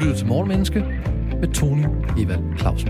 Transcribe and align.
lytter 0.00 0.16
til 0.16 0.26
Morgenmenneske 0.26 0.84
med 1.40 1.48
Tony 1.54 1.84
Evald 2.18 2.58
Clausen. 2.58 2.88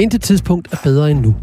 Intet 0.00 0.22
tidspunkt 0.22 0.72
er 0.72 0.76
bedre 0.84 1.10
end 1.10 1.20
nu. 1.20 1.34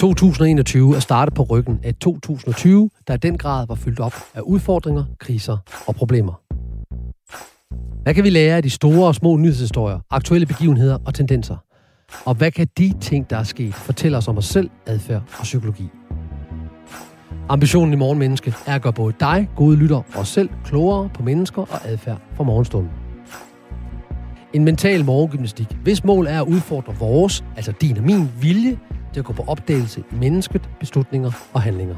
2021 0.00 0.96
er 0.96 1.00
startet 1.00 1.34
på 1.34 1.42
ryggen 1.42 1.80
af 1.82 1.94
2020, 1.94 2.90
der 3.06 3.14
i 3.14 3.16
den 3.16 3.38
grad 3.38 3.66
var 3.66 3.74
fyldt 3.74 4.00
op 4.00 4.14
af 4.34 4.40
udfordringer, 4.40 5.04
kriser 5.20 5.56
og 5.86 5.94
problemer. 5.94 6.40
Hvad 8.02 8.14
kan 8.14 8.24
vi 8.24 8.30
lære 8.30 8.56
af 8.56 8.62
de 8.62 8.70
store 8.70 9.06
og 9.06 9.14
små 9.14 9.36
nyhedshistorier, 9.36 9.98
aktuelle 10.10 10.46
begivenheder 10.46 10.98
og 11.06 11.14
tendenser? 11.14 11.56
Og 12.24 12.34
hvad 12.34 12.50
kan 12.50 12.66
de 12.78 12.92
ting, 13.00 13.30
der 13.30 13.36
er 13.36 13.42
sket, 13.42 13.74
fortælle 13.74 14.16
os 14.16 14.28
om 14.28 14.38
os 14.38 14.44
selv, 14.44 14.70
adfærd 14.86 15.22
og 15.38 15.42
psykologi? 15.42 15.90
Ambitionen 17.48 17.92
i 17.92 17.96
Morgenmenneske 17.96 18.54
er 18.66 18.74
at 18.74 18.82
gøre 18.82 18.92
både 18.92 19.14
dig, 19.20 19.48
gode 19.56 19.76
lytter, 19.76 19.96
og 19.96 20.20
os 20.20 20.28
selv 20.28 20.48
klogere 20.64 21.08
på 21.14 21.22
mennesker 21.22 21.62
og 21.62 21.88
adfærd 21.88 22.18
for 22.34 22.44
morgenstunden. 22.44 22.90
En 24.52 24.64
mental 24.64 25.04
morgengymnastik, 25.04 25.66
hvis 25.82 26.04
mål 26.04 26.26
er 26.26 26.40
at 26.40 26.48
udfordre 26.48 26.94
vores, 26.98 27.44
altså 27.56 27.72
din 27.80 27.96
og 27.96 28.02
min 28.02 28.28
vilje, 28.40 28.78
til 29.12 29.20
at 29.20 29.24
gå 29.24 29.32
på 29.32 29.44
opdagelse 29.46 30.00
i 30.00 30.14
mennesket, 30.14 30.70
beslutninger 30.80 31.30
og 31.52 31.62
handlinger. 31.62 31.96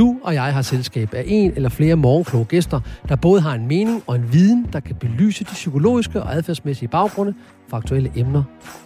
Du 0.00 0.16
og 0.22 0.34
jeg 0.34 0.54
har 0.54 0.62
selskab 0.62 1.14
af 1.14 1.24
en 1.26 1.52
eller 1.56 1.68
flere 1.68 1.96
morgenkloge 1.96 2.44
gæster, 2.44 2.80
der 3.08 3.16
både 3.16 3.40
har 3.40 3.54
en 3.54 3.66
mening 3.66 4.02
og 4.06 4.16
en 4.16 4.32
viden, 4.32 4.68
der 4.72 4.80
kan 4.80 4.96
belyse 4.96 5.44
de 5.44 5.50
psykologiske 5.52 6.22
og 6.22 6.34
adfærdsmæssige 6.34 6.88
baggrunde 6.88 7.34
for 7.68 7.76
aktuelle 7.76 8.12
emner 8.16 8.42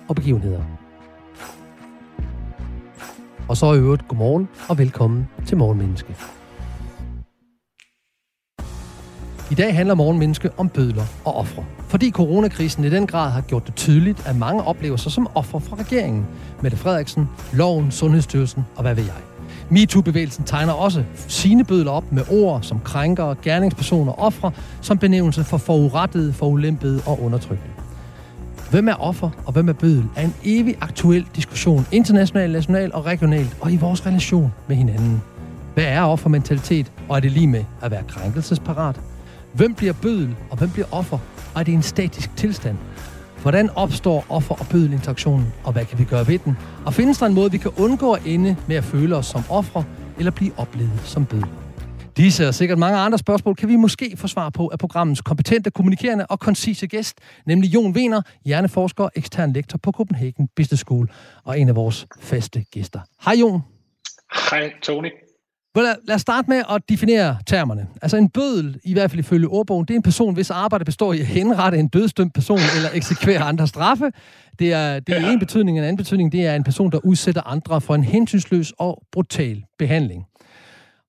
og 0.09 0.17
begivenheder. 0.17 0.63
Og 3.49 3.57
så 3.57 3.73
i 3.73 3.79
øvrigt 3.79 4.09
godmorgen 4.09 4.49
og 4.69 4.79
velkommen 4.79 5.29
til 5.47 5.57
Morgenmenneske. 5.57 6.17
I 9.51 9.55
dag 9.55 9.75
handler 9.75 9.95
Morgenmenneske 9.95 10.51
om 10.57 10.69
bødler 10.69 11.05
og 11.25 11.35
ofre. 11.35 11.65
Fordi 11.89 12.11
coronakrisen 12.11 12.85
i 12.85 12.91
den 12.91 13.07
grad 13.07 13.31
har 13.31 13.41
gjort 13.41 13.67
det 13.67 13.75
tydeligt, 13.75 14.27
at 14.27 14.37
mange 14.37 14.63
oplever 14.63 14.97
sig 14.97 15.13
som 15.13 15.29
ofre 15.35 15.61
fra 15.61 15.77
regeringen. 15.77 16.27
Mette 16.63 16.77
Frederiksen, 16.77 17.29
loven, 17.53 17.91
Sundhedsstyrelsen 17.91 18.65
og 18.77 18.83
hvad 18.83 18.95
ved 18.95 19.05
jeg. 19.05 19.34
MeToo-bevægelsen 19.71 20.45
tegner 20.45 20.73
også 20.73 21.05
sine 21.29 21.65
bødler 21.65 21.91
op 21.91 22.13
med 22.13 22.23
ord 22.31 22.63
som 22.63 22.81
krænker, 22.81 23.35
gerningspersoner 23.43 24.13
og 24.13 24.27
ofre, 24.27 24.51
som 24.81 24.99
benævnelse 24.99 25.45
for 25.45 25.57
forurettede, 25.57 26.33
forulempede 26.33 27.03
og 27.07 27.23
undertrykte. 27.23 27.65
Hvem 28.71 28.89
er 28.89 28.95
offer 28.95 29.31
og 29.47 29.53
hvem 29.53 29.69
er 29.69 29.73
bødel 29.73 30.05
er 30.17 30.23
en 30.23 30.35
evig 30.45 30.77
aktuel 30.81 31.27
diskussion 31.37 31.87
internationalt, 31.93 32.53
nationalt 32.53 32.93
og 32.93 33.07
regionalt 33.07 33.57
og 33.61 33.73
i 33.73 33.77
vores 33.77 34.07
relation 34.07 34.53
med 34.69 34.77
hinanden. 34.77 35.23
Hvad 35.75 35.85
er 35.85 36.03
offermentalitet, 36.03 36.93
og 37.09 37.17
er 37.17 37.21
det 37.21 37.33
lige 37.33 37.47
med 37.47 37.65
at 37.83 37.91
være 37.91 38.03
krænkelsesparat? 38.09 39.01
Hvem 39.53 39.75
bliver 39.75 39.93
bødel, 39.93 40.37
og 40.51 40.59
hvem 40.59 40.71
bliver 40.71 40.87
offer? 40.93 41.19
Og 41.55 41.61
er 41.61 41.65
det 41.65 41.75
en 41.75 41.83
statisk 41.83 42.37
tilstand? 42.37 42.77
Hvordan 43.45 43.71
opstår 43.71 44.27
offer- 44.29 44.55
og 44.55 44.67
bødelinteraktionen, 44.71 45.53
og 45.65 45.73
hvad 45.73 45.85
kan 45.85 45.99
vi 45.99 46.05
gøre 46.05 46.27
ved 46.27 46.39
den? 46.39 46.57
Og 46.87 46.95
findes 46.95 47.19
der 47.19 47.27
en 47.27 47.35
måde, 47.35 47.51
vi 47.51 47.59
kan 47.59 47.71
undgå 47.79 48.13
at 48.13 48.23
ende 48.27 48.57
med 48.69 48.77
at 48.77 48.85
føle 48.85 49.17
os 49.17 49.27
som 49.27 49.43
ofre, 49.51 49.85
eller 50.19 50.31
blive 50.31 50.53
oplevet 50.57 51.01
som 51.05 51.27
bødel? 51.27 51.47
Disse 52.17 52.49
og 52.49 52.55
sikkert 52.55 52.79
mange 52.79 52.99
andre 52.99 53.19
spørgsmål 53.19 53.55
kan 53.55 53.69
vi 53.69 53.77
måske 53.77 54.15
få 54.17 54.27
svar 54.27 54.51
på 54.51 54.69
af 54.69 54.79
programmets 54.79 55.21
kompetente, 55.21 55.71
kommunikerende 55.71 56.27
og 56.27 56.41
koncise 56.41 56.87
gæst, 56.87 57.19
nemlig 57.47 57.75
Jon 57.75 57.93
Wiener, 57.93 58.23
hjerneforsker 58.45 59.05
og 59.05 59.11
ekstern 59.17 59.53
lektor 59.53 59.79
på 59.79 59.93
Copenhagen 59.93 60.49
Business 60.57 60.81
School, 60.81 61.11
og 61.45 61.61
en 61.61 61.69
af 61.69 61.77
vores 61.77 62.07
faste 62.21 62.65
gæster. 62.71 63.01
Hej 63.25 63.35
Jon. 63.41 63.61
Hej 64.51 64.73
Tony. 64.83 65.09
Lad, 65.83 66.15
os 66.15 66.21
starte 66.21 66.51
med 66.51 66.63
at 66.71 66.83
definere 66.89 67.37
termerne. 67.47 67.87
Altså 68.03 68.17
en 68.17 68.29
bødel, 68.29 68.81
i 68.85 68.93
hvert 68.93 69.11
fald 69.11 69.21
ifølge 69.21 69.49
ordbogen, 69.49 69.85
det 69.85 69.95
er 69.95 69.99
en 69.99 70.03
person, 70.03 70.35
hvis 70.35 70.51
arbejde 70.51 70.85
består 70.85 71.13
i 71.13 71.21
at 71.21 71.27
henrette 71.27 71.79
en 71.79 71.89
dødsdømt 71.89 72.35
person 72.35 72.59
eller 72.77 72.89
eksekvere 72.95 73.41
andre 73.41 73.67
straffe. 73.67 74.11
Det 74.59 74.73
er, 74.73 75.01
det 75.01 75.17
er 75.17 75.21
ja. 75.21 75.33
en 75.33 75.39
betydning, 75.39 75.79
en 75.79 75.85
anden 75.85 75.97
betydning, 75.97 76.33
det 76.33 76.47
er 76.47 76.55
en 76.55 76.65
person, 76.65 76.93
der 76.93 76.99
udsætter 77.05 77.43
andre 77.43 77.81
for 77.81 77.95
en 77.95 78.05
hensynsløs 78.05 78.73
og 78.79 79.03
brutal 79.13 79.65
behandling. 79.79 80.25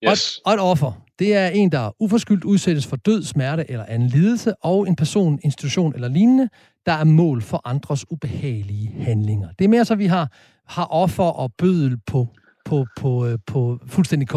Yes. 0.10 0.38
Og, 0.38 0.52
og 0.52 0.54
et 0.54 0.60
offer, 0.60 0.92
det 1.20 1.36
er 1.36 1.48
en, 1.48 1.72
der 1.72 1.96
uforskyldt 2.00 2.44
udsættes 2.44 2.88
for 2.88 2.96
død, 2.96 3.24
smerte 3.24 3.72
eller 3.72 3.86
anden 3.86 4.08
lidelse, 4.08 4.56
og 4.64 4.88
en 4.88 4.96
person, 4.96 5.40
institution 5.44 5.96
eller 5.96 6.08
lignende, 6.08 6.50
der 6.86 6.92
er 6.92 7.04
mål 7.04 7.42
for 7.42 7.62
andres 7.66 8.12
ubehagelige 8.12 8.94
handlinger. 9.00 9.48
Det 9.60 9.66
er 9.66 9.70
mere 9.70 9.86
så, 9.86 9.96
vi 9.96 10.06
har, 10.06 10.32
har 10.68 10.86
offer 10.86 11.24
og 11.24 11.52
bødel 11.58 11.98
på 12.08 12.28
på, 12.66 12.86
på, 12.98 13.26
øh, 13.26 13.38
på 13.48 13.80
fuldstændig 13.88 14.28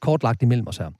kortlagt 0.00 0.42
imellem 0.42 0.68
os 0.68 0.76
her. 0.76 0.90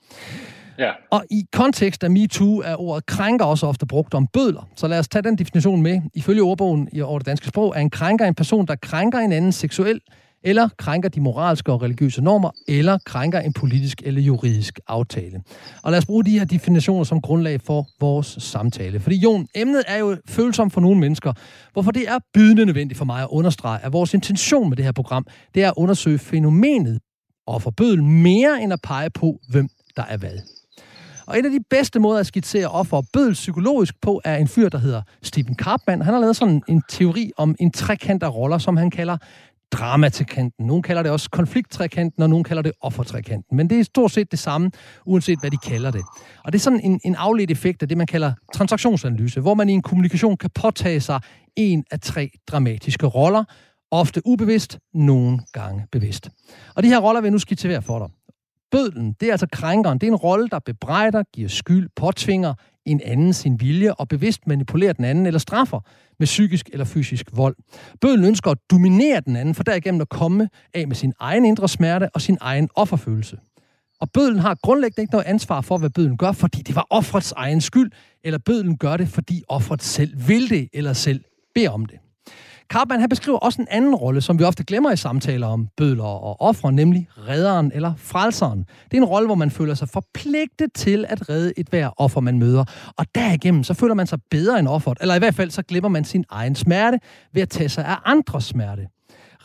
Ja. 0.78 0.90
Og 1.10 1.24
i 1.30 1.44
kontekst 1.52 2.04
af 2.04 2.10
MeToo 2.10 2.58
er 2.58 2.80
ordet 2.80 3.06
krænker 3.06 3.44
også 3.44 3.66
ofte 3.66 3.86
brugt 3.86 4.14
om 4.14 4.26
bødler. 4.26 4.68
Så 4.76 4.88
lad 4.88 4.98
os 4.98 5.08
tage 5.08 5.22
den 5.22 5.38
definition 5.38 5.82
med. 5.82 6.00
Ifølge 6.14 6.42
ordbogen 6.42 6.88
i 6.92 7.00
over 7.00 7.18
det 7.18 7.26
danske 7.26 7.48
sprog 7.48 7.72
er 7.76 7.80
en 7.80 7.90
krænker 7.90 8.26
en 8.26 8.34
person, 8.34 8.66
der 8.66 8.74
krænker 8.82 9.18
en 9.18 9.32
anden 9.32 9.52
seksuel 9.52 10.00
eller 10.44 10.68
krænker 10.78 11.08
de 11.08 11.20
moralske 11.20 11.72
og 11.72 11.82
religiøse 11.82 12.22
normer, 12.22 12.50
eller 12.68 12.98
krænker 13.06 13.40
en 13.40 13.52
politisk 13.52 14.02
eller 14.04 14.20
juridisk 14.20 14.80
aftale. 14.88 15.42
Og 15.82 15.90
lad 15.90 15.98
os 15.98 16.06
bruge 16.06 16.24
de 16.24 16.38
her 16.38 16.44
definitioner 16.44 17.04
som 17.04 17.20
grundlag 17.20 17.60
for 17.60 17.86
vores 18.00 18.36
samtale. 18.38 19.00
Fordi 19.00 19.16
Jon, 19.16 19.46
emnet 19.54 19.82
er 19.86 19.98
jo 19.98 20.16
følsomt 20.28 20.72
for 20.72 20.80
nogle 20.80 21.00
mennesker, 21.00 21.32
hvorfor 21.72 21.90
det 21.90 22.08
er 22.08 22.18
bydende 22.34 22.66
nødvendigt 22.66 22.98
for 22.98 23.04
mig 23.04 23.22
at 23.22 23.28
understrege, 23.30 23.84
at 23.84 23.92
vores 23.92 24.14
intention 24.14 24.68
med 24.68 24.76
det 24.76 24.84
her 24.84 24.92
program, 24.92 25.26
det 25.54 25.62
er 25.62 25.68
at 25.68 25.74
undersøge 25.76 26.18
fænomenet 26.18 26.98
og 27.46 27.62
forbødel 27.62 28.02
mere 28.02 28.62
end 28.62 28.72
at 28.72 28.80
pege 28.82 29.10
på, 29.10 29.38
hvem 29.48 29.68
der 29.96 30.04
er 30.08 30.16
hvad. 30.16 30.38
Og 31.26 31.38
en 31.38 31.44
af 31.44 31.50
de 31.50 31.60
bedste 31.70 32.00
måder 32.00 32.20
at 32.20 32.26
skitsere 32.26 32.68
offer 32.68 32.96
og 32.96 33.04
bødel 33.12 33.32
psykologisk 33.32 33.94
på, 34.00 34.20
er 34.24 34.36
en 34.36 34.48
fyr, 34.48 34.68
der 34.68 34.78
hedder 34.78 35.02
Stephen 35.22 35.54
Karpman. 35.54 36.02
Han 36.02 36.14
har 36.14 36.20
lavet 36.20 36.36
sådan 36.36 36.62
en 36.68 36.82
teori 36.88 37.30
om 37.36 37.54
en 37.60 37.70
trekant 37.70 38.22
af 38.22 38.34
roller, 38.34 38.58
som 38.58 38.76
han 38.76 38.90
kalder 38.90 39.16
dramatrikanten. 39.74 40.66
Nogle 40.66 40.82
kalder 40.82 41.02
det 41.02 41.12
også 41.12 41.30
konflikttrekanten, 41.30 42.22
og 42.22 42.30
nogle 42.30 42.44
kalder 42.44 42.62
det 42.62 42.72
offertrekanten. 42.80 43.56
Men 43.56 43.70
det 43.70 43.80
er 43.80 43.84
stort 43.84 44.10
set 44.10 44.30
det 44.30 44.38
samme, 44.38 44.70
uanset 45.06 45.40
hvad 45.40 45.50
de 45.50 45.56
kalder 45.56 45.90
det. 45.90 46.02
Og 46.44 46.52
det 46.52 46.58
er 46.58 46.62
sådan 46.62 46.80
en, 46.80 47.00
en 47.04 47.14
afledt 47.14 47.50
effekt 47.50 47.82
af 47.82 47.88
det, 47.88 47.98
man 47.98 48.06
kalder 48.06 48.32
transaktionsanalyse, 48.54 49.40
hvor 49.40 49.54
man 49.54 49.68
i 49.68 49.72
en 49.72 49.82
kommunikation 49.82 50.36
kan 50.36 50.50
påtage 50.54 51.00
sig 51.00 51.20
en 51.56 51.84
af 51.90 52.00
tre 52.00 52.30
dramatiske 52.46 53.06
roller, 53.06 53.44
ofte 53.90 54.22
ubevidst, 54.24 54.78
nogle 54.94 55.40
gange 55.52 55.86
bevidst. 55.92 56.30
Og 56.74 56.82
de 56.82 56.88
her 56.88 56.98
roller 56.98 57.20
vil 57.20 57.26
jeg 57.26 57.32
nu 57.32 57.38
skitsere 57.38 57.82
for 57.82 57.98
dig. 57.98 58.08
Bødlen, 58.70 59.12
det 59.20 59.28
er 59.28 59.32
altså 59.32 59.46
krænkeren. 59.52 59.98
Det 59.98 60.06
er 60.06 60.10
en 60.10 60.16
rolle, 60.16 60.48
der 60.48 60.58
bebrejder, 60.58 61.22
giver 61.34 61.48
skyld, 61.48 61.88
påtvinger 61.96 62.54
en 62.86 63.00
anden 63.04 63.32
sin 63.32 63.60
vilje 63.60 63.94
og 63.94 64.08
bevidst 64.08 64.46
manipulerer 64.46 64.92
den 64.92 65.04
anden 65.04 65.26
eller 65.26 65.38
straffer 65.38 65.80
med 66.18 66.26
psykisk 66.26 66.68
eller 66.72 66.84
fysisk 66.84 67.26
vold. 67.32 67.56
Bødlen 68.00 68.24
ønsker 68.24 68.50
at 68.50 68.58
dominere 68.70 69.20
den 69.20 69.36
anden, 69.36 69.54
for 69.54 69.62
derigennem 69.62 70.00
at 70.00 70.08
komme 70.08 70.48
af 70.74 70.88
med 70.88 70.96
sin 70.96 71.12
egen 71.20 71.44
indre 71.44 71.68
smerte 71.68 72.08
og 72.14 72.20
sin 72.20 72.38
egen 72.40 72.68
offerfølelse. 72.74 73.36
Og 74.00 74.10
bødlen 74.10 74.38
har 74.38 74.56
grundlæggende 74.62 75.02
ikke 75.02 75.12
noget 75.12 75.26
ansvar 75.26 75.60
for, 75.60 75.78
hvad 75.78 75.90
bødlen 75.90 76.16
gør, 76.16 76.32
fordi 76.32 76.62
det 76.62 76.76
var 76.76 76.86
offrets 76.90 77.32
egen 77.32 77.60
skyld, 77.60 77.90
eller 78.24 78.38
bødlen 78.38 78.78
gør 78.78 78.96
det, 78.96 79.08
fordi 79.08 79.42
offret 79.48 79.82
selv 79.82 80.28
vil 80.28 80.50
det, 80.50 80.68
eller 80.72 80.92
selv 80.92 81.24
beder 81.54 81.70
om 81.70 81.86
det. 81.86 81.98
Karpman 82.70 83.00
han 83.00 83.08
beskriver 83.08 83.38
også 83.38 83.62
en 83.62 83.68
anden 83.70 83.94
rolle, 83.94 84.20
som 84.20 84.38
vi 84.38 84.44
ofte 84.44 84.64
glemmer 84.64 84.90
i 84.90 84.96
samtaler 84.96 85.46
om 85.46 85.68
bødler 85.76 86.04
og 86.04 86.40
ofre, 86.40 86.72
nemlig 86.72 87.08
redderen 87.28 87.72
eller 87.74 87.92
frelseren. 87.96 88.58
Det 88.58 88.92
er 88.92 88.96
en 88.96 89.04
rolle, 89.04 89.26
hvor 89.26 89.34
man 89.34 89.50
føler 89.50 89.74
sig 89.74 89.88
forpligtet 89.88 90.72
til 90.74 91.04
at 91.08 91.28
redde 91.28 91.52
et 91.56 91.68
hver 91.68 91.90
offer, 91.96 92.20
man 92.20 92.38
møder. 92.38 92.64
Og 92.96 93.06
derigennem, 93.14 93.64
så 93.64 93.74
føler 93.74 93.94
man 93.94 94.06
sig 94.06 94.18
bedre 94.30 94.58
end 94.58 94.68
offeret, 94.68 94.98
eller 95.00 95.14
i 95.14 95.18
hvert 95.18 95.34
fald 95.34 95.50
så 95.50 95.62
glemmer 95.62 95.88
man 95.88 96.04
sin 96.04 96.24
egen 96.30 96.54
smerte 96.54 96.98
ved 97.32 97.42
at 97.42 97.48
tage 97.48 97.68
sig 97.68 97.84
af 97.84 97.96
andres 98.04 98.44
smerte. 98.44 98.86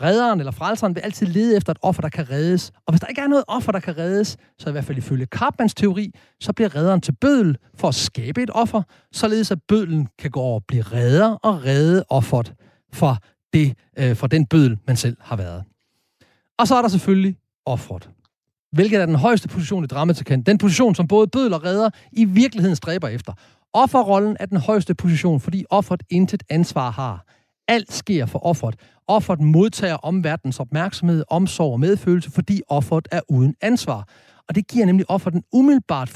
Redderen 0.01 0.39
eller 0.39 0.51
frelseren 0.51 0.95
vil 0.95 1.01
altid 1.01 1.27
lede 1.27 1.57
efter 1.57 1.71
et 1.71 1.77
offer, 1.81 2.01
der 2.01 2.09
kan 2.09 2.29
reddes. 2.29 2.71
Og 2.87 2.93
hvis 2.93 3.01
der 3.01 3.07
ikke 3.07 3.21
er 3.21 3.27
noget 3.27 3.43
offer, 3.47 3.71
der 3.71 3.79
kan 3.79 3.97
reddes, 3.97 4.37
så 4.59 4.69
i 4.69 4.71
hvert 4.71 4.85
fald 4.85 4.97
ifølge 4.97 5.25
Karpmans 5.25 5.73
teori, 5.73 6.11
så 6.39 6.53
bliver 6.53 6.75
redderen 6.75 7.01
til 7.01 7.11
bødel 7.21 7.57
for 7.77 7.87
at 7.87 7.95
skabe 7.95 8.43
et 8.43 8.49
offer, 8.53 8.81
således 9.11 9.51
at 9.51 9.59
bødlen 9.67 10.07
kan 10.19 10.31
gå 10.31 10.39
over 10.39 10.55
og 10.55 10.63
blive 10.67 10.83
redder 10.83 11.29
og 11.31 11.65
redde 11.65 12.03
offeret 12.09 12.53
fra, 12.93 13.17
det, 13.53 13.77
øh, 13.97 14.15
fra 14.15 14.27
den 14.27 14.45
bødel, 14.45 14.77
man 14.87 14.95
selv 14.95 15.17
har 15.19 15.35
været. 15.35 15.63
Og 16.59 16.67
så 16.67 16.75
er 16.75 16.81
der 16.81 16.89
selvfølgelig 16.89 17.35
offret. 17.65 18.09
Hvilket 18.71 19.01
er 19.01 19.05
den 19.05 19.15
højeste 19.15 19.47
position 19.47 19.83
i 19.83 19.87
dramatikken. 19.87 20.41
Den 20.41 20.57
position, 20.57 20.95
som 20.95 21.07
både 21.07 21.27
bødel 21.27 21.53
og 21.53 21.63
redder 21.63 21.89
i 22.11 22.25
virkeligheden 22.25 22.75
stræber 22.75 23.07
efter. 23.07 23.33
Offerrollen 23.73 24.37
er 24.39 24.45
den 24.45 24.57
højeste 24.57 24.95
position, 24.95 25.39
fordi 25.39 25.65
offeret 25.69 26.03
intet 26.09 26.43
ansvar 26.49 26.91
har. 26.91 27.25
Alt 27.67 27.93
sker 27.93 28.25
for 28.25 28.45
offeret. 28.45 28.75
Offeret 29.07 29.39
modtager 29.39 29.95
omverdens 29.95 30.59
opmærksomhed, 30.59 31.23
omsorg 31.29 31.71
og 31.71 31.79
medfølelse, 31.79 32.31
fordi 32.31 32.61
offeret 32.67 33.07
er 33.11 33.21
uden 33.29 33.55
ansvar. 33.61 34.07
Og 34.47 34.55
det 34.55 34.67
giver 34.67 34.85
nemlig 34.85 35.09
offeret 35.09 35.33
en 35.33 35.43
umiddelbart 35.53 36.09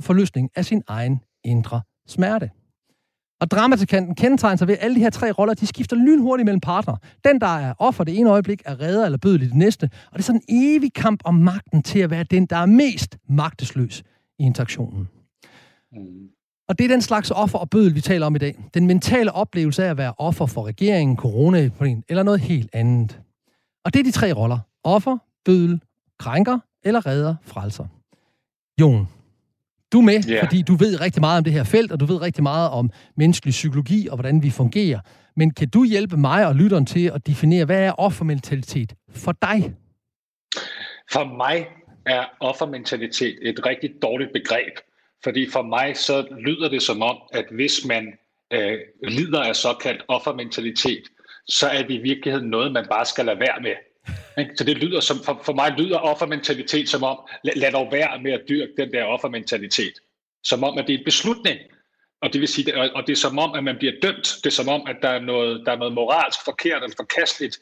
forløsning 0.00 0.50
af 0.56 0.64
sin 0.64 0.82
egen 0.88 1.20
indre 1.44 1.80
smerte. 2.06 2.50
Og 3.40 3.50
dramatikanten 3.50 4.14
kendetegner 4.14 4.56
sig 4.56 4.68
ved, 4.68 4.74
at 4.74 4.84
alle 4.84 4.94
de 4.94 5.00
her 5.00 5.10
tre 5.10 5.30
roller, 5.30 5.54
de 5.54 5.66
skifter 5.66 5.96
lynhurtigt 5.96 6.44
mellem 6.44 6.60
partner. 6.60 6.96
Den, 7.24 7.40
der 7.40 7.58
er 7.58 7.74
offer 7.78 8.04
det 8.04 8.18
ene 8.18 8.30
øjeblik, 8.30 8.62
er 8.64 8.80
redder 8.80 9.04
eller 9.04 9.18
bødel 9.18 9.42
i 9.42 9.46
det 9.46 9.54
næste. 9.54 9.84
Og 9.84 10.12
det 10.12 10.18
er 10.18 10.22
sådan 10.22 10.42
en 10.48 10.76
evig 10.76 10.92
kamp 10.92 11.20
om 11.24 11.34
magten 11.34 11.82
til 11.82 11.98
at 11.98 12.10
være 12.10 12.24
den, 12.24 12.46
der 12.46 12.56
er 12.56 12.66
mest 12.66 13.18
magtesløs 13.28 14.02
i 14.38 14.42
interaktionen. 14.42 15.08
Mm. 15.92 16.28
Og 16.68 16.78
det 16.78 16.84
er 16.84 16.88
den 16.88 17.02
slags 17.02 17.30
offer 17.30 17.58
og 17.58 17.70
bødel, 17.70 17.94
vi 17.94 18.00
taler 18.00 18.26
om 18.26 18.34
i 18.34 18.38
dag. 18.38 18.58
Den 18.74 18.86
mentale 18.86 19.32
oplevelse 19.32 19.84
af 19.84 19.90
at 19.90 19.96
være 19.96 20.14
offer 20.18 20.46
for 20.46 20.66
regeringen, 20.66 21.16
corona 21.16 21.70
eller 22.08 22.22
noget 22.22 22.40
helt 22.40 22.70
andet. 22.72 23.20
Og 23.84 23.94
det 23.94 24.00
er 24.00 24.04
de 24.04 24.10
tre 24.10 24.32
roller. 24.32 24.58
Offer, 24.84 25.18
bødel, 25.44 25.80
krænker 26.18 26.58
eller 26.84 27.06
redder, 27.06 27.34
frelser. 27.42 27.86
Jon, 28.80 29.08
du 29.92 29.98
er 29.98 30.04
med, 30.04 30.30
yeah. 30.30 30.44
fordi 30.44 30.62
du 30.62 30.74
ved 30.74 31.00
rigtig 31.00 31.20
meget 31.20 31.38
om 31.38 31.44
det 31.44 31.52
her 31.52 31.64
felt, 31.64 31.92
og 31.92 32.00
du 32.00 32.06
ved 32.06 32.22
rigtig 32.22 32.42
meget 32.42 32.70
om 32.70 32.90
menneskelig 33.16 33.52
psykologi 33.52 34.08
og 34.08 34.16
hvordan 34.16 34.42
vi 34.42 34.50
fungerer. 34.50 35.00
Men 35.36 35.54
kan 35.54 35.68
du 35.68 35.84
hjælpe 35.84 36.16
mig 36.16 36.46
og 36.46 36.54
lytteren 36.54 36.86
til 36.86 37.10
at 37.14 37.26
definere, 37.26 37.64
hvad 37.64 37.82
er 37.82 37.92
offermentalitet 37.92 38.94
for 39.14 39.32
dig? 39.32 39.74
For 41.12 41.36
mig 41.36 41.66
er 42.06 42.24
offermentalitet 42.40 43.38
et 43.42 43.66
rigtig 43.66 43.90
dårligt 44.02 44.32
begreb. 44.32 44.72
Fordi 45.24 45.50
for 45.50 45.62
mig 45.62 45.96
så 45.96 46.26
lyder 46.40 46.68
det 46.68 46.82
som 46.82 47.02
om, 47.02 47.16
at 47.32 47.44
hvis 47.50 47.84
man 47.84 48.12
øh, 48.52 48.78
lider 49.08 49.42
af 49.42 49.56
såkaldt 49.56 50.04
offermentalitet, 50.08 51.02
så 51.48 51.68
er 51.68 51.82
det 51.82 51.90
i 51.90 51.98
virkeligheden 51.98 52.50
noget, 52.50 52.72
man 52.72 52.86
bare 52.90 53.04
skal 53.04 53.24
lade 53.24 53.40
være 53.40 53.60
med. 53.62 53.74
Så 54.56 54.64
det 54.64 54.78
lyder 54.78 55.00
som, 55.00 55.16
for, 55.24 55.40
for 55.44 55.52
mig 55.52 55.74
lyder 55.78 55.98
offermentalitet 55.98 56.88
som 56.88 57.02
om, 57.02 57.18
lad, 57.44 57.54
lad 57.54 57.72
dog 57.72 57.92
være 57.92 58.22
med 58.22 58.32
at 58.32 58.42
dyrke 58.48 58.72
den 58.76 58.92
der 58.92 59.04
offermentalitet. 59.04 59.92
Som 60.44 60.64
om, 60.64 60.78
at 60.78 60.86
det 60.86 60.94
er 60.94 60.98
en 60.98 61.04
beslutning. 61.04 61.58
Og 62.20 62.32
det 62.32 62.40
vil 62.40 62.48
sige, 62.48 62.94
og 62.94 63.06
det 63.06 63.12
er 63.12 63.16
som 63.16 63.38
om, 63.38 63.54
at 63.54 63.64
man 63.64 63.76
bliver 63.78 63.92
dømt. 64.02 64.36
Det 64.44 64.46
er 64.46 64.50
som 64.50 64.68
om, 64.68 64.86
at 64.86 64.96
der 65.02 65.08
er 65.08 65.20
noget, 65.20 65.66
der 65.66 65.72
er 65.72 65.76
noget 65.76 65.94
moralsk 65.94 66.44
forkert 66.44 66.82
eller 66.82 66.96
forkasteligt 66.96 67.58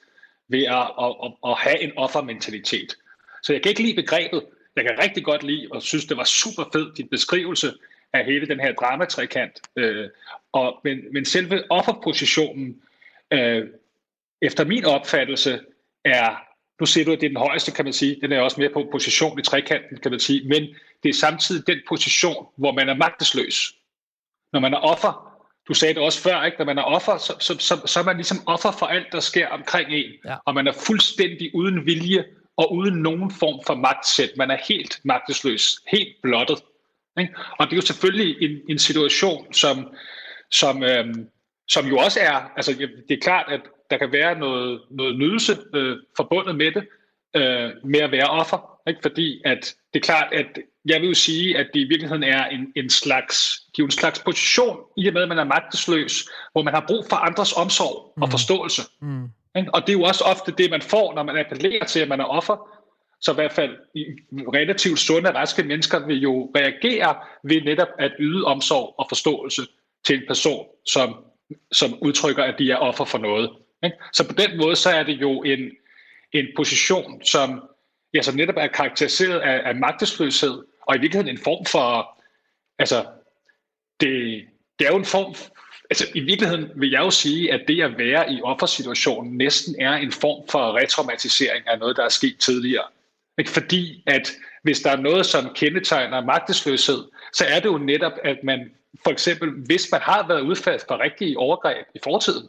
ved 0.49 0.63
at, 0.63 0.91
at, 1.05 1.15
at, 1.25 1.33
at 1.47 1.59
have 1.59 1.83
en 1.83 1.93
offermentalitet. 1.97 2.97
Så 3.43 3.53
jeg 3.53 3.63
kan 3.63 3.71
ikke 3.71 3.83
lide 3.83 4.03
begrebet. 4.03 4.43
Jeg 4.77 4.85
kan 4.85 4.99
rigtig 5.03 5.25
godt 5.25 5.43
lide, 5.43 5.69
og 5.73 5.83
synes, 5.83 6.05
det 6.05 6.17
var 6.17 6.25
super 6.25 6.65
fed, 6.73 6.95
din 6.97 7.09
beskrivelse 7.09 7.73
af 8.13 8.25
hele 8.25 8.47
den 8.47 8.61
her 8.61 8.73
dramatrikant. 8.73 9.61
Øh, 9.77 10.09
og, 10.53 10.81
men, 10.85 10.99
men 11.13 11.25
selve 11.25 11.63
offerpositionen, 11.71 12.83
øh, 13.31 13.65
efter 14.43 14.65
min 14.65 14.85
opfattelse, 14.85 15.61
er, 16.07 16.37
nu 16.81 16.87
ser 16.87 17.05
du, 17.05 17.13
at 17.13 17.21
det 17.21 17.27
er 17.27 17.31
den 17.31 17.37
højeste, 17.37 17.73
kan 17.73 17.85
man 17.85 17.93
sige. 17.93 18.19
Den 18.21 18.33
er 18.33 18.41
også 18.41 18.61
mere 18.61 18.71
på 18.73 18.89
position 18.93 19.39
i 19.39 19.43
trekanten, 19.43 19.97
kan 20.03 20.11
man 20.11 20.21
sige. 20.21 20.49
Men 20.49 20.63
det 21.03 21.09
er 21.09 21.15
samtidig 21.15 21.67
den 21.67 21.79
position, 21.89 22.47
hvor 22.57 22.73
man 22.73 22.89
er 22.89 22.95
magtesløs. 22.95 23.75
Når 24.53 24.61
man 24.61 24.75
er 24.75 24.79
offer, 24.79 25.37
du 25.69 25.75
sagde 25.75 25.95
det 25.95 26.03
også 26.03 26.23
før, 26.23 26.45
ikke? 26.45 26.59
når 26.59 26.65
man 26.65 26.79
er 26.79 26.83
offer, 26.83 27.17
så, 27.17 27.37
så, 27.41 27.59
så, 27.59 27.83
så 27.87 28.01
er 28.01 28.05
man 28.05 28.17
ligesom 28.17 28.39
offer 28.47 28.71
for 28.71 28.87
alt, 28.87 29.07
der 29.13 29.21
sker 29.21 29.49
omkring 29.49 29.93
en. 29.93 30.13
Ja. 30.25 30.37
Og 30.45 30.55
man 30.55 30.67
er 30.67 30.73
fuldstændig 30.73 31.55
uden 31.55 31.87
vilje 31.87 32.25
og 32.57 32.73
uden 32.73 32.95
nogen 32.95 33.31
form 33.31 33.65
for 33.67 33.75
magtsæt. 33.75 34.31
Man 34.37 34.51
er 34.51 34.59
helt 34.69 35.01
magtesløs, 35.05 35.79
helt 35.87 36.17
blottet. 36.23 36.59
Ikke? 37.19 37.35
Og 37.59 37.67
det 37.67 37.73
er 37.73 37.77
jo 37.77 37.83
selvfølgelig 37.83 38.51
en, 38.51 38.61
en 38.69 38.79
situation, 38.79 39.53
som, 39.53 39.95
som, 40.51 40.83
øhm, 40.83 41.29
som 41.69 41.87
jo 41.87 41.99
også 41.99 42.21
er, 42.21 42.53
altså 42.57 42.73
det 43.09 43.17
er 43.17 43.23
klart, 43.23 43.53
at 43.53 43.61
der 43.91 43.97
kan 43.97 44.13
være 44.13 44.39
noget, 44.39 44.81
noget 44.91 45.19
nydelse 45.19 45.59
øh, 45.75 45.97
forbundet 46.17 46.57
med 46.57 46.73
det, 46.73 46.87
øh, 47.37 47.71
med 47.85 48.01
at 48.01 48.13
være 48.13 48.31
offer. 48.31 48.81
Ikke? 48.89 49.01
Fordi 49.03 49.43
at 49.45 49.75
det 49.95 50.01
er 50.01 50.05
klart, 50.05 50.33
at 50.33 50.47
jeg 50.85 51.01
vil 51.01 51.09
jo 51.09 51.15
sige, 51.15 51.59
at 51.59 51.67
det 51.75 51.81
i 51.81 51.89
virkeligheden 51.89 52.23
er 52.23 52.47
en, 52.47 52.73
en, 52.77 52.91
slags, 52.91 53.61
det 53.77 53.83
er 53.83 53.87
en 53.87 53.91
slags 53.91 54.19
position, 54.19 54.79
i 54.97 55.09
og 55.09 55.15
med, 55.15 55.23
at 55.23 55.29
man 55.29 55.39
er 55.39 55.45
magtesløs, 55.45 56.29
hvor 56.53 56.63
man 56.63 56.75
har 56.75 56.85
brug 56.87 57.05
for 57.09 57.17
andres 57.17 57.53
omsorg 57.53 58.13
og 58.17 58.29
mm. 58.29 58.31
forståelse. 58.31 58.83
Mm. 59.01 59.25
Ikke? 59.57 59.75
Og 59.75 59.81
det 59.81 59.89
er 59.89 59.99
jo 59.99 60.03
også 60.03 60.25
ofte 60.25 60.55
det, 60.59 60.71
man 60.71 60.83
får, 60.83 61.15
når 61.15 61.23
man 61.23 61.39
appellerer 61.39 61.85
til, 61.85 62.01
at 62.01 62.09
man 62.09 62.21
er 62.21 62.25
offer. 62.25 62.57
Så 63.21 63.33
i 63.33 63.35
hvert 63.35 63.53
fald 63.53 63.77
relativt 64.33 64.99
sunde, 64.99 65.31
raske 65.31 65.63
mennesker 65.63 66.07
vil 66.07 66.21
jo 66.21 66.53
reagere 66.57 67.17
ved 67.45 67.63
netop 67.63 67.89
at 67.99 68.13
yde 68.21 68.45
omsorg 68.45 68.95
og 68.99 69.07
forståelse 69.09 69.63
til 70.07 70.17
en 70.17 70.23
person, 70.29 70.67
som, 70.87 71.17
som 71.73 71.99
udtrykker, 72.03 72.45
at 72.45 72.55
de 72.59 72.71
er 72.71 72.77
offer 72.77 73.05
for 73.05 73.19
noget. 73.19 73.51
Ikke? 73.85 73.97
Så 74.13 74.29
på 74.29 74.35
den 74.35 74.59
måde, 74.59 74.77
så 74.77 74.91
er 74.91 75.03
det 75.03 75.21
jo 75.21 75.43
en, 75.43 75.71
en 76.33 76.47
position, 76.57 77.25
som, 77.25 77.63
ja, 78.15 78.23
som 78.23 78.35
netop 78.35 78.57
er 78.57 78.67
karakteriseret 78.67 79.41
af, 79.41 79.69
af 79.69 79.77
magtesløshed, 79.77 80.63
og 80.83 80.97
i 80.97 80.99
virkeligheden 80.99 81.37
en 81.37 81.45
form 81.45 81.65
for, 81.65 82.19
altså, 82.79 83.07
det, 84.01 84.45
det 84.79 84.87
er 84.87 84.91
jo 84.91 84.99
en 84.99 85.05
form, 85.05 85.35
altså 85.91 86.07
i 86.15 86.21
virkeligheden 86.21 86.71
vil 86.77 86.91
jeg 86.91 87.01
jo 87.01 87.11
sige, 87.11 87.53
at 87.53 87.61
det 87.69 87.83
at 87.83 87.99
være 87.99 88.33
i 88.33 88.41
offersituationen 88.43 89.37
næsten 89.37 89.75
er 89.81 89.93
en 89.93 90.13
form 90.13 90.49
for 90.49 90.77
retraumatisering 90.77 91.69
af 91.69 91.79
noget, 91.79 91.97
der 91.97 92.05
er 92.05 92.09
sket 92.09 92.37
tidligere. 92.39 92.85
Ikke? 93.39 93.51
Fordi 93.51 94.03
at 94.07 94.33
hvis 94.63 94.81
der 94.81 94.91
er 94.91 94.97
noget, 94.97 95.27
som 95.27 95.55
kendetegner 95.55 96.25
magtesløshed, 96.25 97.05
så 97.33 97.45
er 97.49 97.61
det 97.61 97.67
jo 97.67 97.79
netop, 97.79 98.13
at 98.25 98.39
man 98.45 98.71
for 99.05 99.11
eksempel, 99.11 99.51
hvis 99.51 99.89
man 99.93 100.01
har 100.01 100.29
været 100.29 100.41
udfærdet 100.41 100.85
for 100.89 101.01
rigtige 101.01 101.39
overgreb 101.39 101.87
i 101.95 101.99
fortiden, 102.05 102.49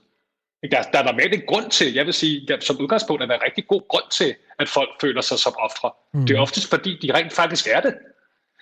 der, 0.71 0.81
der 0.81 0.99
er 0.99 1.03
normalt 1.03 1.33
en 1.33 1.43
grund 1.47 1.71
til, 1.71 1.93
jeg 1.93 2.05
vil 2.05 2.13
sige, 2.13 2.47
der, 2.47 2.59
som 2.59 2.81
udgangspunkt 2.81 3.23
er 3.23 3.25
der 3.25 3.35
en 3.35 3.43
rigtig 3.43 3.67
god 3.67 3.81
grund 3.87 4.11
til, 4.11 4.35
at 4.59 4.69
folk 4.69 4.89
føler 5.01 5.21
sig 5.21 5.39
som 5.39 5.53
ofre. 5.59 5.91
Mm. 6.13 6.25
Det 6.25 6.35
er 6.35 6.41
oftest 6.41 6.69
fordi, 6.69 6.97
de 7.01 7.13
rent 7.13 7.33
faktisk 7.33 7.67
er 7.67 7.81
det. 7.81 7.97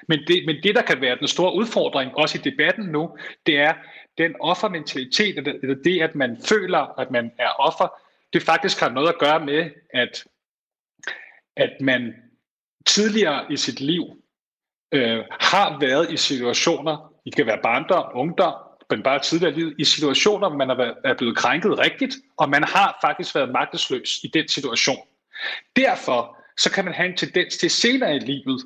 Men 0.08 0.20
det, 0.28 0.46
men 0.46 0.56
det, 0.64 0.76
der 0.76 0.82
kan 0.82 1.02
være 1.02 1.18
den 1.20 1.28
store 1.28 1.56
udfordring, 1.56 2.16
også 2.16 2.38
i 2.38 2.42
debatten 2.42 2.86
nu, 2.86 3.18
det 3.46 3.58
er 3.60 3.74
den 4.18 4.36
offermentalitet, 4.40 5.38
eller 5.38 5.76
det, 5.84 6.02
at 6.02 6.16
man 6.16 6.38
føler, 6.50 7.00
at 7.00 7.12
man 7.12 7.32
er 7.40 7.50
offer, 7.50 8.02
det 8.34 8.44
faktisk 8.44 8.80
har 8.80 8.90
noget 8.90 9.10
at 9.10 9.20
gøre 9.20 9.46
med, 9.46 9.72
at, 9.94 10.24
at 11.56 11.72
man 11.82 12.14
tidligere 12.86 13.46
i 13.54 13.58
sit 13.58 13.80
liv 13.80 14.04
øh, 14.92 15.24
har 15.40 15.80
været 15.80 16.12
i 16.12 16.18
situationer, 16.18 17.15
i 17.26 17.30
kan 17.30 17.46
være 17.46 17.60
barndom, 17.64 18.06
ungdom, 18.14 18.54
men 18.90 19.04
bare 19.04 19.20
tidligere 19.20 19.54
i 19.54 19.56
livet, 19.56 19.76
i 19.80 19.84
situationer, 19.84 20.50
hvor 20.50 20.58
man 20.58 20.70
er 21.04 21.14
blevet 21.18 21.38
krænket 21.38 21.80
rigtigt, 21.80 22.16
og 22.38 22.50
man 22.50 22.64
har 22.64 22.98
faktisk 23.02 23.36
været 23.36 23.50
magtesløs 23.50 24.20
i 24.24 24.28
den 24.28 24.48
situation. 24.48 24.98
Derfor 25.76 26.38
så 26.58 26.72
kan 26.72 26.86
man 26.86 26.94
have 26.94 27.10
en 27.10 27.18
tendens 27.18 27.58
til 27.58 27.70
senere 27.70 28.16
i 28.16 28.20
livet, 28.20 28.64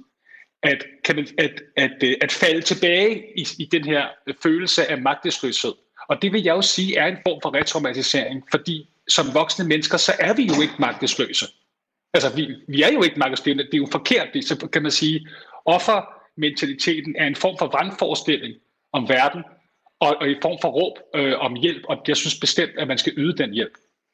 at, 0.63 0.85
kan 1.03 1.15
man, 1.15 1.27
at, 1.37 1.61
at, 1.77 1.91
at, 2.03 2.15
at 2.21 2.31
falde 2.31 2.61
tilbage 2.61 3.39
i, 3.39 3.45
i 3.59 3.65
den 3.65 3.83
her 3.83 4.07
følelse 4.43 4.91
af 4.91 5.01
magtesløshed. 5.01 5.73
Og 6.09 6.21
det 6.21 6.33
vil 6.33 6.43
jeg 6.43 6.55
jo 6.55 6.61
sige 6.61 6.97
er 6.97 7.07
en 7.07 7.17
form 7.27 7.39
for 7.41 7.53
retraumatisering, 7.53 8.43
fordi 8.51 8.89
som 9.07 9.33
voksne 9.33 9.67
mennesker, 9.67 9.97
så 9.97 10.11
er 10.19 10.33
vi 10.33 10.43
jo 10.43 10.61
ikke 10.61 10.73
magtesløse. 10.79 11.45
Altså, 12.13 12.35
vi, 12.35 12.55
vi 12.67 12.81
er 12.81 12.93
jo 12.93 13.03
ikke 13.03 13.19
magtesløse. 13.19 13.57
Det 13.57 13.73
er 13.73 13.77
jo 13.77 13.87
forkert. 13.91 14.27
Det, 14.33 14.45
så 14.45 14.67
kan 14.73 14.81
man 14.81 14.91
sige, 14.91 15.27
Offer 15.65 16.18
mentaliteten 16.39 17.15
er 17.15 17.27
en 17.27 17.35
form 17.35 17.57
for 17.57 17.67
vrangforestilling 17.67 18.53
om 18.93 19.09
verden, 19.09 19.43
og, 19.99 20.15
og 20.19 20.29
i 20.29 20.35
form 20.41 20.57
for 20.61 20.69
råb 20.69 20.97
øh, 21.15 21.39
om 21.39 21.55
hjælp, 21.55 21.83
og 21.89 21.97
jeg 22.07 22.17
synes 22.17 22.39
bestemt, 22.39 22.71
at 22.77 22.87
man 22.87 22.97
skal 22.97 23.13
yde 23.17 23.37
den 23.37 23.53
hjælp. 23.53 23.73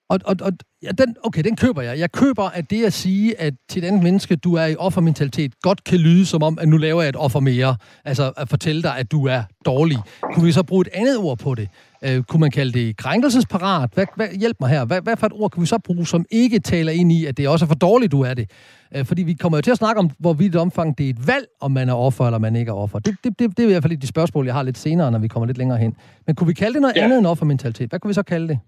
Og, 0.09 0.19
og, 0.25 0.35
og 0.41 0.51
ja, 0.83 0.89
den, 0.97 1.15
okay, 1.23 1.43
den 1.43 1.55
køber 1.55 1.81
jeg. 1.81 1.99
Jeg 1.99 2.11
køber, 2.11 2.43
at 2.43 2.69
det 2.69 2.85
at 2.85 2.93
sige, 2.93 3.41
at 3.41 3.53
til 3.69 3.83
et 3.83 3.87
andet 3.87 4.03
menneske, 4.03 4.35
du 4.35 4.53
er 4.53 4.65
i 4.65 4.75
offermentalitet, 4.75 5.61
godt 5.61 5.83
kan 5.83 5.99
lyde 5.99 6.25
som 6.25 6.43
om, 6.43 6.57
at 6.61 6.67
nu 6.67 6.77
laver 6.77 7.01
jeg 7.01 7.09
et 7.09 7.15
offer 7.15 7.39
mere. 7.39 7.75
Altså 8.05 8.33
at 8.37 8.49
fortælle 8.49 8.83
dig, 8.83 8.97
at 8.97 9.11
du 9.11 9.27
er 9.27 9.43
dårlig. 9.65 9.97
Kunne 10.33 10.45
vi 10.45 10.51
så 10.51 10.63
bruge 10.63 10.81
et 10.81 10.89
andet 10.93 11.17
ord 11.17 11.37
på 11.37 11.55
det? 11.55 11.69
Uh, 12.07 12.23
kunne 12.23 12.39
man 12.39 12.51
kalde 12.51 12.79
det 12.79 12.97
krænkelsesparat? 12.97 13.89
Hvad, 13.93 14.05
hvad, 14.15 14.27
hjælp 14.39 14.57
mig 14.59 14.69
her. 14.69 14.85
Hvad, 14.85 15.01
hvad 15.01 15.17
for 15.17 15.27
et 15.27 15.33
ord 15.33 15.51
kan 15.51 15.61
vi 15.61 15.67
så 15.67 15.77
bruge, 15.77 16.07
som 16.07 16.25
ikke 16.31 16.59
taler 16.59 16.91
ind 16.91 17.11
i, 17.11 17.25
at 17.25 17.37
det 17.37 17.47
også 17.47 17.65
er 17.65 17.67
for 17.67 17.75
dårligt, 17.75 18.11
du 18.11 18.21
er 18.21 18.33
det? 18.33 18.51
Uh, 18.99 19.05
fordi 19.05 19.23
vi 19.23 19.33
kommer 19.33 19.57
jo 19.57 19.61
til 19.61 19.71
at 19.71 19.77
snakke 19.77 19.99
om, 19.99 20.09
hvorvidt 20.19 20.55
omfang 20.55 20.97
det 20.97 21.05
er 21.05 21.09
et 21.09 21.27
valg, 21.27 21.45
om 21.61 21.71
man 21.71 21.89
er 21.89 21.93
offer 21.93 22.25
eller 22.25 22.39
man 22.39 22.55
ikke 22.55 22.69
er 22.69 22.75
offer. 22.75 22.99
Det, 22.99 23.15
det, 23.23 23.39
det, 23.39 23.57
det 23.57 23.63
er 23.63 23.67
i 23.67 23.71
hvert 23.71 23.83
fald 23.83 23.97
de 23.97 24.07
spørgsmål, 24.07 24.45
jeg 24.45 24.53
har 24.53 24.63
lidt 24.63 24.77
senere, 24.77 25.11
når 25.11 25.19
vi 25.19 25.27
kommer 25.27 25.47
lidt 25.47 25.57
længere 25.57 25.77
hen. 25.77 25.95
Men 26.27 26.35
kunne 26.35 26.47
vi 26.47 26.53
kalde 26.53 26.73
det 26.73 26.81
noget 26.81 26.95
ja. 26.95 27.03
andet 27.03 27.17
end 27.17 27.27
offermentalitet? 27.27 27.89
Hvad 27.89 27.99
kunne 27.99 28.09
vi 28.09 28.13
så 28.13 28.23
kalde 28.23 28.47
det? 28.47 28.59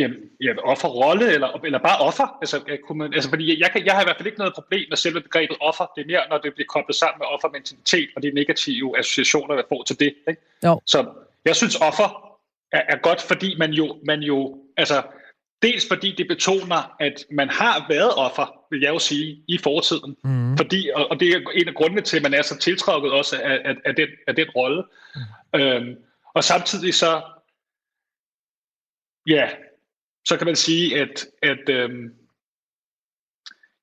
Jamen, 0.00 0.18
ja, 0.40 0.52
offerrolle, 0.72 1.32
eller, 1.34 1.60
eller 1.64 1.78
bare 1.78 1.98
offer. 1.98 2.38
Altså, 2.42 2.78
kunne 2.86 2.98
man, 2.98 3.14
altså, 3.14 3.30
fordi 3.30 3.60
jeg, 3.60 3.70
kan, 3.72 3.86
jeg 3.86 3.94
har 3.94 4.02
i 4.02 4.04
hvert 4.04 4.16
fald 4.16 4.26
ikke 4.26 4.38
noget 4.38 4.54
problem 4.54 4.86
med 4.88 4.96
selve 4.96 5.20
begrebet 5.20 5.56
offer. 5.60 5.92
Det 5.96 6.02
er 6.02 6.06
mere, 6.06 6.28
når 6.30 6.38
det 6.38 6.54
bliver 6.54 6.66
koblet 6.66 6.96
sammen 6.96 7.18
med 7.18 7.26
offermentalitet 7.26 8.08
og 8.16 8.22
de 8.22 8.30
negative 8.30 8.98
associationer, 8.98 9.54
der 9.54 9.62
får 9.68 9.82
til 9.82 10.00
det. 10.00 10.14
Ikke? 10.28 10.42
Jo. 10.64 10.80
Så 10.86 10.98
jeg 11.44 11.56
synes, 11.56 11.76
offer 11.76 12.38
er, 12.72 12.82
er 12.88 12.96
godt, 12.96 13.22
fordi 13.22 13.56
man 13.58 13.70
jo, 13.72 13.98
man 14.06 14.20
jo, 14.20 14.58
altså, 14.76 15.02
dels 15.62 15.88
fordi 15.88 16.14
det 16.18 16.28
betoner, 16.28 16.96
at 17.00 17.24
man 17.30 17.48
har 17.48 17.86
været 17.88 18.12
offer, 18.16 18.46
vil 18.70 18.80
jeg 18.80 18.90
jo 18.90 18.98
sige, 18.98 19.44
i 19.48 19.58
fortiden. 19.58 20.16
Mm. 20.24 20.56
Fordi, 20.56 20.90
og, 20.94 21.10
og 21.10 21.20
det 21.20 21.28
er 21.28 21.40
en 21.54 21.68
af 21.68 21.74
grundene 21.74 22.02
til, 22.02 22.16
at 22.16 22.22
man 22.22 22.34
er 22.34 22.42
så 22.42 22.58
tiltrukket 22.58 23.12
også 23.12 23.36
af, 23.42 23.60
af, 23.64 23.74
af, 23.84 23.94
den, 23.94 24.08
af 24.26 24.34
den 24.36 24.50
rolle. 24.50 24.84
Mm. 25.14 25.60
Øhm, 25.60 25.96
og 26.34 26.44
samtidig 26.44 26.94
så, 26.94 27.22
ja, 29.26 29.48
så 30.24 30.36
kan 30.36 30.46
man 30.46 30.56
sige, 30.56 31.00
at, 31.00 31.26
at 31.42 31.68
øhm, 31.68 32.14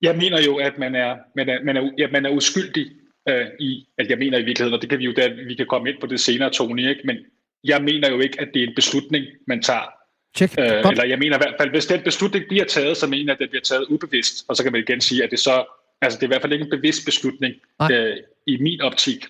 jeg 0.01 0.17
mener 0.17 0.41
jo, 0.41 0.57
at 0.57 0.77
man 0.77 0.95
er, 0.95 1.17
man 1.35 1.49
er, 1.49 1.63
man 1.63 1.77
er, 1.77 1.91
ja, 1.97 2.07
man 2.11 2.25
er 2.25 2.29
uskyldig 2.29 2.91
øh, 3.29 3.47
i, 3.59 3.87
at 3.97 4.09
jeg 4.09 4.17
mener 4.17 4.37
i 4.37 4.43
virkeligheden, 4.43 4.73
og 4.73 4.81
det 4.81 4.89
kan 4.89 4.99
vi 4.99 5.05
jo 5.05 5.13
da, 5.17 5.27
vi 5.27 5.55
kan 5.55 5.65
komme 5.65 5.89
ind 5.89 5.99
på 5.99 6.07
det 6.07 6.19
senere, 6.19 6.49
Tony, 6.49 6.89
ikke? 6.89 7.01
Men, 7.05 7.17
jeg 7.63 7.83
mener 7.83 8.11
jo 8.11 8.19
ikke, 8.19 8.41
at 8.41 8.49
det 8.53 8.63
er 8.63 8.67
en 8.67 8.75
beslutning, 8.75 9.25
man 9.47 9.61
tager. 9.61 9.89
Check. 10.37 10.53
Øh, 10.59 10.91
eller 10.91 11.05
jeg 11.05 11.19
mener 11.19 11.35
i 11.35 11.43
hvert 11.43 11.55
fald, 11.59 11.69
hvis 11.69 11.85
den 11.85 12.01
beslutning 12.03 12.45
bliver 12.47 12.65
taget, 12.65 12.97
så 12.97 13.07
mener 13.07 13.25
jeg, 13.25 13.33
at 13.33 13.39
den 13.39 13.49
bliver 13.49 13.61
taget 13.61 13.85
ubevidst. 13.89 14.45
Og 14.47 14.55
så 14.55 14.63
kan 14.63 14.71
man 14.71 14.81
igen 14.81 15.01
sige, 15.01 15.23
at 15.23 15.31
det 15.31 15.39
så, 15.39 15.65
altså 16.01 16.17
det 16.17 16.23
er 16.23 16.27
i 16.27 16.33
hvert 16.33 16.41
fald 16.41 16.53
ikke 16.53 16.63
en 16.63 16.69
bevidst 16.69 17.05
beslutning 17.05 17.55
øh, 17.91 18.17
i 18.47 18.57
min 18.57 18.81
optik. 18.81 19.25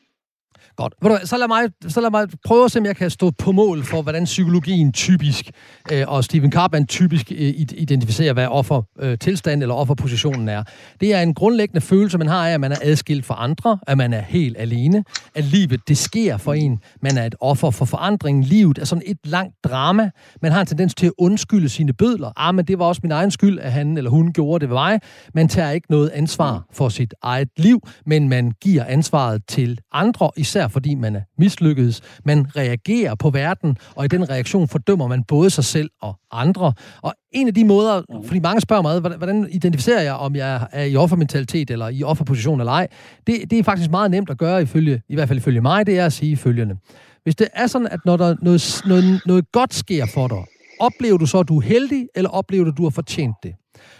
Godt. 0.78 0.94
Så 1.28 1.38
lad, 1.38 1.48
mig, 1.48 1.92
så 1.92 2.02
lad 2.02 2.10
mig 2.10 2.28
prøve 2.46 2.66
at 2.66 2.72
se, 2.72 2.80
om 2.80 2.86
jeg 2.86 2.96
kan 2.96 3.10
stå 3.10 3.32
på 3.32 3.52
mål 3.52 3.84
for, 3.84 4.02
hvordan 4.02 4.24
psykologien 4.24 4.92
typisk, 4.92 5.52
øh, 5.92 6.04
og 6.08 6.24
Stephen 6.24 6.52
Carpan 6.52 6.88
typisk 6.88 7.32
øh, 7.32 7.54
identificerer, 7.78 8.34
hvad 8.34 8.48
offertilstand 8.48 9.62
øh, 9.62 9.62
eller 9.62 9.76
offerpositionen 9.76 10.50
er. 10.50 10.64
Det 11.02 11.14
er 11.14 11.22
en 11.22 11.34
grundlæggende 11.34 11.82
følelse, 11.82 12.18
man 12.18 12.28
har 12.28 12.48
af, 12.48 12.54
at 12.54 12.60
man 12.60 12.72
er 12.72 12.76
adskilt 12.82 13.26
fra 13.26 13.36
andre, 13.38 13.80
at 13.88 13.98
man 13.98 14.14
er 14.14 14.22
helt 14.22 14.58
alene, 14.60 15.04
at 15.36 15.44
livet, 15.44 15.88
det 15.88 15.98
sker 15.98 16.38
for 16.38 16.54
en. 16.54 16.80
Man 17.02 17.18
er 17.18 17.26
et 17.26 17.36
offer 17.42 17.72
for 17.72 17.86
forandringen. 17.86 18.44
Livet 18.44 18.78
er 18.78 18.86
sådan 18.86 19.04
et 19.06 19.18
langt 19.24 19.56
drama. 19.64 20.10
Man 20.42 20.52
har 20.52 20.62
en 20.62 20.68
tendens 20.68 20.96
til 20.96 21.06
at 21.06 21.14
undskylde 21.18 21.70
sine 21.70 21.94
bødler. 21.94 22.32
Ah, 22.36 22.56
men 22.56 22.66
det 22.66 22.80
var 22.80 22.86
også 22.86 23.02
min 23.04 23.12
egen 23.12 23.32
skyld, 23.32 23.60
at 23.60 23.72
han 23.72 23.98
eller 23.98 24.10
hun 24.10 24.34
gjorde 24.34 24.62
det 24.62 24.70
ved 24.70 24.76
mig. 24.76 25.00
Man 25.34 25.48
tager 25.48 25.72
ikke 25.72 25.88
noget 25.92 26.10
ansvar 26.10 26.66
for 26.74 26.90
sit 26.90 27.14
eget 27.22 27.50
liv, 27.58 27.82
men 28.06 28.30
man 28.30 28.52
giver 28.62 28.86
ansvaret 28.86 29.42
til 29.48 29.80
andre, 29.92 30.32
især 30.38 30.67
især 30.68 30.74
fordi 30.74 30.96
man 30.96 31.16
er 31.16 31.22
mislykkedes. 31.38 32.02
Man 32.26 32.46
reagerer 32.56 33.16
på 33.16 33.30
verden, 33.30 33.78
og 33.96 34.06
i 34.06 34.08
den 34.08 34.30
reaktion 34.30 34.68
fordømmer 34.68 35.08
man 35.08 35.24
både 35.24 35.50
sig 35.50 35.64
selv 35.64 35.90
og 36.02 36.16
andre. 36.32 36.74
Og 37.02 37.14
en 37.32 37.48
af 37.48 37.54
de 37.54 37.66
måder, 37.66 38.02
fordi 38.26 38.40
mange 38.40 38.62
spørger 38.62 38.82
mig, 38.82 39.00
hvordan 39.00 39.48
identificerer 39.52 40.02
jeg, 40.02 40.14
om 40.14 40.36
jeg 40.36 40.68
er 40.72 40.84
i 40.84 40.96
offermentalitet 40.96 41.70
eller 41.70 41.90
i 41.90 42.04
offerposition 42.04 42.60
eller 42.60 42.72
ej, 42.72 42.88
det, 43.28 43.52
det 43.52 43.60
er 43.60 43.64
faktisk 43.64 43.92
meget 43.92 44.12
nemt 44.12 44.30
at 44.30 44.38
gøre, 44.38 44.62
ifølge, 44.62 45.02
i 45.10 45.16
hvert 45.16 45.28
fald 45.28 45.40
ifølge 45.40 45.62
mig, 45.62 45.86
det 45.86 46.00
er 46.00 46.06
at 46.06 46.14
sige 46.14 46.38
følgende. 46.38 46.76
Hvis 47.24 47.36
det 47.36 47.48
er 47.54 47.68
sådan, 47.68 47.88
at 47.88 48.00
når 48.06 48.18
der 48.18 48.36
noget, 48.42 48.82
noget, 48.86 49.22
noget 49.26 49.52
godt 49.52 49.74
sker 49.74 50.06
for 50.06 50.28
dig, 50.28 50.44
oplever 50.80 51.18
du 51.18 51.26
så, 51.26 51.40
at 51.40 51.48
du 51.48 51.58
er 51.58 51.62
heldig, 51.62 52.08
eller 52.16 52.30
oplever 52.30 52.64
du, 52.64 52.72
at 52.72 52.78
du 52.78 52.84
har 52.84 52.90
fortjent 52.90 53.36
det? 53.44 53.54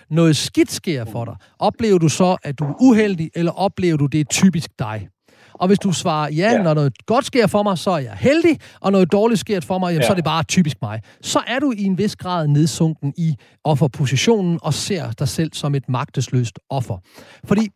Noget 0.10 0.36
skidt 0.36 0.72
sker 0.72 1.06
for 1.06 1.26
dig, 1.26 1.36
oplever 1.60 1.98
du 1.98 2.10
så, 2.10 2.38
at 2.44 2.60
du 2.60 2.64
er 2.64 2.74
uheldig, 2.82 3.30
eller 3.36 3.52
oplever 3.52 3.98
du, 3.98 4.06
det 4.06 4.20
er 4.20 4.26
typisk 4.30 4.70
dig? 4.80 5.08
Og 5.60 5.68
hvis 5.68 5.80
du 5.80 5.92
svarer, 5.92 6.32
ja, 6.32 6.52
ja, 6.52 6.64
når 6.64 6.74
noget 6.74 7.06
godt 7.06 7.26
sker 7.26 7.48
for 7.48 7.64
mig, 7.64 7.78
så 7.78 7.92
er 7.92 7.98
jeg 7.98 8.14
heldig, 8.20 8.60
og 8.80 8.92
noget 8.92 9.12
dårligt 9.12 9.40
sker 9.40 9.62
for 9.62 9.80
mig, 9.80 9.88
jamen, 9.90 10.02
ja. 10.02 10.08
så 10.08 10.14
er 10.14 10.16
det 10.16 10.24
bare 10.24 10.44
typisk 10.44 10.78
mig. 10.82 11.02
Så 11.22 11.40
er 11.48 11.60
du 11.60 11.74
i 11.78 11.84
en 11.84 11.98
vis 11.98 12.16
grad 12.16 12.48
nedsunken 12.48 13.14
i 13.18 13.36
offerpositionen 13.64 14.60
og 14.62 14.74
ser 14.74 15.12
dig 15.12 15.28
selv 15.28 15.54
som 15.54 15.76
et 15.76 15.90
magtesløst 15.90 16.60
offer. 16.70 16.98
Fordi 17.44 17.68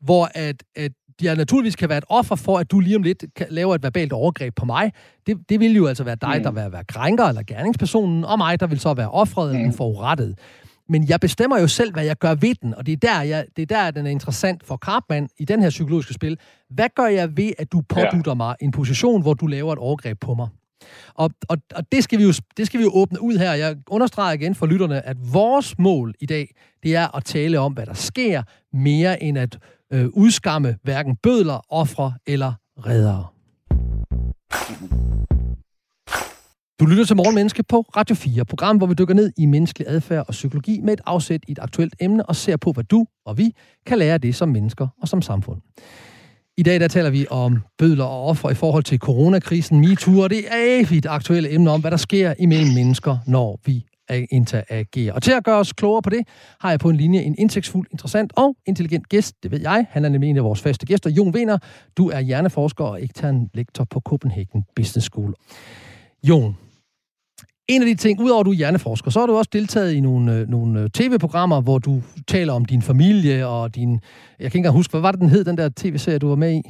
hvor 0.00 0.30
at, 0.34 0.62
at 0.76 0.92
jeg 1.22 1.36
naturligvis 1.36 1.76
kan 1.76 1.88
være 1.88 1.98
et 1.98 2.04
offer 2.08 2.36
for, 2.36 2.58
at 2.58 2.70
du 2.70 2.80
lige 2.80 2.96
om 2.96 3.02
lidt 3.02 3.24
laver 3.50 3.74
et 3.74 3.82
verbalt 3.82 4.12
overgreb 4.12 4.54
på 4.56 4.64
mig. 4.64 4.92
Det, 5.26 5.36
det 5.48 5.60
vil 5.60 5.76
jo 5.76 5.86
altså 5.86 6.04
være 6.04 6.16
dig, 6.20 6.36
mm. 6.36 6.42
der 6.42 6.50
vil 6.50 6.72
være 6.72 6.84
krænker 6.84 7.24
eller 7.24 7.42
gerningspersonen, 7.46 8.24
og 8.24 8.38
mig, 8.38 8.60
der 8.60 8.66
vil 8.66 8.80
så 8.80 8.94
være 8.94 9.10
offret 9.10 9.50
mm. 9.50 9.56
eller 9.56 9.68
den 9.68 9.76
forurettede 9.76 10.34
men 10.90 11.08
jeg 11.08 11.20
bestemmer 11.20 11.60
jo 11.60 11.68
selv, 11.68 11.92
hvad 11.92 12.04
jeg 12.04 12.16
gør 12.16 12.34
ved 12.34 12.54
den, 12.54 12.74
og 12.74 12.86
det 12.86 12.92
er 12.92 12.96
der, 12.96 13.22
jeg, 13.22 13.46
det 13.56 13.62
er 13.62 13.66
der 13.66 13.90
den 13.90 14.06
er 14.06 14.10
interessant 14.10 14.66
for 14.66 14.76
Karpman 14.76 15.28
i 15.38 15.44
den 15.44 15.62
her 15.62 15.70
psykologiske 15.70 16.14
spil. 16.14 16.38
Hvad 16.70 16.88
gør 16.96 17.06
jeg 17.06 17.36
ved, 17.36 17.52
at 17.58 17.72
du 17.72 17.82
pådutter 17.88 18.30
ja. 18.30 18.34
mig 18.34 18.56
en 18.60 18.70
position, 18.70 19.22
hvor 19.22 19.34
du 19.34 19.46
laver 19.46 19.72
et 19.72 19.78
overgreb 19.78 20.20
på 20.20 20.34
mig? 20.34 20.48
Og, 21.14 21.30
og, 21.48 21.58
og 21.74 21.92
det, 21.92 22.04
skal 22.04 22.18
vi 22.18 22.24
jo, 22.24 22.32
det 22.56 22.66
skal 22.66 22.80
vi 22.80 22.84
jo 22.84 22.90
åbne 22.94 23.22
ud 23.22 23.38
her. 23.38 23.52
Jeg 23.52 23.76
understreger 23.88 24.32
igen 24.32 24.54
for 24.54 24.66
lytterne, 24.66 25.06
at 25.06 25.16
vores 25.32 25.78
mål 25.78 26.14
i 26.20 26.26
dag, 26.26 26.54
det 26.82 26.96
er 26.96 27.16
at 27.16 27.24
tale 27.24 27.58
om, 27.58 27.72
hvad 27.72 27.86
der 27.86 27.94
sker, 27.94 28.42
mere 28.72 29.22
end 29.22 29.38
at 29.38 29.58
øh, 29.92 30.06
udskamme 30.06 30.76
hverken 30.82 31.16
bødler, 31.16 31.60
ofre 31.68 32.14
eller 32.26 32.52
reddere. 32.78 33.26
Du 36.80 36.86
lytter 36.86 37.04
til 37.04 37.16
Morgenmenneske 37.16 37.62
på 37.62 37.80
Radio 37.96 38.14
4, 38.14 38.44
program, 38.44 38.76
hvor 38.76 38.86
vi 38.86 38.94
dykker 38.94 39.14
ned 39.14 39.32
i 39.38 39.46
menneskelig 39.46 39.88
adfærd 39.88 40.24
og 40.28 40.32
psykologi 40.32 40.80
med 40.80 40.92
et 40.92 41.00
afsæt 41.06 41.40
i 41.48 41.52
et 41.52 41.58
aktuelt 41.62 41.94
emne 42.00 42.26
og 42.26 42.36
ser 42.36 42.56
på, 42.56 42.72
hvad 42.72 42.84
du 42.84 43.06
og 43.26 43.38
vi 43.38 43.54
kan 43.86 43.98
lære 43.98 44.14
af 44.14 44.20
det 44.20 44.34
som 44.34 44.48
mennesker 44.48 44.88
og 45.02 45.08
som 45.08 45.22
samfund. 45.22 45.60
I 46.56 46.62
dag 46.62 46.80
der 46.80 46.88
taler 46.88 47.10
vi 47.10 47.26
om 47.30 47.58
bødler 47.78 48.04
og 48.04 48.26
ofre 48.26 48.50
i 48.50 48.54
forhold 48.54 48.82
til 48.82 48.98
coronakrisen, 48.98 49.80
MeToo, 49.80 50.20
og 50.20 50.30
det 50.30 50.44
er 50.50 50.86
et 50.92 51.06
aktuelle 51.06 51.54
emne 51.54 51.70
om, 51.70 51.80
hvad 51.80 51.90
der 51.90 51.96
sker 51.96 52.34
imellem 52.38 52.74
mennesker, 52.74 53.18
når 53.26 53.60
vi 53.64 53.84
interagerer. 54.30 55.12
Og 55.12 55.22
til 55.22 55.32
at 55.32 55.44
gøre 55.44 55.58
os 55.58 55.72
klogere 55.72 56.02
på 56.02 56.10
det, 56.10 56.28
har 56.60 56.70
jeg 56.70 56.80
på 56.80 56.88
en 56.90 56.96
linje 56.96 57.20
en 57.20 57.34
indsigtsfuld, 57.38 57.86
interessant 57.92 58.32
og 58.36 58.56
intelligent 58.66 59.08
gæst. 59.08 59.34
Det 59.42 59.50
ved 59.50 59.60
jeg. 59.60 59.86
Han 59.90 60.04
er 60.04 60.08
nemlig 60.08 60.30
en 60.30 60.36
af 60.36 60.44
vores 60.44 60.60
faste 60.60 60.86
gæster. 60.86 61.10
Jon 61.10 61.34
Vener, 61.34 61.58
du 61.96 62.08
er 62.08 62.20
hjerneforsker 62.20 62.84
og 62.84 63.02
ekstern 63.04 63.48
lektor 63.54 63.84
på 63.84 64.00
Copenhagen 64.00 64.64
Business 64.76 65.06
School. 65.06 65.34
Jon, 66.22 66.56
en 67.70 67.82
af 67.82 67.86
de 67.86 67.94
ting, 67.94 68.20
udover 68.20 68.40
at 68.40 68.46
du 68.46 68.50
er 68.50 68.54
hjerneforsker, 68.54 69.10
så 69.10 69.20
har 69.20 69.26
du 69.26 69.36
også 69.36 69.50
deltaget 69.52 69.92
i 69.92 70.00
nogle, 70.00 70.34
øh, 70.34 70.48
nogle 70.48 70.80
øh, 70.80 70.90
tv-programmer, 70.90 71.60
hvor 71.60 71.78
du 71.78 72.02
taler 72.28 72.52
om 72.52 72.64
din 72.64 72.82
familie 72.82 73.46
og 73.46 73.74
din... 73.74 73.92
Jeg 73.92 74.00
kan 74.38 74.44
ikke 74.44 74.56
engang 74.56 74.74
huske, 74.74 74.90
hvad 74.90 75.00
var 75.00 75.10
det, 75.10 75.20
den 75.20 75.28
hed, 75.28 75.44
den 75.44 75.56
der 75.56 75.70
tv-serie, 75.76 76.18
du 76.18 76.28
var 76.28 76.36
med 76.36 76.52
i? 76.52 76.62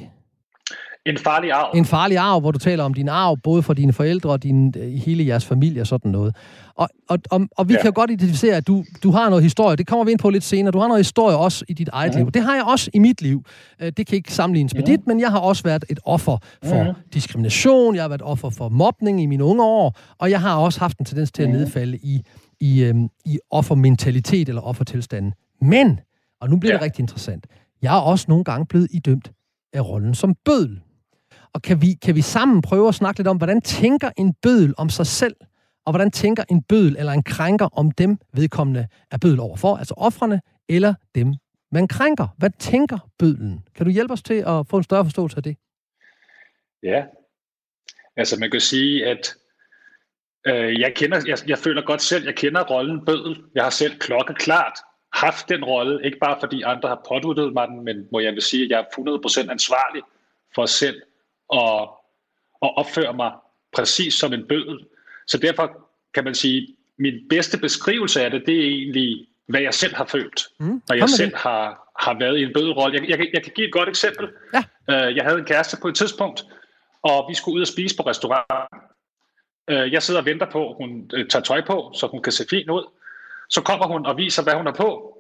En 1.07 1.19
farlig 1.19 1.52
arv. 1.52 1.71
En 1.75 1.85
farlig 1.85 2.19
arv, 2.19 2.40
hvor 2.40 2.50
du 2.50 2.59
taler 2.59 2.85
om 2.85 2.95
din 2.95 3.09
arv, 3.09 3.37
både 3.42 3.62
for 3.62 3.75
dine 3.75 3.92
forældre 3.92 4.30
og 4.30 4.42
din, 4.42 4.75
øh, 4.76 4.92
hele 4.92 5.26
jeres 5.26 5.47
familie 5.47 5.80
og 5.80 5.87
sådan 5.87 6.11
noget. 6.11 6.37
Og, 6.75 6.88
og, 7.09 7.19
og, 7.30 7.40
og 7.57 7.69
vi 7.69 7.75
ja. 7.75 7.80
kan 7.80 7.88
jo 7.88 7.92
godt 7.95 8.11
identificere, 8.11 8.57
at 8.57 8.66
du, 8.66 8.85
du 9.02 9.11
har 9.11 9.28
noget 9.28 9.42
historie. 9.42 9.76
Det 9.76 9.87
kommer 9.87 10.04
vi 10.04 10.11
ind 10.11 10.19
på 10.19 10.30
lidt 10.30 10.45
senere. 10.45 10.73
Du 10.73 10.78
har 10.78 10.88
noget 10.88 11.00
historie 11.00 11.37
også 11.37 11.64
i 11.69 11.73
dit 11.73 11.88
eget 11.92 12.14
ja. 12.14 12.19
liv. 12.19 12.30
Det 12.30 12.42
har 12.42 12.54
jeg 12.54 12.64
også 12.64 12.90
i 12.95 12.99
mit 12.99 13.23
liv. 13.23 13.45
Øh, 13.83 13.92
det 13.97 14.07
kan 14.07 14.16
ikke 14.16 14.35
sammenlignes 14.35 14.75
med 14.75 14.83
ja. 14.83 14.92
dit, 14.92 15.07
men 15.07 15.21
jeg 15.21 15.30
har 15.30 15.38
også 15.38 15.62
været 15.62 15.85
et 15.88 15.99
offer 16.04 16.38
for 16.64 16.76
ja. 16.76 16.92
diskrimination. 17.14 17.95
Jeg 17.95 18.02
har 18.02 18.09
været 18.09 18.23
offer 18.23 18.50
for 18.50 18.69
mobning 18.69 19.23
i 19.23 19.26
mine 19.26 19.45
unge 19.45 19.64
år. 19.64 19.99
Og 20.19 20.30
jeg 20.30 20.40
har 20.40 20.57
også 20.57 20.80
haft 20.80 20.99
en 20.99 21.04
tendens 21.04 21.33
til 21.33 21.42
at 21.42 21.50
nedfalde 21.50 21.97
i, 21.97 22.21
i, 22.61 22.83
øhm, 22.83 23.09
i 23.25 23.38
offermentalitet 23.50 24.49
eller 24.49 24.62
offertilstanden. 24.62 25.33
Men, 25.61 26.00
og 26.40 26.50
nu 26.50 26.57
bliver 26.57 26.73
ja. 26.73 26.76
det 26.76 26.85
rigtig 26.85 27.02
interessant, 27.02 27.47
jeg 27.83 27.97
er 27.97 28.00
også 28.00 28.25
nogle 28.28 28.45
gange 28.45 28.66
blevet 28.66 28.88
idømt 28.90 29.33
af 29.73 29.88
rollen 29.88 30.14
som 30.14 30.35
bødel. 30.45 30.80
Og 31.54 31.62
kan 31.62 31.83
vi, 31.83 31.95
kan 32.02 32.14
vi 32.14 32.23
sammen 32.23 32.62
prøve 32.62 32.88
at 32.88 32.95
snakke 32.95 33.19
lidt 33.19 33.28
om, 33.28 33.37
hvordan 33.37 33.61
tænker 33.61 34.11
en 34.16 34.35
bødel 34.42 34.75
om 34.78 34.88
sig 34.88 35.07
selv, 35.07 35.37
og 35.87 35.92
hvordan 35.92 36.11
tænker 36.11 36.45
en 36.50 36.62
bødel 36.62 36.97
eller 36.99 37.12
en 37.12 37.23
krænker 37.23 37.69
om 37.73 37.90
dem, 37.90 38.19
vedkommende 38.33 38.88
er 39.11 39.19
bødel 39.19 39.40
overfor, 39.40 39.76
altså 39.76 39.95
offrene, 39.97 40.40
eller 40.69 40.95
dem, 41.14 41.35
man 41.73 41.88
krænker. 41.88 42.28
Hvad 42.38 42.50
tænker 42.59 42.99
bødlen? 43.19 43.64
Kan 43.75 43.87
du 43.87 43.92
hjælpe 43.92 44.12
os 44.12 44.23
til 44.23 44.45
at 44.47 44.66
få 44.66 44.76
en 44.76 44.83
større 44.83 45.04
forståelse 45.04 45.37
af 45.37 45.42
det? 45.42 45.57
Ja, 46.83 47.04
altså 48.16 48.37
man 48.40 48.50
kan 48.50 48.61
sige, 48.61 49.07
at 49.07 49.35
øh, 50.47 50.80
jeg, 50.80 50.92
kender, 50.97 51.21
jeg, 51.26 51.38
jeg 51.49 51.59
føler 51.59 51.83
godt 51.83 52.02
selv, 52.02 52.25
jeg 52.25 52.35
kender 52.35 52.64
rollen 52.64 53.04
bødel. 53.04 53.42
Jeg 53.54 53.62
har 53.62 53.71
selv 53.71 53.99
klokkeklart 53.99 54.78
haft 55.12 55.49
den 55.49 55.64
rolle, 55.64 56.04
ikke 56.04 56.19
bare 56.19 56.37
fordi 56.40 56.62
andre 56.62 56.88
har 56.88 57.02
påduttet 57.09 57.52
mig 57.52 57.69
den, 57.69 57.85
men 57.85 58.09
må 58.12 58.21
jeg 58.21 58.33
vil 58.33 58.42
sige, 58.42 58.64
at 58.64 58.71
jeg 58.71 58.78
er 58.80 59.45
100% 59.47 59.50
ansvarlig 59.50 60.02
for 60.54 60.66
selv 60.66 61.02
at, 61.52 61.88
at 62.62 62.76
opføre 62.76 63.14
mig 63.14 63.33
præcis 63.73 64.14
som 64.14 64.33
en 64.33 64.49
bødel. 64.49 64.78
Så 65.26 65.38
derfor 65.38 65.88
kan 66.14 66.25
man 66.25 66.35
sige, 66.35 66.76
min 66.99 67.14
bedste 67.28 67.59
beskrivelse 67.59 68.25
af 68.25 68.30
det, 68.30 68.42
det 68.47 68.57
er 68.57 68.69
egentlig, 68.69 69.26
hvad 69.47 69.61
jeg 69.61 69.75
selv 69.75 69.95
har 69.95 70.04
følt, 70.04 70.40
mm. 70.61 70.83
når 70.88 70.95
jeg 70.95 71.09
selv 71.09 71.37
har, 71.37 71.92
har 71.99 72.19
været 72.19 72.38
i 72.38 72.42
en 72.42 72.52
bødelrolle. 72.52 73.00
Jeg, 73.00 73.09
jeg, 73.09 73.28
jeg 73.33 73.42
kan 73.42 73.52
give 73.54 73.66
et 73.66 73.73
godt 73.73 73.88
eksempel. 73.88 74.28
Ja. 74.54 74.59
Uh, 75.09 75.16
jeg 75.16 75.25
havde 75.25 75.38
en 75.38 75.45
kæreste 75.45 75.76
på 75.83 75.88
et 75.88 75.95
tidspunkt, 75.95 76.45
og 77.02 77.26
vi 77.28 77.35
skulle 77.35 77.57
ud 77.57 77.61
og 77.61 77.66
spise 77.66 77.97
på 77.97 78.02
restaurant. 78.02 78.75
Uh, 79.73 79.92
jeg 79.92 80.02
sidder 80.02 80.21
og 80.21 80.26
venter 80.26 80.50
på, 80.50 80.71
at 80.71 80.76
hun 80.76 81.11
uh, 81.14 81.26
tager 81.30 81.42
tøj 81.42 81.61
på, 81.66 81.92
så 81.95 82.07
hun 82.07 82.23
kan 82.23 82.33
se 82.33 82.45
fint 82.50 82.71
ud. 82.71 82.85
Så 83.49 83.62
kommer 83.62 83.87
hun 83.87 84.07
og 84.07 84.16
viser, 84.16 84.42
hvad 84.42 84.54
hun 84.54 84.66
har 84.66 84.75
på. 84.75 85.19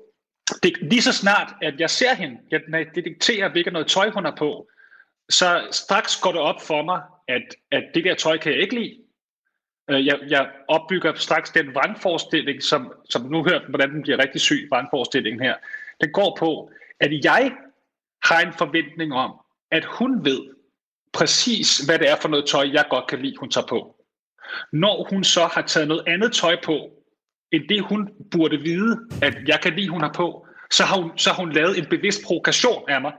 Det, 0.62 0.72
lige 0.80 1.02
så 1.02 1.12
snart, 1.12 1.54
at 1.62 1.80
jeg 1.80 1.90
ser 1.90 2.14
hende, 2.14 2.38
jeg 2.50 2.86
detekterer, 2.94 3.48
hvilket 3.48 3.72
noget 3.72 3.88
tøj 3.88 4.10
hun 4.10 4.24
har 4.24 4.34
på, 4.38 4.68
så 5.30 5.68
straks 5.70 6.16
går 6.16 6.32
det 6.32 6.40
op 6.40 6.62
for 6.62 6.82
mig, 6.82 7.02
at, 7.28 7.42
at 7.70 7.84
det 7.94 8.04
der 8.04 8.14
tøj 8.14 8.38
kan 8.38 8.52
jeg 8.52 8.60
ikke 8.60 8.74
lide. 8.74 8.96
Øh, 9.90 10.06
jeg, 10.06 10.18
jeg 10.28 10.50
opbygger 10.68 11.14
straks 11.14 11.50
den 11.50 11.74
vrangforestilling, 11.74 12.62
som, 12.62 12.92
som 13.10 13.22
nu 13.22 13.44
hørt, 13.44 13.62
hvordan 13.68 13.90
den 13.90 14.02
bliver 14.02 14.18
rigtig 14.18 14.40
syg, 14.40 14.68
vrangforestillingen 14.70 15.42
her. 15.42 15.54
Den 16.00 16.12
går 16.12 16.36
på, 16.38 16.70
at 17.00 17.24
jeg 17.24 17.52
har 18.24 18.40
en 18.40 18.52
forventning 18.52 19.12
om, 19.12 19.32
at 19.70 19.84
hun 19.84 20.24
ved 20.24 20.40
præcis, 21.12 21.78
hvad 21.78 21.98
det 21.98 22.10
er 22.10 22.16
for 22.16 22.28
noget 22.28 22.46
tøj, 22.46 22.70
jeg 22.72 22.84
godt 22.90 23.06
kan 23.06 23.22
lide, 23.22 23.36
hun 23.40 23.50
tager 23.50 23.66
på. 23.66 23.96
Når 24.72 25.06
hun 25.10 25.24
så 25.24 25.46
har 25.46 25.62
taget 25.62 25.88
noget 25.88 26.04
andet 26.06 26.32
tøj 26.32 26.56
på, 26.64 26.90
end 27.52 27.68
det 27.68 27.80
hun 27.82 28.08
burde 28.30 28.56
vide, 28.56 29.00
at 29.22 29.48
jeg 29.48 29.60
kan 29.60 29.74
lide, 29.74 29.88
hun 29.88 30.00
har 30.00 30.12
på, 30.12 30.46
så 30.70 30.84
har 30.84 30.96
hun, 30.96 31.18
så 31.18 31.30
har 31.30 31.36
hun 31.36 31.52
lavet 31.52 31.78
en 31.78 31.86
bevidst 31.86 32.24
provokation 32.26 32.90
af 32.90 33.00
mig. 33.00 33.12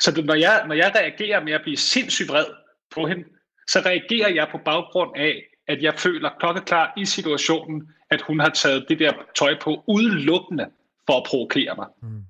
Så 0.00 0.10
det, 0.10 0.24
når, 0.24 0.34
jeg, 0.34 0.64
når 0.66 0.74
jeg 0.74 0.92
reagerer 0.94 1.44
med 1.44 1.52
at 1.52 1.62
blive 1.62 1.76
sindssygt 1.76 2.28
vred 2.28 2.46
på 2.90 3.06
hende, 3.06 3.24
så 3.66 3.80
reagerer 3.80 4.28
jeg 4.28 4.48
på 4.52 4.58
baggrund 4.64 5.10
af, 5.16 5.42
at 5.68 5.82
jeg 5.82 5.94
føler 5.94 6.30
klokkeklar 6.40 6.92
i 6.96 7.04
situationen, 7.04 7.88
at 8.10 8.22
hun 8.22 8.40
har 8.40 8.48
taget 8.48 8.86
det 8.88 8.98
der 8.98 9.12
tøj 9.36 9.58
på 9.60 9.84
udelukkende 9.88 10.66
for 11.06 11.16
at 11.16 11.22
provokere 11.26 11.74
mig. 11.76 11.86
Mm. 12.02 12.22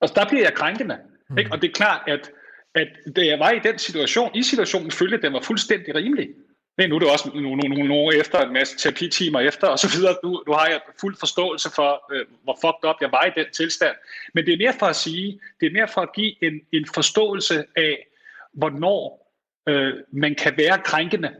Og 0.00 0.08
der 0.14 0.28
bliver 0.28 0.42
jeg 0.42 0.54
krænkende. 0.54 0.98
Mm. 1.30 1.38
Ikke? 1.38 1.52
Og 1.52 1.62
det 1.62 1.68
er 1.68 1.72
klart, 1.72 2.02
at 2.06 2.30
at 2.76 2.88
da 3.16 3.26
jeg 3.26 3.38
var 3.38 3.50
i 3.50 3.58
den 3.58 3.78
situation, 3.78 4.30
i 4.34 4.42
situationen 4.42 4.90
følte, 4.90 5.16
at 5.16 5.22
den 5.22 5.32
var 5.32 5.40
fuldstændig 5.40 5.94
rimelig. 5.94 6.28
Men 6.78 6.88
nu 6.88 6.94
er 6.94 6.98
det 6.98 7.10
også 7.10 7.28
nogle, 7.28 7.56
nogle, 7.56 7.74
nogle 7.74 7.94
år 7.94 8.12
efter, 8.12 8.38
en 8.40 8.52
masse 8.52 8.78
terapitimer 8.78 9.40
efter, 9.40 9.66
og 9.66 9.78
så 9.78 9.88
videre. 9.96 10.16
Nu, 10.24 10.42
nu 10.46 10.52
har 10.52 10.66
jeg 10.66 10.80
fuld 11.00 11.16
forståelse 11.18 11.70
for, 11.74 12.12
øh, 12.12 12.26
hvor 12.44 12.58
fucked 12.60 12.90
up 12.90 12.96
jeg 13.00 13.12
var 13.12 13.24
i 13.24 13.40
den 13.40 13.46
tilstand. 13.52 13.96
Men 14.34 14.46
det 14.46 14.52
er 14.54 14.58
mere 14.58 14.74
for 14.78 14.86
at 14.86 14.96
sige, 14.96 15.40
det 15.60 15.66
er 15.66 15.72
mere 15.72 15.88
for 15.88 16.00
at 16.00 16.12
give 16.14 16.44
en, 16.44 16.60
en 16.72 16.86
forståelse 16.94 17.64
af, 17.76 18.06
hvornår 18.52 19.32
øh, 19.68 19.94
man 20.12 20.34
kan 20.34 20.54
være 20.56 20.78
krænkende. 20.78 21.34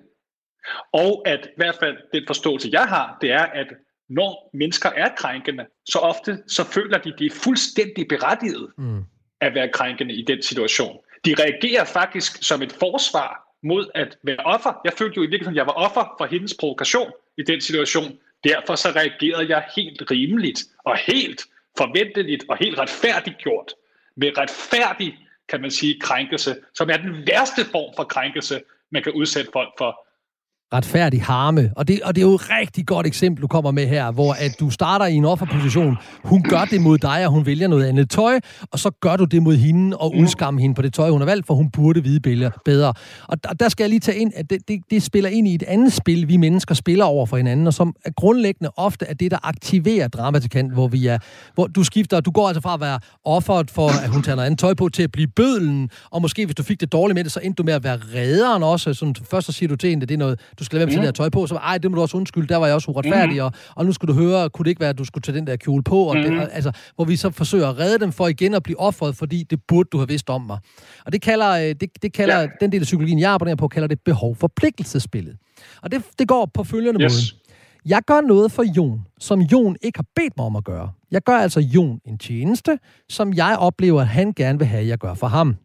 Og 0.93 1.23
at 1.27 1.47
i 1.47 1.57
hvert 1.57 1.77
fald 1.81 1.97
den 2.15 2.23
forståelse, 2.27 2.69
jeg 2.73 2.85
har, 2.85 3.19
det 3.21 3.33
er, 3.33 3.43
at 3.43 3.67
når 4.09 4.51
mennesker 4.53 4.91
er 4.91 5.09
krænkende, 5.17 5.67
så 5.85 5.99
ofte 5.99 6.39
så 6.47 6.65
føler 6.65 6.99
de, 6.99 7.15
de 7.19 7.27
er 7.27 7.31
fuldstændig 7.31 8.09
berettiget 8.09 8.73
mm. 8.79 9.05
at 9.41 9.55
være 9.55 9.69
krænkende 9.69 10.15
i 10.15 10.23
den 10.23 10.43
situation. 10.43 10.99
De 11.25 11.35
reagerer 11.39 11.85
faktisk 11.85 12.43
som 12.43 12.63
et 12.63 12.73
forsvar 12.73 13.46
mod 13.63 13.91
at 13.95 14.19
være 14.23 14.37
offer. 14.37 14.81
Jeg 14.85 14.93
følte 14.93 15.17
jo 15.17 15.23
i 15.23 15.27
virkeligheden, 15.27 15.55
at 15.55 15.57
jeg 15.57 15.67
var 15.67 15.73
offer 15.73 16.15
for 16.19 16.27
hendes 16.27 16.55
provokation 16.61 17.13
i 17.39 17.43
den 17.43 17.61
situation. 17.61 18.19
Derfor 18.45 18.75
så 18.75 18.89
reagerede 18.89 19.49
jeg 19.49 19.65
helt 19.77 20.11
rimeligt 20.11 20.65
og 20.85 20.97
helt 20.97 21.43
forventeligt 21.79 22.45
og 22.49 22.57
helt 22.57 22.79
retfærdigt 22.79 23.39
gjort. 23.39 23.73
Med 24.17 24.39
retfærdig, 24.39 25.19
kan 25.49 25.61
man 25.61 25.71
sige, 25.71 26.01
krænkelse, 26.01 26.57
som 26.75 26.91
er 26.91 26.97
den 26.97 27.27
værste 27.27 27.65
form 27.65 27.95
for 27.97 28.05
krænkelse, 28.05 28.63
man 28.91 29.03
kan 29.03 29.13
udsætte 29.13 29.51
folk 29.53 29.69
for 29.79 30.06
retfærdig 30.73 31.23
harme. 31.23 31.71
Og 31.77 31.89
det, 31.89 32.01
og 32.03 32.15
det 32.15 32.23
er 32.23 32.27
jo 32.27 32.35
et 32.35 32.51
rigtig 32.51 32.87
godt 32.87 33.07
eksempel, 33.07 33.43
du 33.43 33.47
kommer 33.47 33.71
med 33.71 33.87
her, 33.87 34.11
hvor 34.11 34.33
at 34.33 34.51
du 34.61 34.71
starter 34.71 35.07
i 35.07 35.15
en 35.15 35.25
offerposition. 35.25 35.97
Hun 36.25 36.43
gør 36.43 36.65
det 36.65 36.81
mod 36.81 36.99
dig, 36.99 37.27
og 37.27 37.33
hun 37.33 37.47
vælger 37.47 37.69
noget 37.69 37.87
andet 37.87 38.11
tøj, 38.11 38.41
og 38.73 38.79
så 38.79 38.91
gør 38.91 39.17
du 39.17 39.25
det 39.25 39.43
mod 39.43 39.57
hende 39.57 39.97
og 39.97 40.17
udskammer 40.17 40.61
hende 40.61 40.75
på 40.75 40.83
det 40.83 40.95
tøj, 40.95 41.11
hun 41.11 41.21
har 41.21 41.27
valgt, 41.27 41.47
for 41.47 41.55
hun 41.55 41.71
burde 41.71 42.03
vide 42.03 42.21
bedre. 42.65 42.93
Og 43.29 43.45
der, 43.45 43.53
der 43.53 43.69
skal 43.69 43.85
jeg 43.85 43.91
lige 43.91 44.01
tage 44.01 44.19
ind, 44.19 44.33
at 44.37 44.51
det, 44.51 44.69
det, 44.69 44.81
det 44.91 45.03
spiller 45.03 45.31
ind 45.31 45.49
i 45.49 45.55
et 45.55 45.63
andet 45.63 45.93
spil, 45.93 46.29
vi 46.29 46.37
mennesker 46.37 46.75
spiller 46.75 47.05
over 47.05 47.27
for 47.27 47.37
hinanden, 47.37 47.67
og 47.67 47.75
som 47.75 47.95
er 48.05 48.11
grundlæggende 48.17 48.71
ofte 48.77 49.07
er 49.07 49.15
det, 49.15 49.31
der 49.31 49.39
aktiverer 49.43 50.09
dramatikant, 50.09 50.73
hvor 50.73 50.89
vi 50.89 51.07
er, 51.07 51.19
hvor 51.55 51.67
du 51.67 51.85
skifter, 51.85 52.21
du 52.21 52.31
går 52.31 52.49
altså 52.49 52.61
fra 52.61 52.75
at 52.75 52.81
være 52.81 53.01
offeret 53.25 53.71
for, 53.71 53.89
at 54.05 54.09
hun 54.09 54.23
tager 54.23 54.37
noget 54.37 54.47
andet 54.47 54.61
tøj 54.61 54.75
på, 54.75 54.89
til 54.89 55.03
at 55.03 55.13
blive 55.13 55.29
bødlen, 55.29 55.91
og 56.11 56.23
måske 56.23 56.45
hvis 56.45 56.55
du 56.55 56.63
fik 56.63 56.81
det 56.81 56.93
dårligt 56.93 57.15
med 57.15 57.25
det, 57.25 57.33
så 57.33 57.41
endte 57.43 57.59
du 57.59 57.63
med 57.63 57.73
at 57.73 57.85
være 57.85 57.99
redderen 58.15 58.63
også. 58.63 58.95
Sådan, 58.95 59.15
først 59.31 59.47
så 59.47 59.53
siger 59.53 59.69
du 59.69 59.77
til 59.77 59.91
hende, 59.91 60.03
at 60.03 60.09
det 60.09 60.15
er 60.15 60.19
noget, 60.19 60.41
du 60.59 60.65
skal 60.65 60.77
lade 60.77 60.87
være 60.87 60.97
med 60.97 60.97
mm. 60.97 61.07
det 61.07 61.07
der 61.07 61.23
tøj 61.23 61.29
på, 61.29 61.47
så 61.47 61.55
ej, 61.55 61.79
det 61.79 61.91
må 61.91 61.95
du 61.95 62.03
også 62.03 62.17
undskylde, 62.17 62.47
der 62.47 62.57
var 62.57 62.67
jeg 62.67 62.75
også 62.75 62.91
uretfærdig, 62.91 63.37
mm. 63.37 63.45
og, 63.45 63.53
og 63.75 63.87
nu 63.87 63.93
skulle 63.93 64.15
du 64.15 64.21
høre, 64.21 64.51
kunne 64.51 64.65
det 64.65 64.71
ikke 64.71 64.81
være, 64.81 64.91
at 64.91 64.99
du 64.99 65.05
skulle 65.05 65.23
tage 65.23 65.39
den 65.39 65.47
der 65.47 65.57
kjole 65.57 65.83
på, 65.83 65.99
og 66.03 66.17
mm. 66.17 66.23
det, 66.23 66.49
altså, 66.53 66.73
hvor 66.95 67.05
vi 67.05 67.17
så 67.17 67.31
forsøger 67.31 67.69
at 67.69 67.79
redde 67.79 67.99
dem 67.99 68.13
for 68.13 68.29
igen 68.29 68.55
at 68.55 68.63
blive 68.63 68.81
offret, 68.81 69.17
fordi 69.17 69.43
det 69.43 69.59
burde 69.69 69.89
du 69.93 69.99
have 69.99 70.09
vidst 70.09 70.31
om 70.31 70.43
mig. 70.43 70.59
Og 71.07 71.13
det 71.13 71.23
kalder, 71.23 71.51
øh, 71.51 71.75
det, 71.81 72.03
det 72.03 72.13
kalder 72.13 72.41
ja. 72.41 72.47
den 72.61 72.73
del 72.73 72.81
af 72.81 72.85
psykologien, 72.85 73.19
jeg 73.19 73.33
abonnerer 73.33 73.57
på, 73.57 73.69
kalder 73.69 73.89
det 73.89 74.01
behov-forpligtelsespillet. 74.05 75.37
Og 75.83 75.93
det, 75.93 76.03
det 76.19 76.29
går 76.29 76.51
på 76.55 76.65
følgende 76.65 77.03
yes. 77.03 77.13
måde. 77.13 77.47
Jeg 77.87 78.03
gør 78.07 78.21
noget 78.21 78.53
for 78.53 78.63
Jon, 78.77 79.07
som 79.19 79.41
Jon 79.41 79.77
ikke 79.83 79.99
har 79.99 80.07
bedt 80.17 80.37
mig 80.37 80.47
om 80.47 80.57
at 80.57 80.65
gøre. 80.65 80.91
Jeg 81.11 81.23
gør 81.23 81.37
altså 81.37 81.61
Jon 81.61 82.01
en 82.05 82.19
tjeneste, 82.19 82.79
som 83.09 83.35
jeg 83.35 83.57
oplever, 83.59 84.01
at 84.01 84.09
han 84.09 84.33
gerne 84.33 84.59
vil 84.59 84.67
have, 84.67 84.81
at 84.81 84.89
jeg 84.89 84.99
gør 84.99 85.15
for 85.15 85.27
ham. 85.27 85.57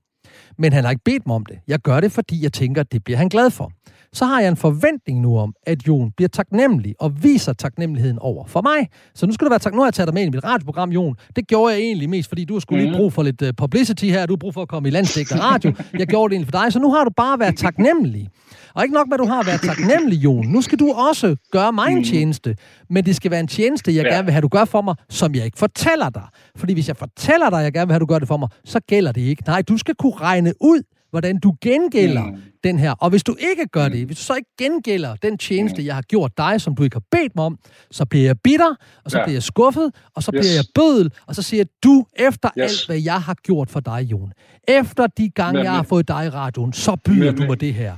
Men 0.57 0.73
han 0.73 0.83
har 0.83 0.91
ikke 0.91 1.03
bedt 1.03 1.27
mig 1.27 1.35
om 1.35 1.45
det. 1.45 1.59
Jeg 1.67 1.79
gør 1.79 1.99
det, 1.99 2.11
fordi 2.11 2.43
jeg 2.43 2.53
tænker, 2.53 2.81
at 2.81 2.91
det 2.91 3.03
bliver 3.03 3.17
han 3.17 3.29
glad 3.29 3.49
for 3.49 3.71
så 4.13 4.25
har 4.25 4.39
jeg 4.39 4.49
en 4.49 4.57
forventning 4.57 5.19
nu 5.19 5.37
om, 5.37 5.53
at 5.65 5.87
Jon 5.87 6.11
bliver 6.11 6.29
taknemmelig 6.29 6.95
og 6.99 7.23
viser 7.23 7.53
taknemmeligheden 7.53 8.19
over 8.19 8.45
for 8.45 8.61
mig. 8.61 8.89
Så 9.15 9.25
nu 9.25 9.33
skal 9.33 9.45
du 9.45 9.49
være 9.49 9.59
tak. 9.59 9.73
Nu 9.73 9.79
har 9.79 9.85
jeg 9.85 9.93
taget 9.93 10.07
dig 10.07 10.13
med 10.13 10.23
i 10.23 10.29
mit 10.29 10.43
radioprogram, 10.43 10.89
Jon. 10.89 11.15
Det 11.35 11.47
gjorde 11.47 11.73
jeg 11.73 11.81
egentlig 11.81 12.09
mest, 12.09 12.29
fordi 12.29 12.45
du 12.45 12.53
har 12.53 12.59
skulle 12.59 12.81
lige 12.81 12.91
mhm. 12.91 12.99
brug 12.99 13.13
for 13.13 13.23
lidt 13.23 13.41
uh, 13.41 13.49
publicity 13.57 14.05
her. 14.05 14.25
Du 14.25 14.33
har 14.33 14.37
brug 14.37 14.53
for 14.53 14.61
at 14.61 14.67
komme 14.67 14.89
i 14.89 14.91
landstækkende 14.91 15.43
radio. 15.43 15.73
Jeg 15.99 16.07
gjorde 16.07 16.29
det 16.29 16.35
egentlig 16.35 16.53
for 16.53 16.63
dig, 16.63 16.73
så 16.73 16.79
nu 16.79 16.91
har 16.91 17.03
du 17.03 17.11
bare 17.17 17.39
været 17.39 17.57
taknemmelig. 17.57 18.29
Og 18.73 18.83
ikke 18.83 18.93
nok 18.93 19.07
med, 19.07 19.13
at 19.13 19.19
du 19.19 19.25
har 19.25 19.43
været 19.43 19.61
taknemmelig, 19.61 20.17
Jon. 20.17 20.47
Nu 20.47 20.61
skal 20.61 20.79
du 20.79 20.91
også 20.91 21.35
gøre 21.51 21.73
mig 21.73 21.87
en 21.87 21.95
mhm. 21.95 22.03
tjeneste. 22.03 22.55
Men 22.89 23.05
det 23.05 23.15
skal 23.15 23.31
være 23.31 23.39
en 23.39 23.47
tjeneste, 23.47 23.95
jeg 23.95 24.03
ja. 24.03 24.09
gerne 24.13 24.25
vil 24.25 24.31
have, 24.31 24.41
du 24.41 24.47
gør 24.47 24.65
for 24.65 24.81
mig, 24.81 24.95
som 25.09 25.35
jeg 25.35 25.45
ikke 25.45 25.59
fortæller 25.59 26.09
dig. 26.09 26.23
Fordi 26.55 26.73
hvis 26.73 26.87
jeg 26.87 26.97
fortæller 26.97 27.49
dig, 27.49 27.57
jeg 27.57 27.73
gerne 27.73 27.87
vil 27.87 27.93
have, 27.93 27.99
du 27.99 28.05
gør 28.05 28.19
det 28.19 28.27
for 28.27 28.37
mig, 28.37 28.49
så 28.65 28.79
gælder 28.79 29.11
det 29.11 29.21
ikke. 29.21 29.43
Nej, 29.47 29.61
du 29.61 29.77
skal 29.77 29.95
kunne 29.95 30.15
regne 30.15 30.53
ud, 30.61 30.81
hvordan 31.11 31.39
du 31.39 31.53
gengælder 31.61 32.25
mm. 32.25 32.41
den 32.63 32.79
her. 32.79 32.91
Og 32.91 33.09
hvis 33.09 33.23
du 33.23 33.35
ikke 33.51 33.67
gør 33.67 33.89
det, 33.89 33.99
mm. 33.99 34.05
hvis 34.05 34.17
du 34.17 34.23
så 34.23 34.33
ikke 34.33 34.49
gengælder 34.57 35.15
den 35.15 35.37
tjeneste, 35.37 35.81
mm. 35.81 35.85
jeg 35.85 35.95
har 35.95 36.01
gjort 36.01 36.37
dig, 36.37 36.61
som 36.61 36.75
du 36.75 36.83
ikke 36.83 36.95
har 36.95 37.03
bedt 37.11 37.35
mig 37.35 37.45
om, 37.45 37.57
så 37.91 38.05
bliver 38.05 38.25
jeg 38.25 38.39
bitter, 38.39 38.75
og 39.05 39.11
så 39.11 39.17
ja. 39.17 39.23
bliver 39.23 39.35
jeg 39.35 39.43
skuffet, 39.43 39.91
og 40.15 40.23
så 40.23 40.31
yes. 40.35 40.39
bliver 40.39 40.53
jeg 40.53 40.65
bødel, 40.75 41.11
og 41.27 41.35
så 41.35 41.41
siger 41.41 41.63
du, 41.83 42.05
efter 42.15 42.49
yes. 42.59 42.71
alt, 42.71 42.85
hvad 42.85 42.99
jeg 43.01 43.21
har 43.21 43.33
gjort 43.43 43.69
for 43.69 43.79
dig, 43.79 44.01
Jon, 44.11 44.31
efter 44.67 45.07
de 45.07 45.29
gange, 45.29 45.53
Nemlig. 45.53 45.63
jeg 45.63 45.73
har 45.73 45.83
fået 45.83 46.07
dig 46.07 46.25
i 46.25 46.29
radioen, 46.29 46.73
så 46.73 46.95
byder 47.05 47.25
Nemlig. 47.25 47.37
du 47.37 47.47
mig 47.47 47.61
det 47.61 47.73
her. 47.73 47.95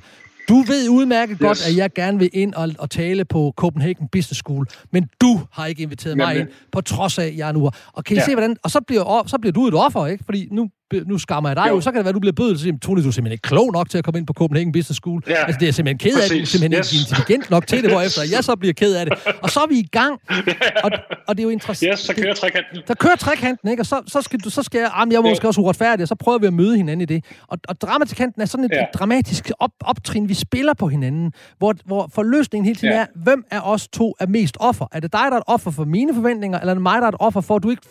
Du 0.50 0.62
ved 0.62 0.90
udmærket 0.90 1.38
yes. 1.42 1.48
godt, 1.48 1.68
at 1.68 1.78
jeg 1.78 1.94
gerne 1.94 2.20
vil 2.20 2.30
ind 2.34 2.54
og, 2.54 2.70
og 2.80 2.90
tale 2.90 3.26
på 3.26 3.54
Copenhagen 3.58 4.08
Business 4.12 4.40
School, 4.40 4.68
men 4.92 5.10
du 5.22 5.40
har 5.52 5.66
ikke 5.66 5.84
inviteret 5.84 6.18
Nemlig. 6.18 6.36
mig 6.36 6.42
ind, 6.42 6.50
på 6.72 6.82
trods 6.82 7.18
af, 7.18 7.26
at 7.26 7.38
jeg 7.38 7.48
er 7.48 7.52
nu 7.52 7.72
Og 7.94 8.04
kan 8.04 8.16
I 8.16 8.20
ja. 8.20 8.26
se, 8.26 8.32
hvordan... 8.32 8.58
Og 8.64 8.72
så 8.72 8.82
bliver, 8.88 9.24
så 9.28 9.38
bliver 9.38 9.54
du 9.54 9.68
et 9.68 9.74
offer, 9.74 10.06
ikke? 10.06 10.24
Fordi 10.24 10.48
nu 10.52 10.70
nu 11.08 11.18
skammer 11.18 11.50
jeg 11.50 11.56
dig 11.56 11.66
jo. 11.70 11.76
jo. 11.76 11.82
Så 11.82 11.92
kan 11.92 11.98
det 11.98 12.06
være, 12.06 12.10
at 12.10 12.16
du 12.16 12.20
bliver 12.20 12.34
bødet, 12.34 12.58
så 12.58 12.64
siger 12.64 12.78
Tony, 12.78 13.04
du 13.04 13.08
er 13.08 13.12
simpelthen 13.12 13.32
ikke 13.32 13.48
klog 13.48 13.74
nok 13.74 13.90
til 13.90 13.98
at 13.98 14.04
komme 14.04 14.18
ind 14.20 14.28
på 14.28 14.34
Copenhagen 14.34 14.72
Business 14.72 14.98
School. 14.98 15.24
Ja. 15.28 15.34
Altså, 15.34 15.60
det 15.60 15.68
er 15.68 15.72
simpelthen 15.72 15.98
ked 15.98 16.22
af 16.24 16.30
det. 16.30 16.38
Du 16.38 16.42
er 16.42 16.46
simpelthen 16.46 16.80
yes. 16.80 16.94
ikke 16.94 17.02
intelligent 17.02 17.50
nok 17.50 17.68
til 17.68 17.84
det, 17.84 17.92
hvorefter 17.92 18.22
jeg 18.32 18.44
så 18.44 18.56
bliver 18.56 18.74
ked 18.74 18.96
af 18.96 19.06
det. 19.06 19.14
Og 19.42 19.50
så 19.50 19.60
er 19.60 19.68
vi 19.68 19.76
i 19.76 19.88
gang. 19.92 20.14
Og, 20.86 20.92
og 21.28 21.38
det 21.38 21.44
er 21.44 21.44
jo 21.44 21.50
interessant. 21.50 21.92
Yes, 21.92 22.00
så 22.00 22.14
kører 22.16 22.34
trekanten. 22.34 22.78
Så 22.88 22.96
kører 22.96 23.16
trekanten, 23.16 23.70
ikke? 23.70 23.82
Og 23.82 23.86
så, 23.86 24.02
så, 24.08 24.22
skal, 24.22 24.40
du, 24.40 24.50
så 24.50 24.64
skal 24.64 24.80
jeg, 24.80 24.92
jamen, 25.00 25.12
jeg 25.12 25.18
er 25.18 25.22
måske 25.22 25.48
også 25.48 25.62
uretfærdig, 25.62 26.04
og 26.04 26.08
så 26.08 26.16
prøver 26.16 26.38
vi 26.38 26.48
at 26.48 26.54
møde 26.54 26.78
hinanden 26.78 27.02
i 27.02 27.06
det. 27.06 27.26
Og, 27.48 27.58
og 27.68 27.82
dramatikanten 27.82 28.42
er 28.42 28.46
sådan 28.46 28.66
et, 28.66 28.72
ja. 28.72 28.82
et 28.82 28.88
dramatisk 28.94 29.52
op, 29.60 29.72
optrin, 29.82 30.30
vi 30.30 30.34
spiller 30.34 30.74
på 30.74 30.88
hinanden, 30.88 31.32
hvor, 31.58 31.76
hvor 31.86 32.10
forløsningen 32.14 32.66
hele 32.66 32.76
tiden 32.76 32.94
ja. 32.94 33.00
er, 33.00 33.06
hvem 33.16 33.44
af 33.52 33.60
os 33.64 33.88
to 33.88 34.16
er 34.20 34.28
mest 34.28 34.58
offer? 34.60 34.86
Er 34.92 35.00
det 35.00 35.14
dig, 35.14 35.26
der 35.30 35.32
er 35.32 35.38
et 35.38 35.44
offer 35.48 35.72
for 35.72 35.86
mine 35.86 36.14
forventninger, 36.14 36.60
eller 36.60 36.72
er 36.72 36.76
det 36.76 36.82
mig, 36.82 37.02
der 37.02 37.08
er 37.08 37.12
et 37.12 37.18
offer 37.20 37.42
for, 37.42 37.56
at 37.56 37.64
du 37.64 37.70
ikke 37.70 37.82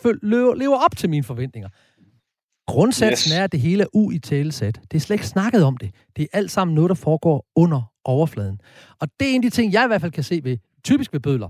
lever 0.57 0.85
op 0.85 0.97
til 0.97 1.11
mine 1.11 1.25
forventninger? 1.25 1.69
Grundsatsen 2.66 3.33
yes. 3.33 3.38
er, 3.38 3.44
at 3.44 3.53
det 3.53 3.61
hele 3.61 3.83
er 3.83 3.87
uitalesat. 3.94 4.81
Det 4.90 4.96
er 4.96 5.01
slet 5.01 5.14
ikke 5.14 5.27
snakket 5.27 5.64
om 5.64 5.77
det. 5.77 5.90
Det 6.16 6.22
er 6.22 6.38
alt 6.38 6.51
sammen 6.51 6.75
noget, 6.75 6.88
der 6.88 6.94
foregår 6.94 7.46
under 7.57 7.92
overfladen. 8.05 8.61
Og 9.01 9.09
det 9.20 9.31
er 9.31 9.35
en 9.35 9.44
af 9.44 9.51
de 9.51 9.51
ting, 9.51 9.72
jeg 9.72 9.85
i 9.85 9.87
hvert 9.87 10.01
fald 10.01 10.12
kan 10.12 10.25
se 10.25 10.40
ved, 10.44 10.59
typisk 10.85 11.12
ved 11.12 11.20
bødler. 11.20 11.48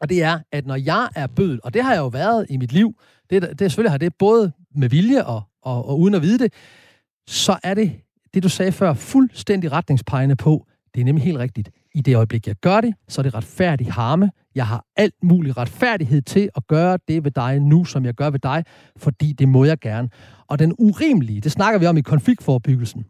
Og 0.00 0.08
det 0.08 0.22
er, 0.22 0.38
at 0.52 0.66
når 0.66 0.76
jeg 0.76 1.08
er 1.16 1.26
bødel, 1.26 1.60
og 1.64 1.74
det 1.74 1.82
har 1.82 1.92
jeg 1.92 2.00
jo 2.00 2.06
været 2.06 2.46
i 2.50 2.56
mit 2.56 2.72
liv, 2.72 2.94
det, 3.30 3.42
det 3.42 3.58
selvfølgelig 3.58 3.90
har 3.90 3.98
det 3.98 4.14
både 4.18 4.52
med 4.74 4.88
vilje 4.88 5.24
og, 5.24 5.42
og, 5.62 5.88
og 5.88 6.00
uden 6.00 6.14
at 6.14 6.22
vide 6.22 6.38
det, 6.38 6.52
så 7.26 7.58
er 7.62 7.74
det, 7.74 8.00
det 8.34 8.42
du 8.42 8.48
sagde 8.48 8.72
før, 8.72 8.94
fuldstændig 8.94 9.72
retningspegende 9.72 10.36
på, 10.36 10.66
det 10.94 11.00
er 11.00 11.04
nemlig 11.04 11.24
helt 11.24 11.38
rigtigt. 11.38 11.70
I 11.94 12.00
det 12.00 12.16
øjeblik, 12.16 12.46
jeg 12.46 12.54
gør 12.56 12.80
det, 12.80 12.94
så 13.08 13.20
er 13.20 13.22
det 13.22 13.34
retfærdig 13.34 13.92
harme. 13.92 14.30
Jeg 14.54 14.66
har 14.66 14.84
alt 14.96 15.14
mulig 15.22 15.56
retfærdighed 15.56 16.22
til 16.22 16.48
at 16.56 16.66
gøre 16.66 16.98
det 17.08 17.24
ved 17.24 17.30
dig 17.30 17.60
nu, 17.60 17.84
som 17.84 18.04
jeg 18.04 18.14
gør 18.14 18.30
ved 18.30 18.38
dig, 18.38 18.64
fordi 18.96 19.32
det 19.32 19.48
må 19.48 19.64
jeg 19.64 19.78
gerne. 19.78 20.08
Og 20.48 20.58
den 20.58 20.74
urimelige, 20.78 21.40
det 21.40 21.52
snakker 21.52 21.78
vi 21.78 21.86
om 21.86 21.96
i 21.96 22.00
konfliktforbyggelsen, 22.00 23.04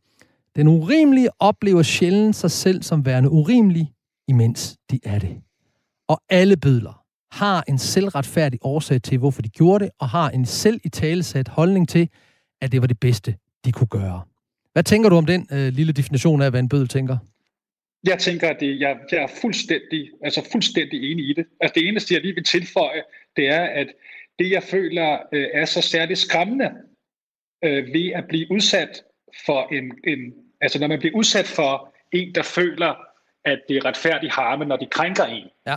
den 0.56 0.68
urimelige 0.68 1.28
oplever 1.38 1.82
sjældent 1.82 2.36
sig 2.36 2.50
selv 2.50 2.82
som 2.82 3.06
værende 3.06 3.30
urimelig, 3.30 3.92
imens 4.28 4.76
de 4.90 5.00
er 5.04 5.18
det. 5.18 5.36
Og 6.08 6.20
alle 6.30 6.56
bødler 6.56 7.04
har 7.32 7.64
en 7.68 7.78
selvretfærdig 7.78 8.58
årsag 8.62 9.02
til, 9.02 9.18
hvorfor 9.18 9.42
de 9.42 9.48
gjorde 9.48 9.84
det, 9.84 9.92
og 9.98 10.08
har 10.08 10.30
en 10.30 10.44
selv 10.46 10.80
i 10.84 10.88
talesat 10.88 11.48
holdning 11.48 11.88
til, 11.88 12.08
at 12.60 12.72
det 12.72 12.80
var 12.80 12.86
det 12.86 13.00
bedste, 13.00 13.36
de 13.64 13.72
kunne 13.72 13.86
gøre. 13.86 14.22
Hvad 14.72 14.82
tænker 14.82 15.08
du 15.08 15.16
om 15.16 15.26
den 15.26 15.46
øh, 15.52 15.72
lille 15.72 15.92
definition 15.92 16.42
af, 16.42 16.50
hvad 16.50 16.60
en 16.60 16.68
bødel 16.68 16.88
tænker? 16.88 17.16
Jeg 18.04 18.18
tænker, 18.18 18.48
at 18.48 18.60
det, 18.60 18.80
jeg, 18.80 18.96
jeg 19.12 19.22
er 19.22 19.32
fuldstændig, 19.40 20.10
altså 20.24 20.48
fuldstændig 20.52 21.12
enig 21.12 21.28
i 21.28 21.32
det. 21.32 21.46
Altså 21.60 21.72
det 21.74 21.88
eneste, 21.88 22.14
jeg 22.14 22.22
lige 22.22 22.34
vil 22.34 22.44
tilføje, 22.44 23.02
det 23.36 23.48
er, 23.48 23.62
at 23.62 23.86
det, 24.38 24.50
jeg 24.50 24.62
føler 24.62 25.18
øh, 25.32 25.48
er 25.52 25.64
så 25.64 25.80
særligt 25.80 26.18
skræmmende 26.18 26.70
øh, 27.64 27.94
ved 27.94 28.12
at 28.14 28.24
blive 28.28 28.46
udsat 28.50 29.02
for 29.46 29.68
en, 29.72 29.98
en, 30.04 30.34
altså 30.60 30.78
når 30.78 30.86
man 30.86 30.98
bliver 30.98 31.16
udsat 31.16 31.46
for 31.46 31.94
en, 32.12 32.34
der 32.34 32.42
føler, 32.42 32.94
at 33.44 33.60
det 33.68 33.76
er 33.76 33.84
retfærdig 33.84 34.30
harme, 34.30 34.64
når 34.64 34.76
de 34.76 34.86
krænker 34.86 35.24
en. 35.24 35.48
Ja. 35.66 35.76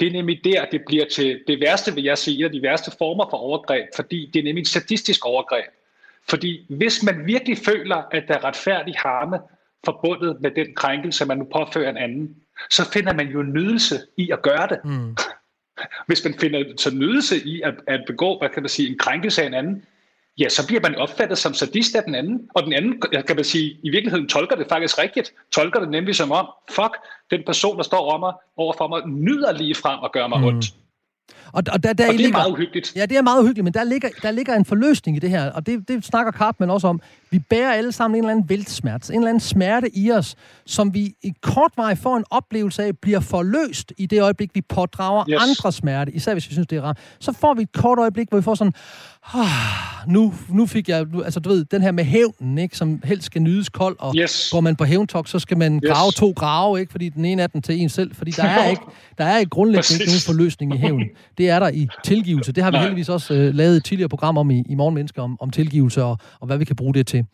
Det 0.00 0.08
er 0.08 0.12
nemlig 0.12 0.40
der, 0.44 0.64
det 0.64 0.82
bliver 0.86 1.04
til 1.04 1.44
det 1.46 1.60
værste, 1.60 1.94
vil 1.94 2.04
jeg 2.04 2.18
sige, 2.18 2.38
en 2.38 2.44
af 2.44 2.52
de 2.52 2.62
værste 2.62 2.90
former 2.98 3.26
for 3.30 3.36
overgreb, 3.36 3.88
fordi 3.96 4.30
det 4.34 4.38
er 4.38 4.44
nemlig 4.44 4.60
en 4.60 4.66
sadistisk 4.66 5.26
overgreb. 5.26 5.64
Fordi 6.28 6.66
hvis 6.68 7.02
man 7.02 7.26
virkelig 7.26 7.58
føler, 7.58 7.96
at 7.96 8.24
der 8.28 8.34
er 8.34 8.44
retfærdig 8.44 8.94
harme, 8.94 9.38
forbundet 9.84 10.40
med 10.40 10.50
den 10.50 10.74
krænkelse, 10.76 11.24
man 11.24 11.38
nu 11.38 11.44
påfører 11.52 11.90
en 11.90 11.96
anden, 11.96 12.36
så 12.70 12.90
finder 12.92 13.12
man 13.12 13.28
jo 13.28 13.42
nydelse 13.42 14.00
i 14.16 14.30
at 14.30 14.42
gøre 14.42 14.68
det. 14.68 14.78
Mm. 14.84 15.16
Hvis 16.06 16.24
man 16.24 16.34
finder 16.40 16.64
så 16.76 16.94
nydelse 16.94 17.36
i 17.44 17.62
at, 17.62 17.74
at 17.86 18.00
begå, 18.06 18.38
hvad 18.38 18.48
kan 18.48 18.62
man 18.62 18.68
sige, 18.68 18.88
en 18.88 18.98
krænkelse 18.98 19.42
af 19.42 19.46
en 19.46 19.54
anden, 19.54 19.84
ja, 20.38 20.48
så 20.48 20.66
bliver 20.66 20.80
man 20.82 20.94
opfattet 20.94 21.38
som 21.38 21.54
sadist 21.54 21.94
af 21.94 22.02
den 22.02 22.14
anden. 22.14 22.48
Og 22.54 22.62
den 22.62 22.72
anden, 22.72 23.02
kan 23.26 23.36
man 23.36 23.44
sige, 23.44 23.78
i 23.82 23.90
virkeligheden 23.90 24.28
tolker 24.28 24.56
det 24.56 24.66
faktisk 24.68 24.98
rigtigt. 24.98 25.32
Tolker 25.52 25.80
det 25.80 25.88
nemlig 25.88 26.16
som 26.16 26.32
om, 26.32 26.48
fuck, 26.70 26.96
den 27.30 27.42
person, 27.46 27.76
der 27.76 27.82
står 27.82 27.98
over 27.98 28.18
mig, 28.18 28.32
over 28.56 28.74
for 28.78 28.88
mig, 28.88 29.08
nyder 29.08 29.52
lige 29.52 29.74
frem 29.74 29.98
at 30.04 30.12
gøre 30.12 30.28
mig 30.28 30.38
mm. 30.38 30.44
ondt. 30.44 30.64
Og, 31.52 31.62
og, 31.72 31.82
der, 31.82 31.92
der 31.92 31.92
og 31.92 31.98
det 31.98 32.06
er 32.08 32.12
ligger, 32.12 32.32
meget 32.32 32.50
uhyggeligt. 32.50 32.92
Ja, 32.96 33.06
det 33.06 33.16
er 33.16 33.22
meget 33.22 33.40
uhyggeligt, 33.40 33.64
men 33.64 33.74
der 33.74 33.84
ligger, 33.84 34.08
der 34.22 34.30
ligger 34.30 34.54
en 34.54 34.64
forløsning 34.64 35.16
i 35.16 35.20
det 35.20 35.30
her, 35.30 35.50
og 35.50 35.66
det, 35.66 35.88
det 35.88 36.04
snakker 36.04 36.32
Cartman 36.32 36.70
også 36.70 36.86
om. 36.86 37.00
Vi 37.30 37.38
bærer 37.38 37.72
alle 37.72 37.92
sammen 37.92 38.16
en 38.16 38.24
eller 38.24 38.30
anden 38.30 38.48
væltsmerte, 38.48 39.12
en 39.12 39.18
eller 39.18 39.28
anden 39.28 39.40
smerte 39.40 39.96
i 39.96 40.12
os, 40.12 40.36
som 40.66 40.94
vi 40.94 41.14
i 41.22 41.32
kort 41.40 41.72
vej 41.76 41.94
får 41.94 42.16
en 42.16 42.24
oplevelse 42.30 42.82
af, 42.82 42.98
bliver 42.98 43.20
forløst 43.20 43.92
i 43.98 44.06
det 44.06 44.22
øjeblik, 44.22 44.50
vi 44.54 44.60
pådrager 44.60 45.24
yes. 45.30 45.42
andre 45.42 45.72
smerte, 45.72 46.12
især 46.12 46.32
hvis 46.32 46.48
vi 46.48 46.54
synes, 46.54 46.66
det 46.66 46.78
er 46.78 46.82
rart. 46.82 46.98
Så 47.18 47.32
får 47.32 47.54
vi 47.54 47.62
et 47.62 47.72
kort 47.72 47.98
øjeblik, 47.98 48.28
hvor 48.28 48.38
vi 48.38 48.42
får 48.42 48.54
sådan, 48.54 48.72
ah, 49.34 49.48
nu, 50.06 50.34
nu 50.48 50.66
fik 50.66 50.88
jeg, 50.88 51.06
altså 51.24 51.40
du 51.40 51.48
ved, 51.48 51.64
den 51.64 51.82
her 51.82 51.92
med 51.92 52.04
hævnen, 52.04 52.58
ikke, 52.58 52.76
som 52.76 53.00
helst 53.04 53.26
skal 53.26 53.42
nydes 53.42 53.68
kold, 53.68 53.96
og 53.98 54.14
yes. 54.16 54.48
går 54.52 54.60
man 54.60 54.76
på 54.76 54.84
hævntok, 54.84 55.28
så 55.28 55.38
skal 55.38 55.58
man 55.58 55.80
grave 55.80 56.08
yes. 56.08 56.14
to 56.14 56.32
grave, 56.36 56.80
ikke, 56.80 56.92
fordi 56.92 57.08
den 57.08 57.24
ene 57.24 57.42
er 57.42 57.46
den 57.46 57.62
til 57.62 57.80
en 57.80 57.88
selv, 57.88 58.14
fordi 58.14 58.30
der 58.30 58.44
er 58.44 58.70
ikke, 58.70 58.82
der 59.18 59.24
er 59.24 59.38
ikke 59.38 59.50
grundlæggende 59.50 60.04
nogen 60.04 60.20
forløsning 60.26 60.74
i 60.74 60.78
hævn. 60.78 61.02
Det 61.38 61.41
er 61.48 61.58
der 61.58 61.68
i 61.68 61.88
tilgivelse. 62.04 62.52
Det 62.52 62.64
har 62.64 62.70
vi 62.70 62.74
Nej. 62.74 62.82
heldigvis 62.82 63.08
også 63.08 63.34
uh, 63.34 63.54
lavet 63.54 63.76
et 63.76 63.84
tidligere 63.84 64.08
program 64.08 64.38
om 64.38 64.50
i, 64.50 64.64
i 64.68 64.74
Morgenmennesker, 64.74 65.22
om, 65.22 65.36
om 65.40 65.50
tilgivelse 65.50 66.04
og, 66.04 66.18
og 66.40 66.46
hvad 66.46 66.58
vi 66.58 66.64
kan 66.64 66.76
bruge 66.76 66.94
det 66.94 67.06
til. 67.06 67.24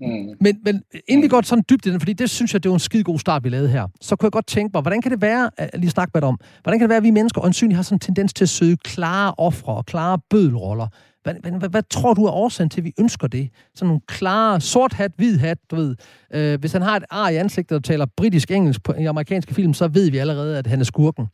Mm. 0.00 0.06
Men, 0.40 0.58
men 0.64 0.82
inden 1.08 1.22
vi 1.22 1.28
går 1.28 1.42
sådan 1.42 1.64
dybt 1.70 1.86
i 1.86 1.90
den, 1.90 2.00
fordi 2.00 2.12
det 2.12 2.30
synes 2.30 2.52
jeg, 2.52 2.62
det 2.62 2.68
var 2.68 2.74
en 2.74 2.80
skide 2.80 3.04
god 3.04 3.18
start, 3.18 3.44
vi 3.44 3.48
lavede 3.48 3.68
her, 3.68 3.88
så 4.00 4.16
kunne 4.16 4.26
jeg 4.26 4.32
godt 4.32 4.46
tænke 4.46 4.70
mig, 4.74 4.82
hvordan 4.82 5.02
kan 5.02 5.10
det 5.10 5.22
være, 5.22 5.50
lige 5.74 5.90
snakke 5.90 6.10
med 6.14 6.20
dig 6.20 6.28
om, 6.28 6.38
hvordan 6.62 6.78
kan 6.78 6.84
det 6.84 6.90
være, 6.90 6.96
at 6.96 7.02
vi 7.02 7.10
mennesker 7.10 7.42
øjensynligt 7.42 7.76
har 7.76 7.82
sådan 7.82 7.96
en 7.96 8.00
tendens 8.00 8.34
til 8.34 8.44
at 8.44 8.48
søge 8.48 8.76
klare 8.76 9.34
ofre 9.38 9.74
og 9.74 9.86
klare 9.86 10.18
bødelroller? 10.30 10.88
Hvad, 11.24 11.34
hvad, 11.40 11.52
hvad, 11.52 11.68
hvad 11.68 11.82
tror 11.82 12.14
du 12.14 12.24
er 12.24 12.30
årsagen 12.30 12.70
til, 12.70 12.80
at 12.80 12.84
vi 12.84 12.92
ønsker 13.00 13.26
det? 13.26 13.50
Sådan 13.74 13.88
nogle 13.88 14.00
klare, 14.06 14.60
sort 14.60 14.92
hat, 14.92 15.12
hvid 15.16 15.38
hat, 15.38 15.58
du 15.70 15.76
ved. 15.76 15.96
Øh, 16.34 16.60
hvis 16.60 16.72
han 16.72 16.82
har 16.82 16.96
et 16.96 17.04
ar 17.10 17.28
i 17.28 17.36
ansigtet 17.36 17.76
og 17.76 17.84
taler 17.84 18.06
britisk-engelsk 18.16 18.82
på, 18.82 18.92
i 18.92 19.04
amerikanske 19.04 19.54
film, 19.54 19.74
så 19.74 19.88
ved 19.88 20.10
vi 20.10 20.18
allerede, 20.18 20.58
at 20.58 20.66
han 20.66 20.80
er 20.80 20.84
skurken. 20.84 21.26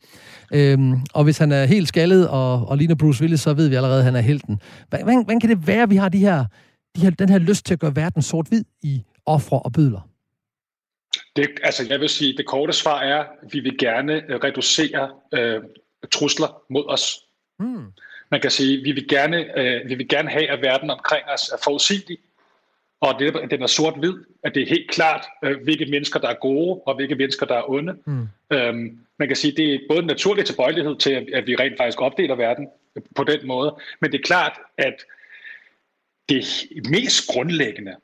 Øh, 0.53 0.79
og 1.13 1.23
hvis 1.23 1.37
han 1.37 1.51
er 1.51 1.65
helt 1.65 1.87
skaldet 1.87 2.27
og, 2.27 2.67
og 2.67 2.77
ligner 2.77 2.95
Bruce 2.95 3.21
Willis, 3.21 3.39
så 3.39 3.53
ved 3.53 3.67
vi 3.67 3.75
allerede, 3.75 3.99
at 3.99 4.05
han 4.05 4.15
er 4.15 4.21
helten. 4.21 4.59
Hvordan, 4.89 5.05
hvordan 5.05 5.39
kan 5.39 5.49
det 5.49 5.67
være, 5.67 5.83
at 5.83 5.89
vi 5.89 5.95
har 5.95 6.09
de 6.09 6.19
her, 6.19 6.45
de 6.95 7.01
her, 7.01 7.09
den 7.09 7.29
her 7.29 7.37
lyst 7.37 7.65
til 7.65 7.73
at 7.73 7.79
gøre 7.79 7.95
verden 7.95 8.21
sort-hvid 8.21 8.63
i 8.83 9.03
ofre 9.25 9.59
og 9.59 9.73
bødler? 9.73 10.07
Det, 11.35 11.47
altså, 11.63 11.85
jeg 11.89 11.99
vil 11.99 12.09
sige, 12.09 12.37
det 12.37 12.45
korte 12.45 12.73
svar 12.73 13.01
er, 13.01 13.19
at 13.19 13.53
vi 13.53 13.59
vil 13.59 13.77
gerne 13.77 14.21
reducere 14.43 15.09
øh, 15.33 15.61
trusler 16.11 16.61
mod 16.69 16.85
os. 16.87 17.19
Hmm 17.59 17.85
man 18.31 18.41
kan 18.41 18.51
sige, 18.51 18.83
vi 18.83 18.91
vil 18.91 19.07
gerne, 19.07 19.59
øh, 19.59 19.89
vi 19.89 19.95
vil 19.95 20.07
gerne 20.07 20.29
have, 20.29 20.49
at 20.49 20.61
verden 20.61 20.89
omkring 20.89 21.23
os 21.33 21.49
er 21.49 21.57
forudsigelig, 21.63 22.17
og 23.01 23.19
det, 23.19 23.35
at 23.35 23.51
den 23.51 23.61
er 23.61 23.67
sort-hvid, 23.67 24.13
at 24.43 24.55
det 24.55 24.63
er 24.63 24.67
helt 24.67 24.91
klart, 24.91 25.25
øh, 25.43 25.63
hvilke 25.63 25.85
mennesker, 25.85 26.19
der 26.19 26.27
er 26.27 26.33
gode, 26.33 26.81
og 26.85 26.95
hvilke 26.95 27.15
mennesker, 27.15 27.45
der 27.45 27.55
er 27.55 27.69
onde. 27.69 27.95
Mm. 28.05 28.27
Øhm, 28.53 28.99
man 29.19 29.27
kan 29.27 29.37
sige, 29.37 29.57
det 29.57 29.73
er 29.73 29.79
både 29.89 29.99
en 29.99 30.07
naturlig 30.07 30.45
tilbøjelighed 30.45 30.95
til, 30.95 31.11
at, 31.11 31.29
at 31.33 31.47
vi 31.47 31.55
rent 31.55 31.77
faktisk 31.77 32.01
opdeler 32.01 32.35
verden 32.35 32.67
på 33.15 33.23
den 33.23 33.47
måde, 33.47 33.75
men 34.01 34.11
det 34.11 34.19
er 34.19 34.23
klart, 34.23 34.59
at 34.77 35.05
det 36.29 36.45
mest 36.89 37.27
grundlæggende 37.27 37.95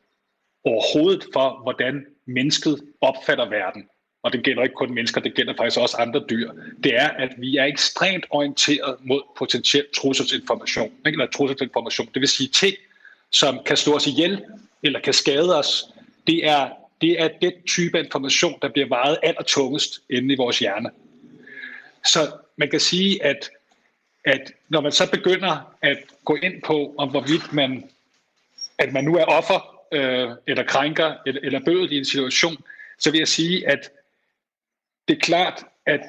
overhovedet 0.63 1.25
for, 1.33 1.59
hvordan 1.63 2.05
mennesket 2.25 2.81
opfatter 3.01 3.49
verden, 3.49 3.87
og 4.27 4.33
det 4.33 4.43
gælder 4.43 4.63
ikke 4.63 4.75
kun 4.75 4.93
mennesker, 4.93 5.21
det 5.21 5.33
gælder 5.33 5.53
faktisk 5.57 5.79
også 5.79 5.97
andre 5.97 6.23
dyr, 6.29 6.51
det 6.83 6.95
er, 6.95 7.07
at 7.07 7.29
vi 7.37 7.57
er 7.57 7.65
ekstremt 7.65 8.25
orienteret 8.29 8.95
mod 9.01 9.21
potentiel 9.37 9.85
trusselsinformation, 9.95 10.91
ikke? 11.05 11.15
eller 11.15 11.27
trusselsinformation. 11.31 12.09
Det 12.13 12.19
vil 12.19 12.27
sige 12.27 12.47
ting, 12.47 12.75
som 13.31 13.59
kan 13.65 13.77
slå 13.77 13.95
os 13.95 14.07
ihjel, 14.07 14.43
eller 14.83 14.99
kan 14.99 15.13
skade 15.13 15.59
os. 15.59 15.83
Det 16.27 16.47
er, 16.47 16.69
det 17.01 17.21
er 17.21 17.29
den 17.41 17.51
type 17.67 17.99
information, 17.99 18.59
der 18.61 18.69
bliver 18.69 18.87
vejet 18.87 19.17
allertungest 19.23 20.01
inde 20.09 20.33
i 20.33 20.37
vores 20.37 20.59
hjerne. 20.59 20.89
Så 22.05 22.19
man 22.57 22.69
kan 22.69 22.79
sige, 22.79 23.23
at, 23.23 23.49
at 24.25 24.51
når 24.69 24.81
man 24.81 24.91
så 24.91 25.11
begynder 25.11 25.75
at 25.81 25.97
gå 26.25 26.35
ind 26.35 26.61
på, 26.61 26.95
om 26.97 27.09
hvorvidt 27.09 27.53
man, 27.53 27.89
at 28.77 28.93
man 28.93 29.03
nu 29.03 29.15
er 29.15 29.25
offer, 29.25 29.75
øh, 29.91 30.29
eller 30.47 30.63
krænker, 30.63 31.13
eller, 31.25 31.41
eller 31.43 31.59
bødet 31.65 31.91
i 31.91 31.97
en 31.97 32.05
situation, 32.05 32.57
så 32.99 33.11
vil 33.11 33.17
jeg 33.17 33.27
sige, 33.27 33.67
at 33.69 33.91
det 35.07 35.15
er 35.15 35.19
klart, 35.19 35.65
at 35.85 36.01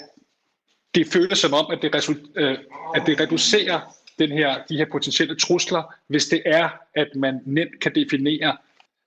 det 0.95 1.07
føles 1.07 1.39
som 1.39 1.55
om, 1.55 1.67
at 1.73 1.83
det, 1.83 2.11
øh, 2.37 2.59
at 2.95 3.03
det 3.07 3.21
reducerer 3.21 3.81
den 4.19 4.31
her, 4.31 4.59
de 4.69 4.77
her 4.77 4.87
potentielle 4.93 5.37
trusler, 5.37 5.95
hvis 6.07 6.27
det 6.27 6.43
er, 6.47 6.69
at 6.95 7.09
man 7.15 7.41
nemt 7.45 7.81
kan 7.81 7.95
definere, 7.95 8.57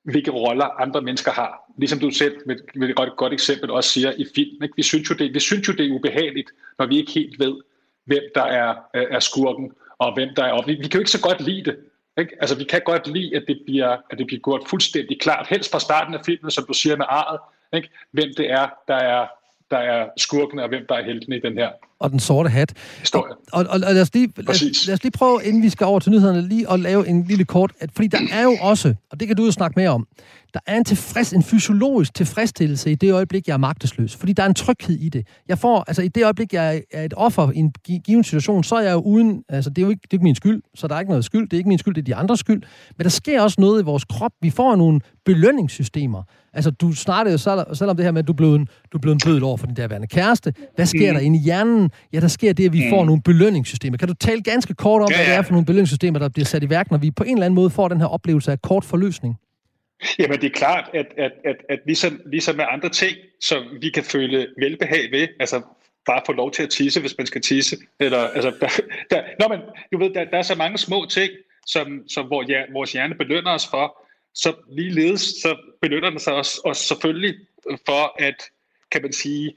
hvilke 0.04 0.32
roller 0.32 0.82
andre 0.82 1.02
mennesker 1.02 1.32
har. 1.32 1.72
Ligesom 1.78 2.00
du 2.00 2.12
selv 2.12 2.36
med, 2.46 2.56
med 2.76 2.90
et 2.90 2.96
godt, 2.96 3.18
godt 3.18 3.34
eksempel 3.34 3.72
også 3.72 3.90
siger 3.90 4.12
i 4.18 4.26
film. 4.36 4.64
Ikke? 4.64 4.76
Vi, 4.76 4.84
synes 4.84 5.10
jo, 5.10 5.16
det, 5.16 5.34
vi 5.34 5.40
synes 5.40 5.68
jo, 5.68 5.74
det 5.74 5.86
er 5.86 5.92
ubehageligt, 5.92 6.52
når 6.80 6.86
vi 6.86 6.98
ikke 6.98 7.12
helt 7.12 7.40
ved, 7.40 7.56
hvem 8.06 8.24
der 8.36 8.44
er, 8.44 8.76
er 8.94 9.20
skurken, 9.20 9.72
og 9.98 10.14
hvem 10.14 10.30
der 10.36 10.44
er 10.44 10.52
op. 10.52 10.68
Vi, 10.68 10.74
vi 10.74 10.88
kan 10.88 10.94
jo 10.94 11.00
ikke 11.00 11.12
så 11.12 11.22
godt 11.22 11.42
lide 11.42 11.64
det. 11.64 11.78
Ikke? 12.18 12.36
Altså, 12.42 12.58
vi 12.58 12.64
kan 12.64 12.82
godt 12.86 13.08
lide, 13.08 13.36
at 13.36 13.44
det, 13.48 13.62
bliver, 13.66 13.98
at 14.10 14.18
det 14.18 14.28
bliver 14.28 14.42
gjort 14.42 14.62
fuldstændig 14.68 15.20
klart, 15.20 15.48
helst 15.48 15.72
fra 15.72 15.80
starten 15.80 16.14
af 16.14 16.26
filmen, 16.26 16.52
som 16.52 16.66
du 16.68 16.74
siger 16.74 16.96
med 16.96 17.06
arret, 17.10 17.40
ikke? 17.74 17.90
hvem 18.12 18.34
det 18.38 18.52
er, 18.52 18.70
der 18.88 18.96
er 18.96 19.28
der 19.72 19.78
er 19.78 20.10
skurkene, 20.18 20.64
og 20.64 20.70
hvem 20.70 20.86
der 20.90 20.96
er 20.96 21.04
heltene 21.04 21.38
i 21.38 21.42
den 21.42 21.58
her 21.58 21.72
og 22.02 22.12
den 22.12 22.20
sorte 22.20 22.50
hat. 22.50 22.74
Historie. 23.00 23.34
Og, 23.52 23.66
og, 23.70 23.80
og 23.88 23.94
lad, 23.94 24.02
os 24.02 24.14
lige, 24.14 24.34
lad, 24.38 24.86
lad 24.88 24.94
os 24.94 25.04
lige 25.04 25.12
prøve, 25.12 25.40
inden 25.44 25.64
vi 25.64 25.70
skal 25.70 25.86
over 25.86 26.00
til 26.00 26.12
nyhederne, 26.12 26.48
lige 26.48 26.72
at 26.72 26.80
lave 26.80 27.08
en 27.08 27.24
lille 27.24 27.46
kort, 27.46 27.72
at, 27.80 27.90
fordi 27.96 28.08
der 28.08 28.20
er 28.32 28.44
jo 28.44 28.58
også, 28.62 28.96
og 29.12 29.20
det 29.20 29.28
kan 29.28 29.38
du 29.38 29.46
jo 29.46 29.52
snakke 29.52 29.80
mere 29.80 29.90
om, 29.90 30.08
der 30.54 30.60
er 30.66 30.78
en, 30.78 30.84
tilfreds, 30.86 31.34
en 31.34 31.44
fysiologisk 31.44 32.14
tilfredsstillelse 32.14 32.92
i 32.92 32.96
det 32.96 33.14
øjeblik, 33.14 33.48
jeg 33.48 33.54
er 33.54 33.58
magtesløs. 33.58 34.16
Fordi 34.16 34.34
der 34.34 34.44
er 34.44 34.48
en 34.48 34.54
tryghed 34.54 34.96
i 34.96 35.10
det. 35.10 35.28
Jeg 35.48 35.58
får, 35.58 35.84
altså 35.88 36.02
i 36.02 36.08
det 36.08 36.24
øjeblik, 36.24 36.54
jeg 36.54 36.84
er 36.92 37.04
et 37.04 37.14
offer 37.18 37.52
i 37.52 37.58
en 37.58 37.74
given 38.06 38.24
situation, 38.24 38.64
så 38.64 38.76
er 38.76 38.82
jeg 38.82 38.94
jo 38.94 39.00
uden, 39.00 39.44
altså 39.50 39.70
det 39.70 39.78
er 39.78 39.82
jo 39.82 39.90
ikke, 39.90 40.02
det 40.02 40.10
er 40.10 40.16
ikke 40.16 40.24
min 40.24 40.36
skyld, 40.36 40.62
så 40.76 40.88
der 40.88 40.96
er 40.96 41.00
ikke 41.00 41.10
noget 41.10 41.26
skyld. 41.26 41.44
Det 41.44 41.54
er 41.54 41.58
ikke 41.58 41.68
min 41.68 41.80
skyld, 41.80 41.96
det 41.96 42.02
er 42.02 42.06
de 42.06 42.16
andres 42.16 42.40
skyld. 42.40 42.62
Men 42.98 43.04
der 43.04 43.10
sker 43.10 43.42
også 43.42 43.62
noget 43.62 43.82
i 43.82 43.86
vores 43.86 44.06
krop. 44.06 44.32
Vi 44.42 44.50
får 44.50 44.76
nogle 44.76 45.00
belønningssystemer. 45.26 46.24
Altså, 46.54 46.72
du 46.72 46.94
startede 46.94 47.32
jo 47.32 47.38
selv 47.74 47.90
om 47.90 47.96
det 47.96 48.06
her 48.06 48.12
med, 48.12 48.20
at 48.20 48.28
du 48.28 48.34
blev 48.34 48.56
en, 48.56 48.68
du 48.94 49.00
blev 49.00 49.14
en 49.14 49.20
bødel 49.26 49.44
over 49.44 49.58
for 49.58 49.68
din 49.68 49.76
derværende 49.76 50.08
kæreste. 50.08 50.54
Hvad 50.76 50.86
sker 50.86 51.12
mm. 51.12 51.16
der 51.16 51.22
inde 51.22 51.40
i 51.40 51.42
hjernen? 51.42 51.91
Ja, 52.14 52.20
der 52.20 52.28
sker 52.28 52.54
det, 52.54 52.66
at 52.66 52.74
vi 52.74 52.84
mm. 52.84 52.90
får 52.90 53.06
nogle 53.06 53.22
belønningssystemer. 53.22 53.98
Kan 53.98 54.08
du 54.08 54.14
tale 54.14 54.42
ganske 54.42 54.74
kort 54.74 55.02
om, 55.02 55.08
ja, 55.12 55.18
ja. 55.18 55.24
hvad 55.24 55.34
det 55.34 55.40
er 55.40 55.42
for 55.42 55.52
nogle 55.52 55.66
belønningssystemer, 55.66 56.20
der 56.20 56.30
bliver 56.30 56.46
sat 56.46 56.64
i 56.64 56.70
værk, 56.70 56.92
når 56.92 56.98
vi 56.98 57.12
på 57.12 57.24
en 57.24 57.34
eller 57.34 57.46
anden 57.46 57.56
måde 57.56 57.70
får 57.70 57.88
den 57.88 58.00
her 58.00 58.08
oplevelse 58.08 58.52
af 58.52 58.62
kort 58.62 58.86
forløsning? 58.86 59.36
Jamen, 60.20 60.42
det 60.42 60.48
er 60.48 60.56
klart, 60.56 60.90
at, 60.94 61.06
at, 61.18 61.32
at, 61.46 61.56
at 61.70 61.80
ligesom, 61.86 62.22
ligesom 62.26 62.56
med 62.56 62.66
andre 62.72 62.90
ting, 62.90 63.18
som 63.42 63.64
vi 63.82 63.90
kan 63.90 64.04
føle 64.04 64.48
velbehag 64.58 65.12
ved, 65.12 65.28
altså 65.40 65.62
bare 66.06 66.22
få 66.26 66.34
lov 66.34 66.52
til 66.52 66.64
at 66.64 66.70
tisse, 66.70 67.00
hvis 67.02 67.18
man 67.18 67.28
skal 67.28 67.42
tisse, 67.42 67.78
eller, 68.00 68.18
altså, 68.18 68.52
der, 68.62 68.70
der, 69.10 69.24
nå, 69.40 69.48
men, 69.48 69.60
du 69.94 69.98
ved, 69.98 70.14
der, 70.14 70.26
der 70.26 70.38
er 70.38 70.42
så 70.42 70.56
mange 70.56 70.78
små 70.78 71.06
ting, 71.06 71.32
som, 71.66 72.04
som 72.08 72.28
hvor, 72.28 72.46
ja, 72.50 72.62
vores 72.74 72.92
hjerne 72.92 73.16
belønner 73.16 73.52
os 73.52 73.68
for, 73.68 73.98
så 74.34 74.54
ligeledes 74.72 75.22
så 75.22 75.58
belønner 75.82 76.10
den 76.10 76.20
sig 76.20 76.34
også, 76.34 76.62
også 76.66 76.84
selvfølgelig 76.84 77.36
for 77.86 78.24
at, 78.24 78.36
kan 78.92 79.02
man 79.02 79.14
sige, 79.14 79.54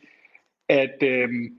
at 0.68 1.02
øhm, 1.02 1.58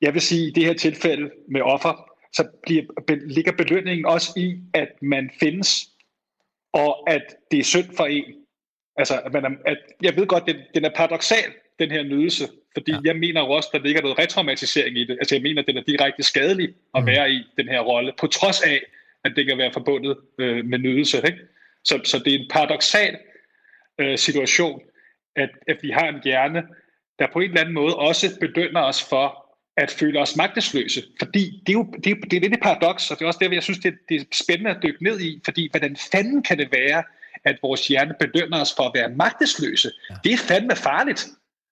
jeg 0.00 0.14
vil 0.14 0.22
sige, 0.22 0.48
i 0.48 0.50
det 0.50 0.64
her 0.64 0.74
tilfælde 0.74 1.30
med 1.48 1.60
offer, 1.60 2.10
så 2.32 2.48
bliver, 2.62 2.84
ligger 3.26 3.52
belønningen 3.52 4.06
også 4.06 4.32
i, 4.36 4.58
at 4.74 4.88
man 5.02 5.30
findes, 5.40 5.88
og 6.72 7.10
at 7.10 7.22
det 7.50 7.58
er 7.58 7.64
synd 7.64 7.96
for 7.96 8.04
en. 8.04 8.24
Altså, 8.96 9.20
at 9.20 9.32
man 9.32 9.44
er, 9.44 9.50
at 9.66 9.78
jeg 10.02 10.16
ved 10.16 10.26
godt, 10.26 10.46
den, 10.46 10.56
den 10.74 10.84
er 10.84 10.90
paradoxal, 10.96 11.52
den 11.78 11.90
her 11.90 12.02
nydelse, 12.02 12.48
fordi 12.72 12.92
ja. 12.92 12.98
jeg 13.04 13.16
mener 13.16 13.40
jo 13.40 13.50
også, 13.50 13.68
der 13.72 13.78
ligger 13.78 14.02
noget 14.02 14.18
retraumatisering 14.18 14.98
i 14.98 15.04
det. 15.04 15.16
Altså, 15.20 15.34
jeg 15.34 15.42
mener, 15.42 15.62
at 15.62 15.68
den 15.68 15.76
er 15.76 15.82
direkte 15.82 16.22
skadelig 16.22 16.74
at 16.94 17.02
mm. 17.02 17.06
være 17.06 17.30
i 17.30 17.42
den 17.56 17.68
her 17.68 17.80
rolle, 17.80 18.12
på 18.20 18.26
trods 18.26 18.62
af, 18.62 18.80
at 19.24 19.32
det 19.36 19.46
kan 19.46 19.58
være 19.58 19.72
forbundet 19.72 20.16
øh, 20.38 20.64
med 20.64 20.78
nydelse. 20.78 21.16
Ikke? 21.16 21.38
Så, 21.84 22.00
så 22.04 22.18
det 22.18 22.34
er 22.34 22.38
en 22.38 22.48
paradoxal 22.50 23.18
øh, 23.98 24.18
situation, 24.18 24.80
at, 25.36 25.50
at 25.66 25.78
vi 25.82 25.90
har 25.90 26.08
en 26.08 26.20
hjerne, 26.24 26.62
der 27.18 27.26
på 27.32 27.38
en 27.38 27.48
eller 27.48 27.60
anden 27.60 27.74
måde 27.74 27.96
også 27.96 28.40
bedømmer 28.40 28.80
os 28.80 29.08
for 29.08 29.47
at 29.78 29.90
føle 29.90 30.20
os 30.20 30.36
magtesløse. 30.36 31.02
Fordi 31.18 31.62
det 31.66 31.72
er 31.72 31.78
jo 31.78 31.86
det 32.04 32.10
er, 32.10 32.14
det 32.30 32.36
er 32.36 32.40
lidt 32.40 32.54
et 32.54 32.62
paradoks, 32.62 33.10
og 33.10 33.18
det 33.18 33.24
er 33.24 33.26
også 33.26 33.38
det, 33.42 33.52
jeg 33.52 33.62
synes, 33.62 33.78
det, 33.78 33.94
det 34.08 34.20
er 34.20 34.24
spændende 34.32 34.70
at 34.70 34.82
dykke 34.82 35.04
ned 35.04 35.20
i, 35.20 35.40
fordi 35.44 35.68
hvordan 35.70 35.96
fanden 36.12 36.42
kan 36.42 36.58
det 36.58 36.68
være, 36.72 37.02
at 37.44 37.58
vores 37.62 37.88
hjerne 37.88 38.14
bedømmer 38.20 38.60
os 38.60 38.74
for 38.76 38.82
at 38.82 38.92
være 38.94 39.08
magtesløse? 39.08 39.90
Ja. 40.10 40.14
Det 40.24 40.32
er 40.32 40.36
fandme 40.36 40.76
farligt. 40.76 41.26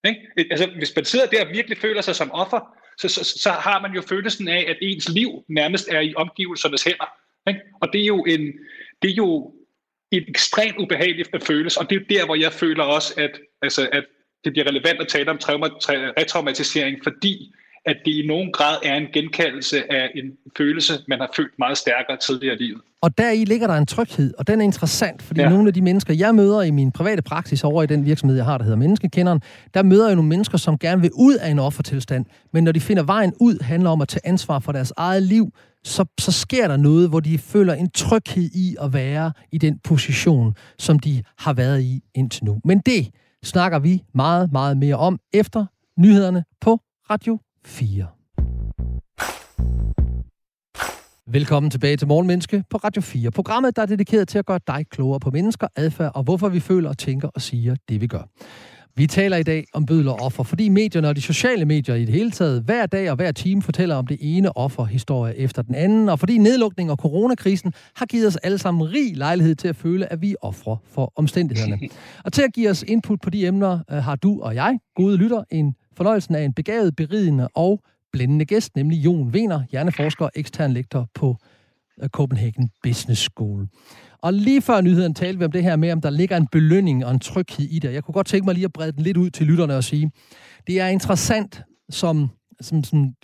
Ikke? 0.06 0.20
Altså, 0.50 0.70
hvis 0.78 0.92
man 0.96 1.04
sidder 1.04 1.26
der 1.26 1.44
og 1.44 1.52
virkelig 1.52 1.78
føler 1.78 2.00
sig 2.00 2.16
som 2.16 2.32
offer, 2.32 2.60
så, 2.98 3.08
så, 3.08 3.24
så 3.24 3.50
har 3.50 3.80
man 3.80 3.92
jo 3.92 4.02
følelsen 4.02 4.48
af, 4.48 4.64
at 4.68 4.76
ens 4.82 5.08
liv 5.08 5.44
nærmest 5.48 5.88
er 5.88 6.00
i 6.00 6.14
omgivelsernes 6.16 6.84
hænder. 6.84 7.08
Ikke? 7.48 7.60
Og 7.80 7.92
det 7.92 8.00
er 8.00 8.06
jo 8.06 8.24
en, 8.24 8.40
det 9.02 9.10
er 9.10 9.14
jo 9.14 9.54
en 10.10 10.24
ekstremt 10.28 10.76
ubehageligt 10.78 11.30
at 11.32 11.42
føles, 11.42 11.76
og 11.76 11.90
det 11.90 11.96
er 11.96 12.04
der, 12.08 12.24
hvor 12.24 12.34
jeg 12.34 12.52
føler 12.52 12.84
også, 12.84 13.14
at, 13.16 13.40
altså, 13.62 13.88
at 13.92 14.04
det 14.44 14.52
bliver 14.52 14.68
relevant 14.68 15.00
at 15.00 15.08
tale 15.08 15.30
om 15.30 15.38
trauma, 15.38 15.68
tra, 15.68 15.94
retraumatisering, 15.94 16.96
fordi 17.02 17.52
at 17.86 17.96
det 18.04 18.12
i 18.12 18.26
nogen 18.26 18.52
grad 18.52 18.76
er 18.82 18.94
en 18.94 19.06
genkaldelse 19.12 19.92
af 19.92 20.10
en 20.14 20.32
følelse, 20.58 20.92
man 21.08 21.18
har 21.18 21.30
følt 21.36 21.52
meget 21.58 21.78
stærkere 21.78 22.16
tidligere 22.16 22.54
i 22.54 22.58
livet. 22.58 22.80
Og 23.00 23.18
der 23.18 23.30
i 23.30 23.44
ligger 23.44 23.66
der 23.66 23.74
en 23.74 23.86
tryghed, 23.86 24.34
og 24.38 24.46
den 24.46 24.60
er 24.60 24.64
interessant, 24.64 25.22
fordi 25.22 25.40
ja. 25.40 25.48
nogle 25.48 25.68
af 25.68 25.74
de 25.74 25.82
mennesker, 25.82 26.14
jeg 26.14 26.34
møder 26.34 26.62
i 26.62 26.70
min 26.70 26.92
private 26.92 27.22
praksis 27.22 27.64
over 27.64 27.82
i 27.82 27.86
den 27.86 28.04
virksomhed, 28.04 28.36
jeg 28.36 28.44
har, 28.44 28.58
der 28.58 28.64
hedder 28.64 28.78
Menneskekenderen, 28.78 29.40
der 29.74 29.82
møder 29.82 30.06
jeg 30.06 30.14
nogle 30.14 30.28
mennesker, 30.28 30.58
som 30.58 30.78
gerne 30.78 31.00
vil 31.00 31.10
ud 31.14 31.34
af 31.34 31.50
en 31.50 31.58
offertilstand, 31.58 32.24
men 32.52 32.64
når 32.64 32.72
de 32.72 32.80
finder 32.80 33.02
vejen 33.02 33.32
ud, 33.40 33.62
handler 33.62 33.90
om 33.90 34.00
at 34.00 34.08
tage 34.08 34.26
ansvar 34.26 34.58
for 34.58 34.72
deres 34.72 34.92
eget 34.96 35.22
liv, 35.22 35.52
så, 35.84 36.04
så 36.20 36.32
sker 36.32 36.68
der 36.68 36.76
noget, 36.76 37.08
hvor 37.08 37.20
de 37.20 37.38
føler 37.38 37.74
en 37.74 37.90
tryghed 37.90 38.50
i 38.54 38.76
at 38.82 38.92
være 38.92 39.32
i 39.52 39.58
den 39.58 39.78
position, 39.84 40.54
som 40.78 40.98
de 40.98 41.22
har 41.38 41.52
været 41.52 41.82
i 41.82 42.00
indtil 42.14 42.44
nu. 42.44 42.60
Men 42.64 42.78
det 42.78 43.08
snakker 43.44 43.78
vi 43.78 44.02
meget, 44.14 44.52
meget 44.52 44.76
mere 44.76 44.96
om 44.96 45.18
efter 45.32 45.66
nyhederne 45.98 46.44
på 46.60 46.80
Radio 47.10 47.38
4. 47.66 48.06
Velkommen 51.26 51.70
tilbage 51.70 51.96
til 51.96 52.08
Morgenmenneske 52.08 52.64
på 52.70 52.76
Radio 52.76 53.02
4. 53.02 53.30
Programmet, 53.30 53.76
der 53.76 53.82
er 53.82 53.86
dedikeret 53.86 54.28
til 54.28 54.38
at 54.38 54.46
gøre 54.46 54.60
dig 54.66 54.86
klogere 54.90 55.20
på 55.20 55.30
mennesker, 55.30 55.66
adfærd 55.76 56.12
og 56.14 56.22
hvorfor 56.22 56.48
vi 56.48 56.60
føler 56.60 56.88
og 56.88 56.98
tænker 56.98 57.28
og 57.28 57.42
siger 57.42 57.76
det, 57.88 58.00
vi 58.00 58.06
gør. 58.06 58.22
Vi 58.96 59.06
taler 59.06 59.36
i 59.36 59.42
dag 59.42 59.64
om 59.74 59.86
bødler 59.86 60.12
og 60.12 60.20
offer, 60.20 60.42
fordi 60.42 60.68
medierne 60.68 61.08
og 61.08 61.16
de 61.16 61.20
sociale 61.20 61.64
medier 61.64 61.94
i 61.94 62.04
det 62.04 62.14
hele 62.14 62.30
taget 62.30 62.62
hver 62.62 62.86
dag 62.86 63.10
og 63.10 63.16
hver 63.16 63.32
time 63.32 63.62
fortæller 63.62 63.94
om 63.94 64.06
det 64.06 64.18
ene 64.20 64.56
offerhistorie 64.56 65.36
efter 65.36 65.62
den 65.62 65.74
anden, 65.74 66.08
og 66.08 66.18
fordi 66.18 66.38
nedlukning 66.38 66.90
og 66.90 66.96
coronakrisen 66.96 67.72
har 67.96 68.06
givet 68.06 68.26
os 68.26 68.36
alle 68.36 68.58
sammen 68.58 68.92
rig 68.92 69.16
lejlighed 69.16 69.54
til 69.54 69.68
at 69.68 69.76
føle, 69.76 70.12
at 70.12 70.22
vi 70.22 70.30
er 70.30 70.36
ofre 70.40 70.76
for 70.84 71.12
omstændighederne. 71.16 71.78
og 72.24 72.32
til 72.32 72.42
at 72.42 72.52
give 72.52 72.70
os 72.70 72.82
input 72.82 73.20
på 73.20 73.30
de 73.30 73.46
emner, 73.46 73.80
øh, 73.90 73.96
har 73.96 74.16
du 74.16 74.40
og 74.42 74.54
jeg, 74.54 74.78
gode 74.94 75.16
lytter, 75.16 75.44
en 75.50 75.74
fornøjelsen 75.96 76.34
af 76.34 76.42
en 76.42 76.52
begavet, 76.52 76.96
berigende 76.96 77.48
og 77.54 77.80
blændende 78.12 78.44
gæst, 78.44 78.76
nemlig 78.76 79.04
Jon 79.04 79.32
Vener, 79.32 79.62
hjerneforsker 79.70 80.24
og 80.24 80.30
ekstern 80.34 80.72
lektor 80.72 81.08
på 81.14 81.36
øh, 82.02 82.08
Copenhagen 82.08 82.70
Business 82.82 83.22
School. 83.22 83.68
Og 84.18 84.32
lige 84.32 84.62
før 84.62 84.80
nyheden 84.80 85.14
talte 85.14 85.38
vi 85.38 85.44
om 85.44 85.52
det 85.52 85.62
her 85.62 85.76
med, 85.76 85.92
om 85.92 86.00
der 86.00 86.10
ligger 86.10 86.36
en 86.36 86.46
belønning 86.46 87.04
og 87.04 87.10
en 87.10 87.20
tryghed 87.20 87.64
i 87.64 87.78
det. 87.78 87.92
Jeg 87.92 88.04
kunne 88.04 88.12
godt 88.12 88.26
tænke 88.26 88.44
mig 88.44 88.54
lige 88.54 88.64
at 88.64 88.72
brede 88.72 88.92
den 88.92 89.02
lidt 89.02 89.16
ud 89.16 89.30
til 89.30 89.46
lytterne 89.46 89.76
og 89.76 89.84
sige, 89.84 90.10
det 90.66 90.80
er 90.80 90.86
interessant 90.86 91.62
som, 91.90 92.30
som, 92.60 92.84
som 92.84 93.14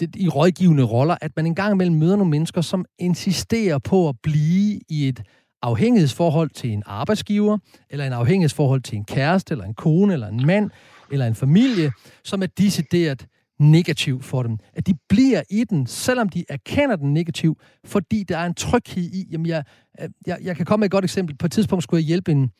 det, 0.00 0.16
i 0.16 0.28
rådgivende 0.28 0.82
roller, 0.82 1.16
at 1.20 1.32
man 1.36 1.46
engang 1.46 1.72
imellem 1.72 1.96
møder 1.96 2.16
nogle 2.16 2.30
mennesker, 2.30 2.60
som 2.60 2.84
insisterer 2.98 3.78
på 3.78 4.08
at 4.08 4.16
blive 4.22 4.80
i 4.88 5.08
et 5.08 5.22
afhængighedsforhold 5.62 6.50
til 6.50 6.70
en 6.70 6.82
arbejdsgiver, 6.86 7.58
eller 7.90 8.06
en 8.06 8.12
afhængighedsforhold 8.12 8.80
til 8.80 8.96
en 8.96 9.04
kæreste, 9.04 9.52
eller 9.52 9.64
en 9.64 9.74
kone, 9.74 10.12
eller 10.12 10.28
en 10.28 10.46
mand, 10.46 10.70
eller 11.12 11.26
en 11.26 11.34
familie, 11.34 11.92
som 12.24 12.42
er 12.42 12.46
decideret 12.46 13.26
negativ 13.58 14.22
for 14.22 14.42
dem. 14.42 14.58
At 14.74 14.86
de 14.86 14.94
bliver 15.08 15.42
i 15.50 15.64
den, 15.64 15.86
selvom 15.86 16.28
de 16.28 16.44
erkender 16.48 16.96
den 16.96 17.14
negativ, 17.14 17.58
fordi 17.84 18.22
der 18.22 18.38
er 18.38 18.46
en 18.46 18.54
tryghed 18.54 19.02
i, 19.02 19.28
jamen 19.30 19.46
jeg, 19.46 19.64
øh, 20.00 20.08
jeg, 20.26 20.38
jeg 20.42 20.56
kan 20.56 20.66
komme 20.66 20.80
med 20.80 20.86
et 20.86 20.92
godt 20.92 21.04
eksempel. 21.04 21.36
På 21.36 21.46
et 21.46 21.52
tidspunkt 21.52 21.82
skulle 21.84 22.00
jeg 22.00 22.06
hjælpe 22.06 22.32
en, 22.32 22.50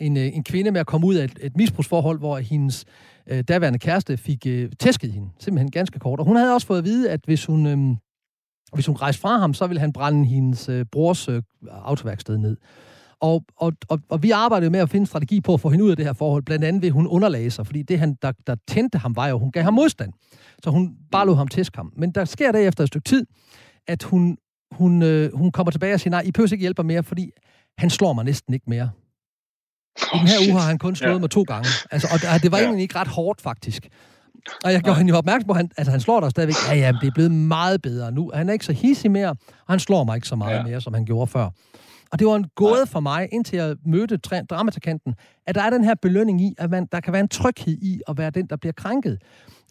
en, 0.00 0.16
øh, 0.16 0.36
en 0.36 0.44
kvinde 0.44 0.70
med 0.70 0.80
at 0.80 0.86
komme 0.86 1.06
ud 1.06 1.14
af 1.14 1.24
et, 1.24 1.38
et 1.40 1.56
misbrugsforhold, 1.56 2.18
hvor 2.18 2.38
hendes 2.38 2.84
øh, 3.26 3.44
daværende 3.48 3.78
kæreste 3.78 4.16
fik 4.16 4.46
øh, 4.46 4.70
tæsket 4.80 5.12
hende, 5.12 5.28
simpelthen 5.38 5.70
ganske 5.70 5.98
kort. 5.98 6.20
Og 6.20 6.26
hun 6.26 6.36
havde 6.36 6.54
også 6.54 6.66
fået 6.66 6.78
at 6.78 6.84
vide, 6.84 7.10
at 7.10 7.20
hvis 7.24 7.44
hun, 7.44 7.66
øh, 7.66 7.96
hvis 8.74 8.86
hun 8.86 8.96
rejste 8.96 9.20
fra 9.20 9.38
ham, 9.38 9.54
så 9.54 9.66
ville 9.66 9.80
han 9.80 9.92
brænde 9.92 10.24
hendes 10.24 10.68
øh, 10.68 10.86
brors 10.92 11.28
øh, 11.28 11.42
autoværksted 11.70 12.38
ned. 12.38 12.56
Og, 13.22 13.44
og, 13.56 13.72
og, 13.88 14.00
og 14.08 14.22
vi 14.22 14.30
arbejdede 14.30 14.70
med 14.70 14.80
at 14.80 14.90
finde 14.90 15.06
strategi 15.06 15.40
på 15.40 15.54
at 15.54 15.60
få 15.60 15.68
hende 15.68 15.84
ud 15.84 15.90
af 15.90 15.96
det 15.96 16.04
her 16.04 16.12
forhold, 16.12 16.42
blandt 16.42 16.64
andet 16.64 16.82
ved, 16.82 16.88
at 16.88 16.92
hun 16.92 17.06
underlagde 17.06 17.50
sig, 17.50 17.66
fordi 17.66 17.82
det, 17.82 17.98
han, 17.98 18.16
der, 18.22 18.32
der 18.46 18.56
tændte 18.68 18.98
ham, 18.98 19.16
var 19.16 19.26
jo, 19.26 19.38
hun 19.38 19.52
gav 19.52 19.62
ham 19.62 19.74
modstand. 19.74 20.12
Så 20.62 20.70
hun 20.70 20.96
bare 21.12 21.26
lå 21.26 21.34
ham 21.34 21.48
tæsk 21.48 21.76
ham. 21.76 21.92
Men 21.96 22.10
der 22.10 22.24
sker 22.24 22.52
det 22.52 22.66
efter 22.66 22.84
et 22.84 22.88
stykke 22.88 23.04
tid, 23.04 23.26
at 23.86 24.02
hun, 24.02 24.36
hun, 24.72 25.02
øh, 25.02 25.36
hun 25.36 25.52
kommer 25.52 25.70
tilbage 25.70 25.94
og 25.94 26.00
siger, 26.00 26.10
nej, 26.10 26.22
I 26.24 26.32
behøver 26.32 26.52
ikke 26.52 26.60
hjælpe 26.60 26.84
mere, 26.84 27.02
fordi 27.02 27.30
han 27.78 27.90
slår 27.90 28.12
mig 28.12 28.24
næsten 28.24 28.54
ikke 28.54 28.70
mere. 28.70 28.90
I 30.14 30.18
den 30.18 30.28
her 30.28 30.38
oh, 30.40 30.46
uge 30.46 30.60
har 30.60 30.68
han 30.68 30.78
kun 30.78 30.96
slået 30.96 31.14
ja. 31.14 31.18
mig 31.18 31.30
to 31.30 31.42
gange. 31.42 31.68
Altså, 31.90 32.08
og 32.34 32.42
det 32.42 32.52
var 32.52 32.58
ja. 32.58 32.64
egentlig 32.64 32.82
ikke 32.82 32.96
ret 32.96 33.08
hårdt, 33.08 33.40
faktisk. 33.40 33.88
Og 34.64 34.72
jeg 34.72 34.82
gjorde 34.82 34.98
hende 34.98 35.10
jo 35.10 35.16
opmærksom 35.16 35.46
på, 35.46 35.52
at 35.52 35.56
han, 35.56 35.70
altså, 35.76 35.90
han 35.90 36.00
slår 36.00 36.20
dig 36.20 36.30
stadigvæk. 36.30 36.54
Ja, 36.68 36.74
ja, 36.74 36.92
det 37.00 37.06
er 37.06 37.12
blevet 37.14 37.30
meget 37.30 37.82
bedre 37.82 38.12
nu. 38.12 38.30
Han 38.34 38.48
er 38.48 38.52
ikke 38.52 38.64
så 38.64 38.72
hissig 38.72 39.10
mere, 39.10 39.28
og 39.28 39.36
han 39.68 39.80
slår 39.80 40.04
mig 40.04 40.14
ikke 40.14 40.28
så 40.28 40.36
meget 40.36 40.56
ja. 40.56 40.62
mere, 40.62 40.80
som 40.80 40.94
han 40.94 41.04
gjorde 41.04 41.26
før. 41.26 41.50
Og 42.12 42.18
det 42.18 42.26
var 42.26 42.36
en 42.36 42.46
gåde 42.54 42.86
for 42.86 43.00
mig, 43.00 43.28
indtil 43.32 43.56
jeg 43.56 43.76
mødte 43.86 44.16
dramatikanten, 44.50 45.14
at 45.46 45.54
der 45.54 45.62
er 45.62 45.70
den 45.70 45.84
her 45.84 45.94
belønning 45.94 46.40
i, 46.40 46.54
at 46.58 46.70
man, 46.70 46.88
der 46.92 47.00
kan 47.00 47.12
være 47.12 47.20
en 47.20 47.28
tryghed 47.28 47.78
i 47.82 48.00
at 48.08 48.18
være 48.18 48.30
den, 48.30 48.46
der 48.46 48.56
bliver 48.56 48.72
krænket. 48.72 49.18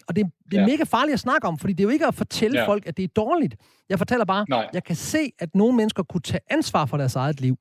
Og 0.08 0.16
det, 0.16 0.26
det 0.50 0.56
er 0.56 0.60
ja. 0.60 0.66
mega 0.66 0.84
farligt 0.84 1.14
at 1.14 1.20
snakke 1.20 1.48
om, 1.48 1.58
fordi 1.58 1.72
det 1.72 1.80
er 1.80 1.84
jo 1.84 1.90
ikke 1.90 2.06
at 2.06 2.14
fortælle 2.14 2.60
ja. 2.60 2.66
folk, 2.66 2.86
at 2.86 2.96
det 2.96 3.02
er 3.02 3.08
dårligt. 3.16 3.56
Jeg 3.88 3.98
fortæller 3.98 4.24
bare, 4.24 4.46
Nej. 4.48 4.68
jeg 4.72 4.84
kan 4.84 4.96
se, 4.96 5.32
at 5.38 5.54
nogle 5.54 5.76
mennesker 5.76 6.02
kunne 6.02 6.20
tage 6.20 6.40
ansvar 6.50 6.86
for 6.86 6.96
deres 6.96 7.16
eget 7.16 7.40
liv. 7.40 7.56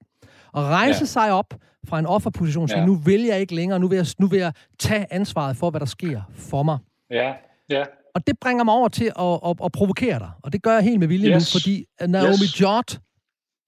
Og 0.53 0.63
rejse 0.63 0.99
ja. 0.99 1.05
sig 1.05 1.31
op 1.31 1.53
fra 1.87 1.99
en 1.99 2.05
offerposition 2.05 2.67
sige, 2.67 2.79
ja. 2.79 2.85
nu 2.85 2.95
vil 2.95 3.21
jeg 3.23 3.39
ikke 3.39 3.55
længere, 3.55 3.79
nu 3.79 3.87
vil 3.87 3.95
jeg, 3.95 4.05
nu 4.19 4.27
vil 4.27 4.39
jeg 4.39 4.53
tage 4.79 5.13
ansvaret 5.13 5.57
for, 5.57 5.69
hvad 5.69 5.79
der 5.79 5.85
sker 5.85 6.21
for 6.35 6.63
mig. 6.63 6.77
Ja, 7.11 7.33
ja. 7.69 7.83
Og 8.15 8.27
det 8.27 8.39
bringer 8.41 8.63
mig 8.63 8.73
over 8.73 8.87
til 8.87 9.05
at, 9.19 9.39
at, 9.45 9.55
at 9.65 9.71
provokere 9.71 10.19
dig. 10.19 10.31
Og 10.43 10.53
det 10.53 10.63
gør 10.63 10.73
jeg 10.73 10.83
helt 10.83 10.99
med 10.99 11.07
vilje 11.07 11.35
yes. 11.35 11.55
nu, 11.55 11.59
fordi 11.59 11.85
Naomi 12.07 12.31
yes. 12.31 12.61
Jott 12.61 12.99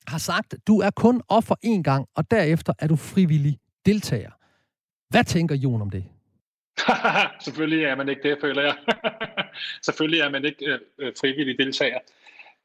har 0.08 0.18
sagt, 0.18 0.56
du 0.68 0.80
er 0.80 0.90
kun 0.90 1.22
offer 1.28 1.56
én 1.66 1.82
gang, 1.82 2.08
og 2.16 2.32
derefter 2.32 2.74
er 2.80 2.88
du 2.88 2.96
frivillig 2.96 3.60
deltager. 3.86 4.32
Hvad 5.10 5.24
tænker 5.24 5.56
Jon 5.56 5.82
om 5.82 5.90
det? 5.90 6.04
Selvfølgelig 7.46 7.86
er 7.86 7.96
man 7.96 8.10
ikke 8.10 8.30
det, 8.30 8.38
føler 8.42 8.62
jeg. 8.62 8.76
Selvfølgelig 9.88 10.20
er 10.20 10.30
man 10.30 10.46
ikke 10.46 10.66
øh, 10.66 10.80
øh 11.00 11.14
frivillig 11.22 11.58
deltager. 11.60 12.00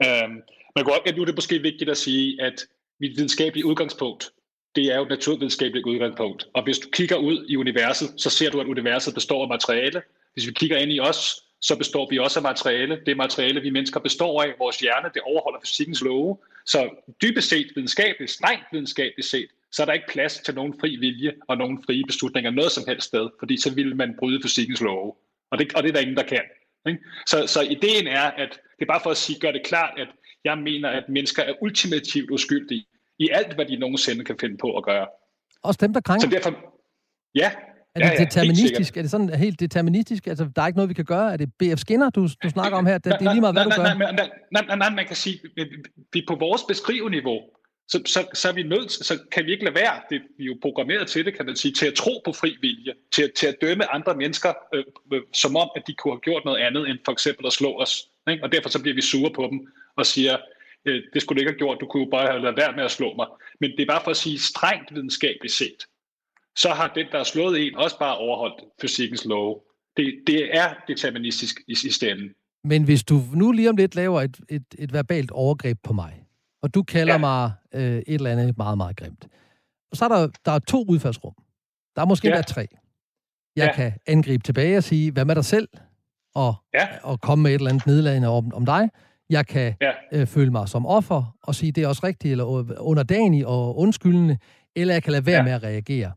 Øhm, 0.05 0.43
man 0.77 0.85
kan 0.85 0.93
også, 0.93 1.15
nu 1.17 1.23
er 1.23 1.27
det 1.27 1.35
måske 1.35 1.59
vigtigt 1.59 1.91
at 1.91 1.97
sige, 1.97 2.43
at 2.43 2.67
mit 3.01 3.17
videnskabelige 3.17 3.67
udgangspunkt, 3.67 4.31
det 4.75 4.93
er 4.93 4.97
jo 4.97 5.03
et 5.03 5.09
naturvidenskabeligt 5.09 5.87
udgangspunkt. 5.87 6.49
Og 6.55 6.65
hvis 6.65 6.79
du 6.79 6.89
kigger 6.93 7.17
ud 7.17 7.47
i 7.49 7.57
universet, 7.57 8.09
så 8.17 8.31
ser 8.31 8.51
du, 8.51 8.61
at 8.61 8.67
universet 8.67 9.15
består 9.15 9.43
af 9.43 9.49
materiale. 9.49 10.03
Hvis 10.33 10.47
vi 10.47 10.53
kigger 10.53 10.77
ind 10.77 10.93
i 10.93 11.01
os, 11.01 11.43
så 11.61 11.77
består 11.77 12.11
vi 12.11 12.19
også 12.19 12.39
af 12.39 12.43
materiale. 12.43 13.01
Det 13.07 13.17
materiale, 13.17 13.61
vi 13.61 13.71
mennesker 13.71 14.01
består 14.01 14.43
af, 14.43 14.55
vores 14.59 14.77
hjerne, 14.77 15.11
det 15.15 15.23
overholder 15.23 15.61
fysikkens 15.61 16.03
love. 16.03 16.39
Så 16.67 16.91
dybest 17.23 17.49
set 17.49 17.67
videnskabeligt, 17.75 18.31
strengt 18.31 18.65
videnskabeligt 18.73 19.29
set, 19.29 19.49
så 19.73 19.83
er 19.83 19.87
der 19.87 19.93
ikke 19.93 20.07
plads 20.09 20.39
til 20.39 20.55
nogen 20.55 20.75
fri 20.81 20.97
vilje 20.97 21.33
og 21.49 21.57
nogen 21.57 21.83
frie 21.87 22.05
beslutninger 22.07 22.51
noget 22.51 22.73
som 22.73 22.85
helst 22.89 23.07
sted, 23.07 23.29
fordi 23.39 23.61
så 23.61 23.75
vil 23.75 23.97
man 23.97 24.15
bryde 24.19 24.41
fysikkens 24.43 24.81
love. 24.81 25.15
Og 25.51 25.59
det, 25.59 25.75
og 25.75 25.83
det 25.83 25.89
er 25.89 25.93
der 25.93 26.01
ingen, 26.01 26.17
der 26.17 26.23
kan. 26.23 26.43
Ikke? 26.87 27.01
Så, 27.27 27.47
så 27.47 27.61
ideen 27.61 28.07
er, 28.07 28.23
at 28.23 28.61
det 28.79 28.83
er 28.83 28.93
bare 28.93 29.01
for 29.03 29.11
at 29.11 29.17
sige, 29.17 29.41
gøre 29.41 29.53
det 29.53 29.63
klart, 29.65 29.99
at 29.99 30.09
jeg 30.45 30.59
mener, 30.59 30.89
at 30.89 31.05
mennesker 31.09 31.43
er 31.43 31.55
ultimativt 31.63 32.31
uskyldige 32.31 32.87
i 33.19 33.29
alt, 33.33 33.55
hvad 33.55 33.67
de 33.67 33.77
nogensinde 33.77 34.25
kan 34.25 34.39
finde 34.41 34.57
på 34.57 34.77
at 34.77 34.85
gøre. 34.85 35.07
Også 35.63 35.79
dem, 35.83 35.93
der 35.93 36.01
krænker? 36.01 36.29
Så 36.29 36.37
derfor, 36.37 36.75
ja, 37.35 37.53
er 38.03 38.09
det 38.09 38.15
ja, 38.15 38.21
ja, 38.21 38.25
deterministisk? 38.25 38.97
Er 38.97 39.03
det 39.03 39.11
sådan 39.11 39.29
helt 39.29 39.61
deterministisk? 39.61 40.27
Altså, 40.27 40.49
der 40.57 40.63
er 40.63 40.67
ikke 40.67 40.77
noget, 40.77 40.89
vi 40.89 40.95
kan 40.95 41.05
gøre? 41.05 41.33
Er 41.33 41.37
det 41.37 41.49
B.F. 41.59 41.79
Skinner, 41.79 42.11
du, 42.11 42.29
du 42.43 42.51
snakker 42.51 42.79
om 42.79 42.87
her? 42.87 42.99
Det, 42.99 43.05
det 43.05 43.27
er 43.27 43.33
lige 43.33 43.41
meget, 43.41 43.55
hvad 43.55 43.65
du 43.65 43.71
gør. 43.71 43.83
Nej, 43.83 43.95
nej, 43.95 44.31
nej, 44.53 44.65
nej, 44.69 44.77
nej, 44.77 44.91
man 44.91 45.07
kan 45.07 45.17
sige, 45.17 45.41
vi 46.13 46.25
på 46.29 46.35
vores 46.35 46.63
beskriveniveau, 46.69 47.39
så, 47.89 48.03
så, 48.07 48.27
så, 48.35 48.49
er 48.49 48.53
vi 48.53 48.63
nødt, 48.63 48.93
så 48.93 49.19
kan 49.33 49.45
vi 49.47 49.53
ikke 49.53 49.65
lade 49.65 49.75
være, 49.75 50.01
det, 50.11 50.21
vi 50.39 50.45
er 50.45 50.47
jo 50.47 50.57
programmeret 50.63 51.09
til 51.09 51.25
det, 51.25 51.37
kan 51.37 51.47
man 51.47 51.57
sige, 51.57 51.73
til 51.73 51.87
at 51.87 51.95
tro 51.95 52.23
på 52.25 52.33
fri 52.33 52.57
vilje, 52.61 52.93
til, 53.13 53.33
til 53.37 53.47
at 53.47 53.57
dømme 53.61 53.95
andre 53.95 54.15
mennesker, 54.15 54.53
øh, 54.75 54.85
øh, 55.13 55.23
som 55.33 55.57
om, 55.57 55.71
at 55.77 55.83
de 55.87 55.95
kunne 55.95 56.15
have 56.15 56.21
gjort 56.21 56.45
noget 56.45 56.59
andet, 56.59 56.89
end 56.89 56.99
for 57.05 57.13
eksempel 57.13 57.47
at 57.47 57.53
slå 57.53 57.81
os. 57.81 58.09
Ikke? 58.31 58.45
Og 58.45 58.53
derfor 58.53 58.69
så 58.69 58.83
bliver 58.83 58.95
vi 58.95 59.01
sure 59.01 59.33
på 59.35 59.49
dem, 59.51 59.59
og 59.97 60.07
siger, 60.07 60.37
øh, 60.85 61.03
det 61.13 61.23
skulle 61.23 61.37
du 61.37 61.41
ikke 61.41 61.53
have 61.53 61.59
gjort, 61.59 61.79
du 61.81 61.87
kunne 61.87 62.05
jo 62.05 62.11
bare 62.11 62.27
have 62.27 62.43
lavet 62.43 62.57
være 62.57 62.73
med 62.77 62.85
at 62.85 62.91
slå 62.91 63.15
mig. 63.15 63.27
Men 63.61 63.71
det 63.71 63.81
er 63.81 63.87
bare 63.87 64.05
for 64.05 64.11
at 64.11 64.17
sige 64.17 64.39
strengt 64.39 64.95
videnskabeligt 64.95 65.55
set, 65.55 65.81
så 66.59 66.69
har 66.69 66.93
den, 66.95 67.07
der 67.13 67.17
har 67.17 67.25
slået 67.25 67.67
en, 67.67 67.77
også 67.77 67.99
bare 67.99 68.17
overholdt 68.17 68.65
fysikkens 68.81 69.25
lov. 69.25 69.63
Det, 69.97 70.15
det 70.27 70.57
er 70.57 70.75
deterministisk 70.89 71.61
i 71.69 71.75
sidste 71.75 72.11
ende. 72.11 72.35
Men 72.65 72.85
hvis 72.85 73.05
du 73.05 73.23
nu 73.35 73.53
lige 73.53 73.71
om 73.71 73.77
lidt 73.77 73.95
laver 73.95 74.21
et, 74.21 74.41
et, 74.49 74.65
et 74.79 74.93
verbalt 74.93 75.31
overgreb 75.31 75.79
på 75.83 75.93
mig, 75.93 76.25
og 76.63 76.75
du 76.75 76.83
kalder 76.83 77.13
ja. 77.13 77.19
mig 77.19 77.53
øh, 77.75 77.97
et 77.99 78.05
eller 78.07 78.31
andet 78.31 78.57
meget, 78.57 78.77
meget 78.77 78.97
grimt, 78.97 79.29
og 79.91 79.97
så 79.97 80.05
er 80.05 80.09
der, 80.09 80.29
der 80.45 80.53
er 80.53 80.59
to 80.59 80.85
udfaldsrum. 80.89 81.35
Der 81.97 82.03
er 82.03 82.07
måske 82.07 82.29
ja. 82.29 82.43
tre. 82.43 82.67
Jeg 83.57 83.67
ja. 83.67 83.75
kan 83.75 83.93
angribe 84.07 84.43
tilbage 84.43 84.77
og 84.77 84.85
sige, 84.85 85.13
hvad 85.13 85.25
med 85.25 85.35
dig 85.35 85.45
selv? 85.45 85.69
Og, 86.35 86.55
ja. 86.75 86.87
og 87.03 87.21
komme 87.21 87.43
med 87.43 87.51
et 87.51 87.55
eller 87.55 87.71
andet 87.71 87.87
nedladende 87.87 88.29
om, 88.29 88.55
om 88.55 88.67
dig. 88.67 88.89
Jeg 89.31 89.47
kan 89.47 89.75
ja. 89.81 89.93
øh, 90.13 90.27
føle 90.27 90.51
mig 90.51 90.69
som 90.69 90.87
offer 90.87 91.37
og 91.43 91.55
sige, 91.55 91.73
det 91.73 91.85
er 91.85 91.89
også 91.89 92.07
rigtigt, 92.07 92.33
eller 92.33 92.45
underdanig 92.81 93.47
og 93.47 93.79
undskyldende, 93.79 94.39
eller 94.77 94.95
jeg 94.95 95.03
kan 95.03 95.13
lade 95.13 95.27
være 95.27 95.37
ja. 95.37 95.43
med 95.43 95.53
at 95.53 95.63
reagere. 95.63 96.13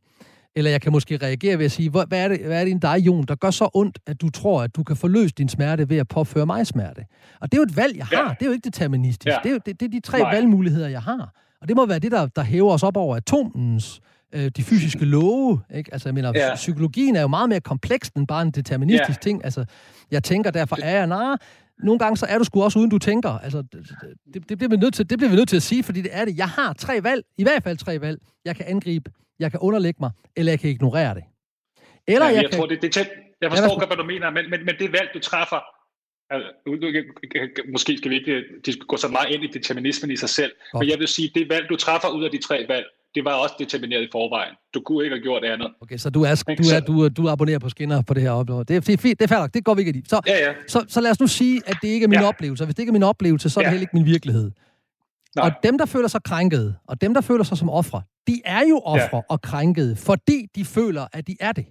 Eller 0.56 0.72
jeg 0.72 0.82
kan 0.82 0.92
måske 0.92 1.18
reagere 1.18 1.58
ved 1.58 1.66
at 1.66 1.72
sige, 1.72 1.90
hvad 1.90 2.06
er 2.12 2.28
det, 2.28 2.46
hvad 2.46 2.60
er 2.62 2.66
det 2.66 2.76
i 2.76 2.78
dig, 2.82 2.98
Jon, 3.06 3.24
der 3.24 3.36
gør 3.36 3.52
så 3.52 3.70
ondt, 3.74 4.00
at 4.08 4.22
du 4.22 4.30
tror, 4.30 4.64
at 4.64 4.76
du 4.76 4.84
kan 4.84 4.96
forløse 4.96 5.34
din 5.38 5.50
smerte 5.50 5.90
ved 5.90 5.98
at 5.98 6.08
påføre 6.08 6.46
mig 6.46 6.68
smerte? 6.68 7.06
Og 7.40 7.52
det 7.52 7.58
er 7.58 7.62
jo 7.62 7.64
et 7.64 7.78
valg, 7.78 7.98
jeg 7.98 8.06
har. 8.06 8.18
Ja. 8.18 8.30
Det 8.30 8.42
er 8.42 8.46
jo 8.46 8.52
ikke 8.52 8.66
deterministisk. 8.66 9.28
Ja. 9.28 9.38
Det, 9.44 9.50
er 9.50 9.54
jo, 9.54 9.60
det, 9.66 9.80
det 9.80 9.86
er 9.86 9.90
de 9.90 10.00
tre 10.00 10.20
Nej. 10.20 10.34
valgmuligheder, 10.36 10.88
jeg 10.88 11.02
har. 11.02 11.34
Og 11.62 11.68
det 11.68 11.76
må 11.76 11.86
være 11.86 12.00
det, 12.00 12.12
der, 12.12 12.28
der 12.28 12.44
hæver 12.44 12.74
os 12.74 12.84
op 12.84 12.98
over 12.98 13.16
atomens 13.16 14.02
øh, 14.34 14.52
de 14.58 14.64
fysiske 14.64 15.06
love. 15.06 15.60
Ikke? 15.74 15.94
Altså, 15.94 16.10
jeg 16.10 16.14
mener, 16.14 16.32
ja. 16.36 16.56
psykologien 16.56 17.16
er 17.16 17.22
jo 17.22 17.28
meget 17.28 17.50
mere 17.50 17.60
kompleks 17.60 18.10
end 18.10 18.28
bare 18.28 18.42
en 18.42 18.52
deterministisk 18.52 19.20
ja. 19.20 19.30
ting. 19.30 19.46
Altså, 19.46 19.66
jeg 20.12 20.24
tænker, 20.24 20.52
derfor 20.52 20.78
er 20.84 20.98
jeg 20.98 21.08
nej. 21.08 21.36
Nogle 21.84 22.00
gange 22.00 22.18
så 22.18 22.26
er 22.30 22.38
du 22.38 22.44
sgu 22.44 22.64
også 22.64 22.80
uden 22.80 22.90
du 22.90 22.98
tænker. 22.98 23.30
Altså, 23.30 23.62
det, 23.62 23.88
det, 24.34 24.50
det, 24.50 24.58
bliver 24.58 24.70
vi 24.70 24.76
nødt 24.76 24.94
til, 24.94 25.10
det 25.10 25.18
bliver 25.18 25.30
vi 25.30 25.36
nødt 25.36 25.50
til 25.50 25.56
at 25.56 25.64
sige, 25.64 25.84
fordi 25.84 26.02
det 26.02 26.12
er 26.14 26.26
det. 26.26 26.38
Jeg 26.38 26.48
har 26.48 26.74
tre 26.74 27.04
valg, 27.04 27.24
i 27.38 27.44
hvert 27.44 27.64
fald 27.64 27.78
tre 27.78 28.02
valg. 28.02 28.20
Jeg 28.46 28.56
kan 28.56 28.66
angribe, 28.68 29.12
jeg 29.42 29.52
kan 29.52 29.60
underlægge 29.60 29.98
mig, 30.00 30.12
eller 30.36 30.52
jeg 30.52 30.60
kan 30.60 30.70
ignorere 30.70 31.16
det. 31.16 31.24
Eller 32.08 32.26
ja, 32.26 32.34
jeg, 32.34 32.44
jeg 32.44 32.50
kan... 32.50 32.60
tror, 32.60 32.66
det, 32.66 32.82
det 32.82 32.88
er 32.88 32.92
tæt. 32.92 33.10
Jeg 33.42 33.52
forstår 33.52 33.80
godt, 33.80 33.90
hvad 33.90 33.98
du 33.98 34.04
mener, 34.04 34.30
men, 34.30 34.50
men, 34.50 34.66
men 34.66 34.76
det 34.80 34.92
valg, 34.92 35.10
du 35.14 35.20
træffer, 35.20 35.60
altså, 36.30 36.50
måske 37.72 37.98
skal 37.98 38.12
vi 38.12 38.16
ikke 38.16 38.44
gå 38.88 38.98
så 38.98 39.08
meget 39.08 39.30
ind 39.34 39.44
i 39.44 39.48
determinismen 39.48 40.12
i 40.12 40.16
sig 40.16 40.30
selv, 40.30 40.52
okay. 40.74 40.84
men 40.84 40.92
jeg 40.92 41.00
vil 41.00 41.08
sige, 41.08 41.32
det 41.36 41.50
valg, 41.50 41.70
du 41.70 41.76
træffer 41.76 42.10
ud 42.10 42.24
af 42.24 42.32
de 42.32 42.38
tre 42.48 42.66
valg, 42.68 42.86
det 43.16 43.26
var 43.26 43.34
også 43.34 43.56
determineret 43.60 44.02
i 44.02 44.08
forvejen. 44.12 44.54
Du 44.74 44.82
kunne 44.82 45.04
ikke 45.04 45.16
have 45.16 45.24
gjort 45.24 45.44
andet. 45.44 45.74
Okay, 45.82 45.98
så 45.98 46.10
du, 46.10 46.24
er, 46.24 46.44
du, 46.58 46.64
er, 46.76 46.80
du, 46.80 47.08
du 47.08 47.30
abonnerer 47.30 47.60
på 47.60 47.70
skinner 47.70 48.02
på 48.02 48.14
det 48.14 48.24
her 48.24 48.32
oplevelse. 48.32 48.66
Det 48.68 48.76
er, 48.76 48.80
det 48.80 48.94
er 48.94 48.98
fint, 48.98 49.20
det 49.20 49.26
er 49.32 49.36
færdigt, 49.36 49.54
det 49.54 49.66
går 49.66 49.74
vi 49.74 49.82
ikke 49.82 50.00
i. 50.00 50.04
Så, 50.08 50.22
ja, 50.28 50.38
ja. 50.46 50.54
Så, 50.68 50.86
så 50.88 51.02
lad 51.02 51.12
os 51.12 51.20
nu 51.20 51.28
sige, 51.28 51.62
at 51.66 51.78
det 51.82 51.88
ikke 51.88 52.04
er 52.04 52.08
min 52.08 52.20
ja. 52.20 52.28
oplevelse. 52.28 52.66
Hvis 52.66 52.76
det 52.76 52.82
ikke 52.84 52.90
er 52.90 53.00
min 53.00 53.04
oplevelse, 53.04 53.50
så 53.50 53.60
er 53.60 53.62
det 53.62 53.68
ja. 53.68 53.72
heller 53.72 53.84
ikke 53.84 53.96
min 53.96 54.06
virkelighed. 54.06 54.52
Nej. 55.36 55.46
Og 55.46 55.52
dem, 55.64 55.78
der 55.78 55.86
føler 55.86 56.08
sig 56.08 56.24
krænkede, 56.24 56.76
og 56.88 57.02
dem, 57.02 57.14
der 57.14 57.22
føler 57.22 57.44
sig 57.44 57.58
som 57.58 57.70
ofre, 57.70 58.02
de 58.28 58.42
er 58.46 58.62
jo 58.70 58.78
ofre 58.80 59.18
ja. 59.18 59.22
og 59.30 59.42
krænkede, 59.42 59.96
fordi 59.96 60.48
de 60.56 60.66
føler, 60.66 61.08
at 61.14 61.28
de 61.28 61.38
er 61.40 61.52
det. 61.52 61.66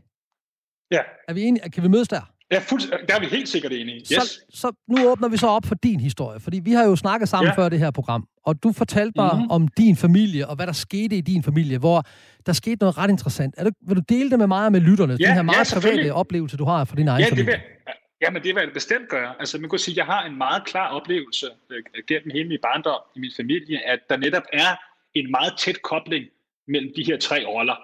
Ja. 0.90 1.00
Er 1.28 1.32
vi 1.32 1.42
enige? 1.42 1.70
Kan 1.70 1.82
vi 1.82 1.88
mødes 1.88 2.08
der? 2.08 2.32
Ja, 2.52 2.58
fuld, 2.58 3.06
der 3.08 3.14
er 3.16 3.20
vi 3.20 3.26
helt 3.26 3.48
sikkert 3.48 3.72
enige. 3.72 3.96
Yes. 3.96 4.08
Så, 4.08 4.42
så 4.50 4.72
nu 4.88 5.10
åbner 5.10 5.28
vi 5.28 5.36
så 5.36 5.46
op 5.46 5.66
for 5.66 5.74
din 5.74 6.00
historie, 6.00 6.40
fordi 6.40 6.58
vi 6.58 6.72
har 6.72 6.84
jo 6.84 6.96
snakket 6.96 7.28
sammen 7.28 7.48
ja. 7.48 7.62
før 7.62 7.68
det 7.68 7.78
her 7.78 7.90
program, 7.90 8.26
og 8.46 8.62
du 8.62 8.72
fortalte 8.72 9.12
mig 9.16 9.30
mm-hmm. 9.34 9.50
om 9.50 9.68
din 9.68 9.96
familie, 9.96 10.46
og 10.46 10.56
hvad 10.56 10.66
der 10.66 10.72
skete 10.72 11.16
i 11.16 11.20
din 11.20 11.42
familie, 11.42 11.78
hvor 11.78 12.04
der 12.46 12.52
skete 12.52 12.76
noget 12.80 12.98
ret 12.98 13.10
interessant. 13.10 13.54
Er 13.58 13.64
du, 13.64 13.70
vil 13.86 13.96
du 13.96 14.02
dele 14.08 14.30
det 14.30 14.38
med 14.38 14.46
mig 14.46 14.66
og 14.66 14.72
med 14.72 14.80
lytterne, 14.80 15.16
ja, 15.20 15.26
den 15.26 15.34
her 15.34 15.42
meget 15.42 15.74
ja, 15.74 15.80
private 15.80 16.14
oplevelse, 16.14 16.56
du 16.56 16.64
har 16.64 16.84
fra 16.84 16.96
din 16.96 17.08
egen 17.08 17.20
ja, 17.20 17.30
familie? 17.30 17.52
Det 17.52 17.60
vil, 17.86 17.94
ja, 18.22 18.30
men 18.30 18.42
det 18.42 18.54
vil 18.54 18.62
jeg 18.62 18.72
bestemt 18.72 19.08
gøre. 19.08 19.34
Altså, 19.38 19.58
man 19.58 19.70
kan 19.70 19.78
sige, 19.78 19.92
at 19.92 19.96
jeg 19.96 20.06
har 20.06 20.26
en 20.26 20.38
meget 20.38 20.64
klar 20.64 20.88
oplevelse 20.88 21.46
øh, 21.70 21.82
gennem 22.06 22.30
hele 22.30 22.48
min 22.48 22.58
barndom 22.62 23.00
i 23.16 23.20
min 23.20 23.32
familie, 23.36 23.86
at 23.86 24.00
der 24.10 24.16
netop 24.16 24.42
er 24.52 24.76
en 25.14 25.30
meget 25.30 25.52
tæt 25.58 25.82
kobling 25.82 26.24
mellem 26.68 26.92
de 26.96 27.04
her 27.04 27.18
tre 27.18 27.44
roller. 27.46 27.76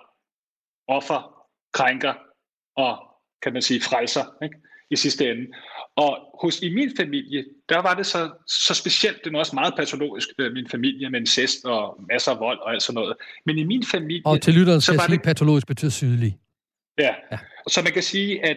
Offer, 0.89 1.49
krænker 1.73 2.15
og 2.77 2.99
kan 3.43 3.53
man 3.53 3.63
sige, 3.63 3.81
frelser 3.81 4.25
ikke? 4.43 4.57
i 4.91 4.97
sidste 4.97 5.31
ende. 5.31 5.47
Og 5.97 6.19
hos 6.43 6.63
i 6.63 6.75
min 6.75 6.97
familie, 6.97 7.45
der 7.69 7.79
var 7.79 7.95
det 7.95 8.07
så, 8.07 8.31
så 8.47 8.75
specielt, 8.75 9.25
det 9.25 9.35
er 9.35 9.39
også 9.39 9.55
meget 9.55 9.75
patologisk, 9.77 10.29
øh, 10.39 10.53
min 10.53 10.69
familie 10.69 11.11
med 11.11 11.21
incest 11.21 11.65
og 11.65 12.01
masser 12.09 12.33
af 12.33 12.41
vold 12.41 12.59
og 12.59 12.73
alt 12.73 12.83
sådan 12.83 12.95
noget. 12.95 13.17
Men 13.47 13.59
i 13.59 13.65
min 13.65 13.85
familie... 13.85 14.23
Og 14.25 14.43
til 14.43 14.55
lytteren 14.55 14.81
skal 14.81 15.01
sige, 15.01 15.17
det, 15.17 15.23
patologisk 15.23 15.67
betyder 15.67 15.91
sydlig. 15.91 16.39
Ja. 16.99 17.15
ja, 17.33 17.39
så 17.69 17.83
man 17.83 17.93
kan 17.93 18.03
sige, 18.03 18.47
at 18.47 18.57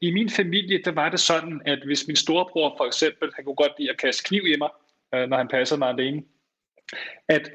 i 0.00 0.10
min 0.10 0.30
familie, 0.30 0.82
der 0.84 0.92
var 0.92 1.08
det 1.08 1.20
sådan, 1.20 1.62
at 1.66 1.78
hvis 1.84 2.06
min 2.06 2.16
storebror 2.16 2.74
for 2.76 2.84
eksempel, 2.84 3.32
han 3.36 3.44
kunne 3.44 3.54
godt 3.54 3.72
lide 3.78 3.90
at 3.90 3.98
kaste 3.98 4.24
kniv 4.24 4.46
i 4.46 4.56
mig, 4.58 4.68
øh, 5.14 5.28
når 5.28 5.36
han 5.36 5.48
passede 5.48 5.78
mig 5.78 5.88
alene, 5.88 6.22
at 7.28 7.50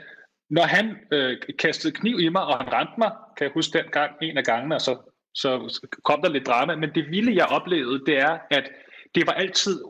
når 0.50 0.64
han 0.64 0.98
øh, 1.12 1.38
kastede 1.60 1.94
kniv 1.94 2.20
i 2.20 2.30
mig, 2.30 2.42
og 2.42 2.58
han 2.58 2.74
ramte 2.74 2.94
mig, 2.98 3.12
kan 3.38 3.46
jeg 3.46 3.54
huske 3.54 3.78
den 3.78 3.88
gang, 3.92 4.12
en 4.22 4.38
af 4.38 4.44
gangene, 4.44 4.76
og 4.76 4.82
så 4.82 4.98
så 5.34 5.80
kom 6.04 6.22
der 6.22 6.30
lidt 6.30 6.46
drama. 6.46 6.76
Men 6.76 6.96
det 6.96 7.10
vilde, 7.10 7.36
jeg 7.36 7.46
oplevede, 7.46 8.06
det 8.06 8.18
er, 8.18 8.40
at 8.52 8.72
det 9.16 9.28
var 9.28 9.34
altid, 9.34 9.84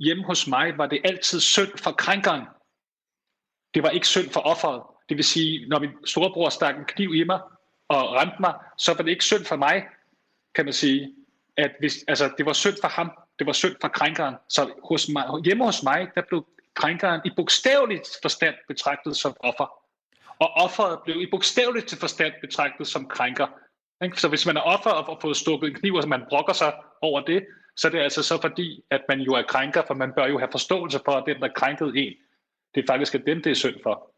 hjemme 0.00 0.24
hos 0.24 0.46
mig, 0.46 0.78
var 0.78 0.86
det 0.86 1.00
altid 1.04 1.40
synd 1.40 1.78
for 1.78 1.92
krænkeren. 1.92 2.44
Det 3.74 3.82
var 3.82 3.90
ikke 3.90 4.08
synd 4.08 4.30
for 4.30 4.40
offeret. 4.40 4.82
Det 5.08 5.16
vil 5.16 5.24
sige, 5.24 5.68
når 5.68 5.78
min 5.78 5.90
storebror 6.06 6.48
stak 6.48 6.76
en 6.76 6.84
kniv 6.84 7.14
i 7.14 7.24
mig 7.24 7.40
og 7.88 8.12
ramte 8.12 8.36
mig, 8.40 8.54
så 8.78 8.94
var 8.94 9.02
det 9.02 9.10
ikke 9.10 9.24
synd 9.24 9.44
for 9.44 9.56
mig, 9.56 9.86
kan 10.54 10.64
man 10.64 10.74
sige. 10.74 11.14
At 11.56 11.70
hvis, 11.78 12.04
altså, 12.08 12.30
det 12.38 12.46
var 12.46 12.52
synd 12.52 12.76
for 12.80 12.88
ham, 12.88 13.10
det 13.38 13.46
var 13.46 13.52
synd 13.52 13.76
for 13.80 13.88
krænkeren. 13.88 14.34
Så 14.48 14.70
hos 14.84 15.08
mig, 15.08 15.24
hjemme 15.44 15.64
hos 15.64 15.82
mig, 15.82 16.08
der 16.14 16.22
blev 16.28 16.46
krænkeren 16.74 17.20
i 17.24 17.30
bogstaveligt 17.36 18.08
forstand 18.22 18.54
betragtet 18.68 19.16
som 19.16 19.36
offer. 19.40 19.82
Og 20.38 20.50
offeret 20.50 20.98
blev 21.04 21.20
i 21.20 21.26
bogstaveligt 21.30 21.96
forstand 22.00 22.32
betragtet 22.40 22.86
som 22.86 23.08
krænker. 23.08 23.46
Så 24.14 24.28
hvis 24.28 24.46
man 24.46 24.56
er 24.56 24.60
offer 24.60 24.90
og 24.90 25.04
har 25.04 25.18
fået 25.20 25.36
stukket 25.36 25.68
en 25.68 25.74
kniv, 25.74 25.94
og 25.94 26.08
man 26.08 26.22
brokker 26.28 26.52
sig 26.52 26.74
over 27.02 27.20
det, 27.20 27.46
så 27.76 27.88
er 27.88 27.92
det 27.92 27.98
altså 27.98 28.22
så 28.22 28.40
fordi, 28.40 28.84
at 28.90 29.00
man 29.08 29.20
jo 29.20 29.32
er 29.32 29.42
krænker, 29.42 29.82
for 29.86 29.94
man 29.94 30.12
bør 30.16 30.26
jo 30.26 30.38
have 30.38 30.48
forståelse 30.52 31.00
for, 31.04 31.12
at 31.12 31.24
den, 31.26 31.40
der 31.40 31.48
krænkede 31.56 31.98
en, 31.98 32.12
det 32.74 32.82
er 32.82 32.86
faktisk 32.86 33.14
er 33.14 33.18
dem, 33.18 33.42
det 33.42 33.50
er 33.50 33.54
synd 33.54 33.76
for. 33.82 34.10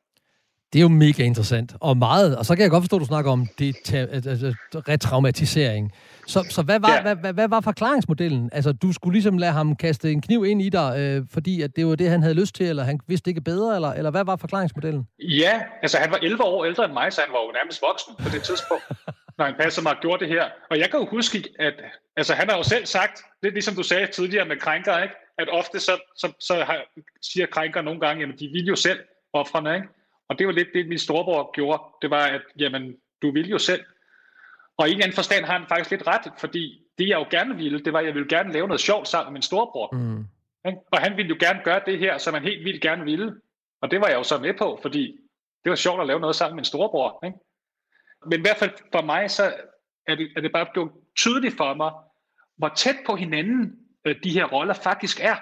Det 0.73 0.79
er 0.79 0.83
jo 0.83 0.89
mega 0.89 1.23
interessant, 1.23 1.75
og 1.81 1.97
meget, 1.97 2.37
og 2.37 2.47
så 2.47 2.57
kan 2.57 2.63
jeg 2.63 2.71
godt 2.71 2.83
forstå, 2.83 2.97
at 2.97 3.01
du 3.01 3.07
snakker 3.07 3.31
om 3.31 3.47
det, 3.59 3.95
altså, 3.95 4.55
retraumatisering. 4.89 5.93
Så, 6.27 6.47
så 6.51 6.63
hvad, 6.63 6.81
var, 6.81 6.95
ja. 6.95 7.03
hvad, 7.03 7.17
hvad, 7.17 7.33
hvad 7.33 7.49
var 7.49 7.61
forklaringsmodellen? 7.61 8.51
Altså, 8.53 8.73
du 8.73 8.93
skulle 8.93 9.13
ligesom 9.13 9.39
lade 9.39 9.53
ham 9.53 9.77
kaste 9.77 10.13
en 10.13 10.21
kniv 10.21 10.45
ind 10.45 10.63
i 10.63 10.69
dig, 10.69 10.95
øh, 10.99 11.27
fordi 11.33 11.63
at 11.63 11.77
det 11.77 11.87
var 11.87 11.95
det, 11.95 12.11
han 12.11 12.23
havde 12.23 12.35
lyst 12.35 12.55
til, 12.55 12.67
eller 12.67 12.83
han 12.83 13.01
vidste 13.07 13.31
ikke 13.31 13.41
bedre, 13.41 13.75
eller, 13.75 13.93
eller 13.93 14.11
hvad 14.11 14.25
var 14.25 14.37
forklaringsmodellen? 14.37 15.07
Ja, 15.19 15.61
altså 15.83 15.99
han 15.99 16.11
var 16.11 16.19
11 16.23 16.45
år 16.45 16.65
ældre 16.65 16.85
end 16.85 16.93
mig, 16.93 17.13
så 17.13 17.21
han 17.21 17.33
var 17.33 17.41
jo 17.47 17.53
nærmest 17.53 17.83
voksen 17.83 18.15
på 18.25 18.29
det 18.35 18.43
tidspunkt. 18.43 18.85
når 19.39 19.45
han 19.45 19.55
passer 19.61 19.83
mig, 19.83 19.97
gjorde 20.01 20.25
det 20.25 20.29
her. 20.35 20.45
Og 20.71 20.79
jeg 20.79 20.91
kan 20.91 21.01
jo 21.01 21.07
huske, 21.11 21.45
at 21.59 21.75
altså, 22.17 22.35
han 22.35 22.49
har 22.51 22.57
jo 22.57 22.63
selv 22.63 22.87
sagt, 22.87 23.23
lidt 23.43 23.55
ligesom 23.55 23.75
du 23.75 23.83
sagde 23.83 24.07
tidligere 24.07 24.49
med 24.49 24.57
krænker, 24.57 25.03
ikke? 25.03 25.15
at 25.39 25.49
ofte 25.49 25.81
så, 25.81 25.93
så, 26.17 26.33
så 26.41 26.55
har, 26.55 26.79
siger 27.23 27.47
krænker 27.47 27.83
nogle 27.83 28.01
gange, 28.01 28.21
jamen 28.21 28.39
de 28.39 28.49
vil 28.49 28.67
jo 28.67 28.77
selv, 28.77 28.99
offrene, 29.33 29.75
ikke? 29.75 29.89
Og 30.29 30.39
det 30.39 30.47
var 30.47 30.53
lidt 30.53 30.69
det, 30.75 30.89
min 30.89 30.99
storebror 30.99 31.51
gjorde. 31.53 31.83
Det 32.03 32.11
var, 32.11 32.27
at 32.27 32.43
jamen, 32.59 32.97
du 33.23 33.31
vil 33.31 33.49
jo 33.51 33.59
selv. 33.59 33.85
Og 34.77 34.89
i 34.89 34.91
en 34.91 34.97
eller 34.97 35.05
anden 35.05 35.15
forstand 35.15 35.45
har 35.45 35.59
han 35.59 35.69
faktisk 35.69 35.91
lidt 35.91 36.07
ret, 36.07 36.33
fordi 36.39 36.83
det 36.99 37.09
jeg 37.09 37.19
jo 37.19 37.27
gerne 37.31 37.57
ville, 37.57 37.85
det 37.85 37.93
var, 37.93 37.99
at 37.99 38.07
jeg 38.07 38.15
ville 38.15 38.29
gerne 38.29 38.53
lave 38.53 38.67
noget 38.67 38.81
sjovt 38.81 39.09
sammen 39.09 39.33
med 39.33 39.37
min 39.37 39.43
storebror. 39.43 39.89
Mm. 39.93 40.25
Og 40.65 41.01
han 41.01 41.17
ville 41.17 41.29
jo 41.29 41.37
gerne 41.41 41.61
gøre 41.65 41.81
det 41.87 41.99
her, 41.99 42.19
som 42.19 42.35
han 42.35 42.43
helt 42.43 42.65
vildt 42.65 42.83
gerne 42.83 43.05
ville. 43.05 43.41
Og 43.81 43.91
det 43.91 44.01
var 44.01 44.09
jeg 44.09 44.17
jo 44.17 44.23
så 44.23 44.39
med 44.39 44.55
på, 44.55 44.79
fordi 44.83 45.17
det 45.65 45.71
var 45.71 45.77
sjovt 45.77 46.01
at 46.01 46.07
lave 46.07 46.21
noget 46.21 46.37
sammen 46.37 46.55
med 46.55 46.61
min 46.61 46.65
storebror. 46.65 47.25
Ikke? 47.27 47.39
Men 48.27 48.39
i 48.39 48.43
hvert 48.43 48.57
fald 48.57 48.71
for 48.93 49.03
mig, 49.03 49.31
så 49.31 49.55
er 50.07 50.15
det, 50.15 50.33
er 50.37 50.41
det 50.41 50.53
bare 50.53 50.67
blevet 50.73 50.93
tydeligt 51.17 51.57
for 51.57 51.75
mig, 51.75 51.93
hvor 52.57 52.69
tæt 52.69 52.97
på 53.07 53.17
hinanden 53.17 53.79
øh, 54.05 54.17
de 54.25 54.31
her 54.31 54.45
roller 54.45 54.75
faktisk 54.75 55.21
er. 55.21 55.37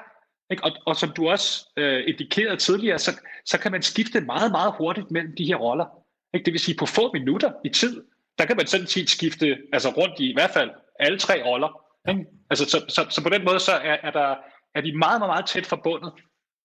Ikke? 0.50 0.64
Og, 0.64 0.72
og 0.86 0.96
som 0.96 1.10
du 1.16 1.28
også 1.28 1.68
øh, 1.76 2.04
indikerede 2.06 2.56
tidligere, 2.56 2.98
så, 2.98 3.10
så 3.44 3.58
kan 3.58 3.72
man 3.72 3.82
skifte 3.82 4.20
meget, 4.20 4.50
meget 4.50 4.74
hurtigt 4.78 5.10
mellem 5.10 5.36
de 5.38 5.44
her 5.44 5.56
roller. 5.56 5.86
Ikke? 6.34 6.44
Det 6.44 6.52
vil 6.52 6.60
sige, 6.60 6.76
på 6.78 6.86
få 6.86 7.12
minutter 7.12 7.52
i 7.64 7.68
tid, 7.68 8.04
der 8.38 8.46
kan 8.46 8.56
man 8.56 8.66
sådan 8.66 8.86
set 8.86 9.10
skifte 9.10 9.56
altså 9.72 9.88
rundt 9.88 10.20
i 10.20 10.30
i 10.30 10.34
hvert 10.34 10.50
fald 10.50 10.70
alle 11.00 11.18
tre 11.18 11.44
roller. 11.44 11.82
Ikke? 12.08 12.24
Altså, 12.50 12.64
så, 12.64 12.84
så, 12.88 13.06
så 13.10 13.22
på 13.22 13.28
den 13.28 13.44
måde 13.44 13.60
så 13.60 13.72
er, 13.72 13.96
er, 14.02 14.10
der, 14.10 14.34
er 14.74 14.80
de 14.80 14.98
meget, 14.98 15.20
meget, 15.20 15.30
meget 15.30 15.46
tæt 15.46 15.66
forbundet, 15.66 16.12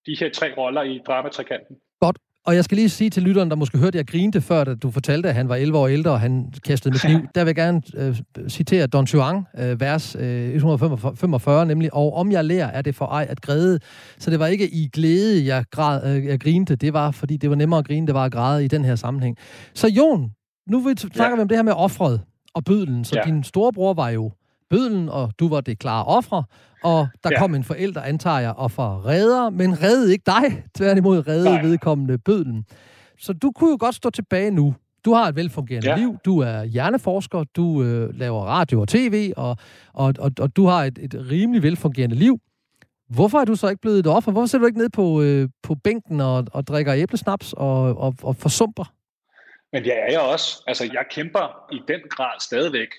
de 0.05 0.15
her 0.19 0.29
tre 0.29 0.53
roller 0.57 0.81
i 0.81 1.01
dramatrikanten. 1.07 1.75
Godt. 1.99 2.17
Og 2.45 2.55
jeg 2.55 2.63
skal 2.63 2.75
lige 2.75 2.89
sige 2.89 3.09
til 3.09 3.23
lytteren, 3.23 3.49
der 3.49 3.55
måske 3.55 3.77
hørte, 3.77 3.87
at 3.87 3.95
jeg 3.95 4.07
grinte 4.07 4.41
før, 4.41 4.63
da 4.63 4.75
du 4.75 4.91
fortalte, 4.91 5.29
at 5.29 5.35
han 5.35 5.49
var 5.49 5.55
11 5.55 5.77
år 5.77 5.87
ældre, 5.87 6.11
og 6.11 6.19
han 6.19 6.53
kastede 6.65 6.93
med 6.93 6.99
kniv. 6.99 7.27
Der 7.35 7.43
vil 7.43 7.47
jeg 7.49 7.55
gerne 7.55 7.81
øh, 7.95 8.21
citere 8.49 8.87
Don 8.87 9.05
Juan, 9.05 9.45
øh, 9.57 9.81
vers 9.81 10.15
øh, 10.19 10.53
145, 10.53 11.65
nemlig, 11.65 11.93
og 11.93 12.13
om 12.13 12.31
jeg 12.31 12.45
lærer, 12.45 12.67
er 12.67 12.81
det 12.81 12.95
for 12.95 13.05
ej 13.05 13.27
at 13.29 13.41
græde. 13.41 13.79
Så 14.19 14.31
det 14.31 14.39
var 14.39 14.47
ikke 14.47 14.69
i 14.69 14.89
glæde, 14.93 15.45
jeg, 15.45 15.65
græd, 15.71 16.17
øh, 16.17 16.25
jeg 16.25 16.39
grinte. 16.39 16.75
Det 16.75 16.93
var, 16.93 17.11
fordi 17.11 17.37
det 17.37 17.49
var 17.49 17.55
nemmere 17.55 17.79
at 17.79 17.87
grine, 17.87 18.07
det 18.07 18.15
var 18.15 18.25
at 18.25 18.31
græde 18.31 18.65
i 18.65 18.67
den 18.67 18.85
her 18.85 18.95
sammenhæng. 18.95 19.37
Så 19.73 19.87
Jon, 19.87 20.31
nu 20.67 20.79
vil 20.79 20.95
vi 20.95 21.09
snakke 21.13 21.35
ja. 21.35 21.41
om 21.41 21.47
det 21.47 21.57
her 21.57 21.63
med 21.63 21.73
offret 21.73 22.21
og 22.53 22.63
bødlen. 22.65 23.05
Så 23.05 23.15
ja. 23.15 23.31
din 23.31 23.43
storebror 23.43 23.93
var 23.93 24.09
jo 24.09 24.31
bødlen, 24.71 25.09
og 25.09 25.31
du 25.39 25.49
var 25.49 25.61
det 25.61 25.79
klare 25.79 26.05
ofre, 26.05 26.43
og 26.83 27.07
der 27.23 27.29
ja. 27.31 27.39
kom 27.39 27.55
en 27.55 27.63
forælder, 27.63 28.01
antager 28.01 28.39
jeg, 28.39 28.53
og 28.57 28.71
for 28.71 29.05
redder, 29.05 29.49
men 29.49 29.83
reddede 29.83 30.11
ikke 30.11 30.23
dig, 30.25 30.63
tværtimod 30.77 31.27
reddede 31.27 31.49
Nej. 31.49 31.61
vedkommende 31.61 32.17
bødlen. 32.17 32.65
Så 33.19 33.33
du 33.33 33.51
kunne 33.51 33.69
jo 33.69 33.77
godt 33.79 33.95
stå 33.95 34.09
tilbage 34.09 34.51
nu. 34.51 34.75
Du 35.05 35.13
har 35.13 35.27
et 35.27 35.35
velfungerende 35.35 35.89
ja. 35.89 35.95
liv, 35.95 36.17
du 36.25 36.39
er 36.39 36.63
hjerneforsker, 36.63 37.43
du 37.55 37.83
øh, 37.83 38.19
laver 38.19 38.41
radio 38.45 38.81
og 38.81 38.87
tv, 38.87 39.33
og, 39.37 39.57
og, 39.93 40.13
og, 40.19 40.31
og 40.39 40.55
du 40.55 40.65
har 40.65 40.83
et, 40.83 40.99
et 41.01 41.15
rimelig 41.31 41.63
velfungerende 41.63 42.15
liv. 42.15 42.39
Hvorfor 43.09 43.39
er 43.39 43.45
du 43.45 43.55
så 43.55 43.69
ikke 43.69 43.81
blevet 43.81 43.99
et 43.99 44.07
offer? 44.07 44.31
Hvorfor 44.31 44.45
sidder 44.45 44.63
du 44.63 44.67
ikke 44.67 44.79
ned 44.79 44.89
på, 44.89 45.21
øh, 45.21 45.49
på 45.63 45.75
bænken 45.75 46.21
og, 46.21 46.45
og 46.51 46.67
drikker 46.67 46.93
æblesnaps 46.93 47.53
og, 47.53 47.97
og, 47.97 48.15
og 48.23 48.35
forsumper? 48.35 48.93
Men 49.73 49.85
jeg 49.85 49.97
er 50.07 50.11
jeg 50.11 50.21
også. 50.21 50.63
Altså, 50.67 50.83
jeg 50.93 51.05
kæmper 51.09 51.67
i 51.71 51.79
den 51.87 51.99
grad 52.09 52.39
stadigvæk 52.39 52.89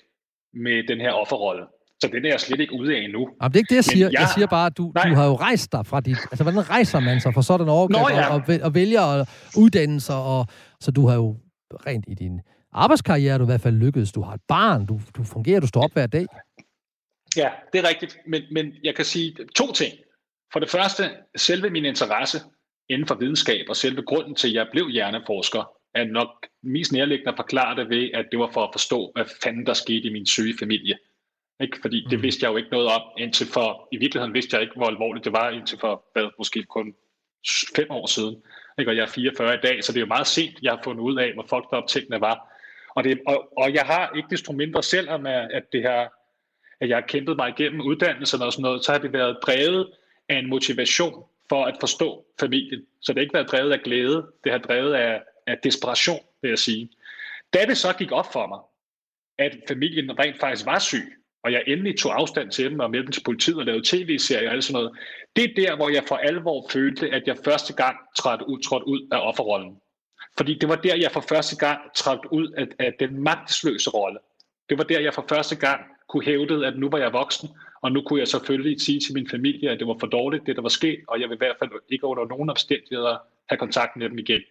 med 0.53 0.87
den 0.87 1.01
her 1.01 1.11
offerrolle. 1.11 1.63
Så 2.01 2.09
den 2.13 2.25
er 2.25 2.29
jeg 2.29 2.39
slet 2.39 2.59
ikke 2.59 2.73
ude 2.73 2.95
af 2.95 2.99
endnu. 2.99 3.19
Jamen, 3.41 3.51
det 3.51 3.55
er 3.55 3.61
ikke 3.63 3.69
det, 3.69 3.75
jeg 3.75 3.83
siger. 3.83 4.05
jeg, 4.05 4.19
jeg 4.19 4.29
siger 4.35 4.47
bare, 4.47 4.65
at 4.65 4.77
du, 4.77 4.83
du 5.07 5.15
har 5.15 5.25
jo 5.25 5.35
rejst 5.35 5.71
dig 5.71 5.85
fra 5.85 5.99
dit... 5.99 6.17
Altså, 6.31 6.43
hvordan 6.43 6.69
rejser 6.69 6.99
man 6.99 7.21
sig 7.21 7.33
fra 7.33 7.41
sådan 7.41 7.65
en 7.65 7.69
overgreb 7.69 8.01
Nå, 8.01 8.09
ja. 8.09 8.33
og, 8.33 8.41
og, 8.47 8.59
og 8.63 8.75
vælger 8.75 9.01
at 9.01 9.29
uddanne 9.57 9.99
sig? 10.01 10.15
Og, 10.15 10.47
så 10.79 10.91
du 10.91 11.07
har 11.07 11.15
jo 11.15 11.37
rent 11.87 12.05
i 12.07 12.13
din 12.13 12.41
arbejdskarriere, 12.71 13.37
du 13.37 13.43
i 13.43 13.45
hvert 13.45 13.61
fald 13.61 13.75
lykkedes. 13.75 14.11
Du 14.11 14.21
har 14.21 14.33
et 14.33 14.41
barn, 14.47 14.85
du, 14.85 14.99
du 15.17 15.23
fungerer, 15.23 15.59
du 15.59 15.67
står 15.67 15.83
op 15.83 15.93
hver 15.93 16.07
dag. 16.07 16.25
Ja, 17.37 17.49
det 17.73 17.83
er 17.83 17.89
rigtigt. 17.89 18.17
Men, 18.27 18.41
men 18.51 18.73
jeg 18.83 18.95
kan 18.95 19.05
sige 19.05 19.35
to 19.55 19.71
ting. 19.71 19.93
For 20.53 20.59
det 20.59 20.69
første, 20.69 21.09
selve 21.37 21.69
min 21.69 21.85
interesse 21.85 22.37
inden 22.89 23.07
for 23.07 23.15
videnskab 23.15 23.65
og 23.69 23.75
selve 23.75 24.01
grunden 24.01 24.35
til, 24.35 24.47
at 24.47 24.53
jeg 24.53 24.67
blev 24.71 24.89
hjerneforsker, 24.89 25.69
er 25.95 26.03
nok 26.03 26.47
mest 26.61 26.91
nærliggende 26.91 27.31
at 27.31 27.37
forklare 27.37 27.75
det 27.75 27.89
ved, 27.89 28.09
at 28.13 28.25
det 28.31 28.39
var 28.39 28.49
for 28.53 28.63
at 28.63 28.69
forstå, 28.71 29.11
hvad 29.15 29.25
fanden 29.43 29.65
der 29.65 29.73
skete 29.73 30.07
i 30.07 30.13
min 30.13 30.25
syge 30.25 30.55
familie. 30.59 30.97
Ikke? 31.59 31.77
Fordi 31.81 32.07
det 32.09 32.19
mm. 32.19 32.23
vidste 32.23 32.45
jeg 32.45 32.51
jo 32.51 32.57
ikke 32.57 32.71
noget 32.71 32.87
om, 32.87 33.01
indtil 33.17 33.47
for, 33.47 33.87
i 33.91 33.97
virkeligheden 33.97 34.33
vidste 34.33 34.55
jeg 34.55 34.61
ikke, 34.61 34.75
hvor 34.75 34.85
alvorligt 34.85 35.25
det 35.25 35.33
var, 35.33 35.49
indtil 35.49 35.79
for, 35.79 36.03
hvad, 36.13 36.29
måske 36.37 36.63
kun 36.63 36.95
fem 37.75 37.87
år 37.89 38.07
siden. 38.07 38.35
Ikke? 38.79 38.91
Og 38.91 38.95
jeg 38.95 39.01
er 39.01 39.07
44 39.07 39.53
i 39.53 39.57
dag, 39.63 39.83
så 39.83 39.91
det 39.91 39.97
er 39.97 40.01
jo 40.01 40.07
meget 40.07 40.27
sent, 40.27 40.61
jeg 40.61 40.71
har 40.71 40.81
fundet 40.83 41.01
ud 41.01 41.17
af, 41.17 41.33
hvor 41.33 41.43
fucked 41.43 41.77
up 41.77 41.87
tingene 41.87 42.21
var. 42.21 42.49
Og, 42.95 43.03
det, 43.03 43.21
og, 43.27 43.57
og 43.57 43.73
jeg 43.73 43.83
har 43.85 44.11
ikke 44.15 44.27
desto 44.31 44.53
mindre, 44.53 44.83
selvom 44.83 45.25
at, 45.25 45.63
det 45.71 45.81
her, 45.81 46.07
at 46.79 46.89
jeg 46.89 46.97
har 46.97 47.07
kæmpet 47.07 47.37
mig 47.37 47.49
igennem 47.49 47.81
uddannelsen 47.81 48.41
og 48.41 48.53
sådan 48.53 48.61
noget, 48.61 48.85
så 48.85 48.91
har 48.91 48.99
det 48.99 49.13
været 49.13 49.37
drevet 49.43 49.91
af 50.29 50.37
en 50.37 50.49
motivation 50.49 51.23
for 51.49 51.65
at 51.65 51.77
forstå 51.79 52.25
familien. 52.39 52.81
Så 53.01 53.13
det 53.13 53.17
har 53.19 53.21
ikke 53.21 53.33
været 53.33 53.51
drevet 53.51 53.71
af 53.71 53.81
glæde, 53.81 54.27
det 54.43 54.51
har 54.51 54.59
drevet 54.59 54.93
af, 54.93 55.21
af 55.47 55.57
desperation, 55.63 56.19
vil 56.41 56.49
jeg 56.49 56.59
sige. 56.59 56.89
Da 57.53 57.65
det 57.65 57.77
så 57.77 57.93
gik 57.93 58.11
op 58.11 58.33
for 58.33 58.47
mig, 58.47 58.59
at 59.37 59.57
familien 59.67 60.19
rent 60.19 60.39
faktisk 60.39 60.65
var 60.65 60.79
syg, 60.79 61.13
og 61.43 61.51
jeg 61.51 61.63
endelig 61.67 61.99
tog 61.99 62.19
afstand 62.19 62.51
til 62.51 62.71
dem 62.71 62.79
og 62.79 62.91
med 62.91 62.99
dem 62.99 63.11
til 63.11 63.23
politiet 63.23 63.57
og 63.57 63.65
lavede 63.65 63.83
tv-serier 63.85 64.49
og 64.49 64.53
alt 64.53 64.63
sådan 64.63 64.73
noget, 64.73 64.97
det 65.35 65.43
er 65.43 65.53
der, 65.55 65.75
hvor 65.75 65.89
jeg 65.89 66.03
for 66.07 66.15
alvor 66.15 66.69
følte, 66.69 67.09
at 67.09 67.27
jeg 67.27 67.37
første 67.43 67.73
gang 67.73 67.97
trådte 68.17 68.47
ud, 68.47 68.61
trådte 68.61 68.87
ud 68.87 69.07
af 69.11 69.27
offerrollen. 69.27 69.77
Fordi 70.37 70.57
det 70.57 70.69
var 70.69 70.75
der, 70.75 70.95
jeg 70.95 71.11
for 71.11 71.21
første 71.29 71.55
gang 71.57 71.79
trådte 71.95 72.33
ud 72.33 72.51
af, 72.51 72.67
af 72.79 72.93
den 72.99 73.23
magtesløse 73.23 73.89
rolle. 73.89 74.19
Det 74.69 74.77
var 74.77 74.83
der, 74.83 74.99
jeg 74.99 75.13
for 75.13 75.25
første 75.29 75.55
gang 75.55 75.81
kunne 76.09 76.25
hævde, 76.25 76.67
at 76.67 76.79
nu 76.79 76.89
var 76.89 76.97
jeg 76.97 77.13
voksen, 77.13 77.49
og 77.81 77.91
nu 77.91 78.01
kunne 78.01 78.19
jeg 78.19 78.27
selvfølgelig 78.27 78.81
sige 78.81 78.99
til 78.99 79.13
min 79.13 79.29
familie, 79.29 79.69
at 79.69 79.79
det 79.79 79.87
var 79.87 79.97
for 79.99 80.07
dårligt, 80.07 80.45
det 80.45 80.55
der 80.55 80.61
var 80.61 80.69
sket, 80.69 80.99
og 81.07 81.21
jeg 81.21 81.29
vil 81.29 81.35
i 81.35 81.37
hvert 81.37 81.55
fald 81.59 81.71
ikke 81.89 82.05
under 82.05 82.25
nogen 82.25 82.49
omstændigheder 82.49 83.17
have 83.49 83.57
kontakt 83.57 83.95
med 83.95 84.09
dem 84.09 84.17
igen. 84.17 84.41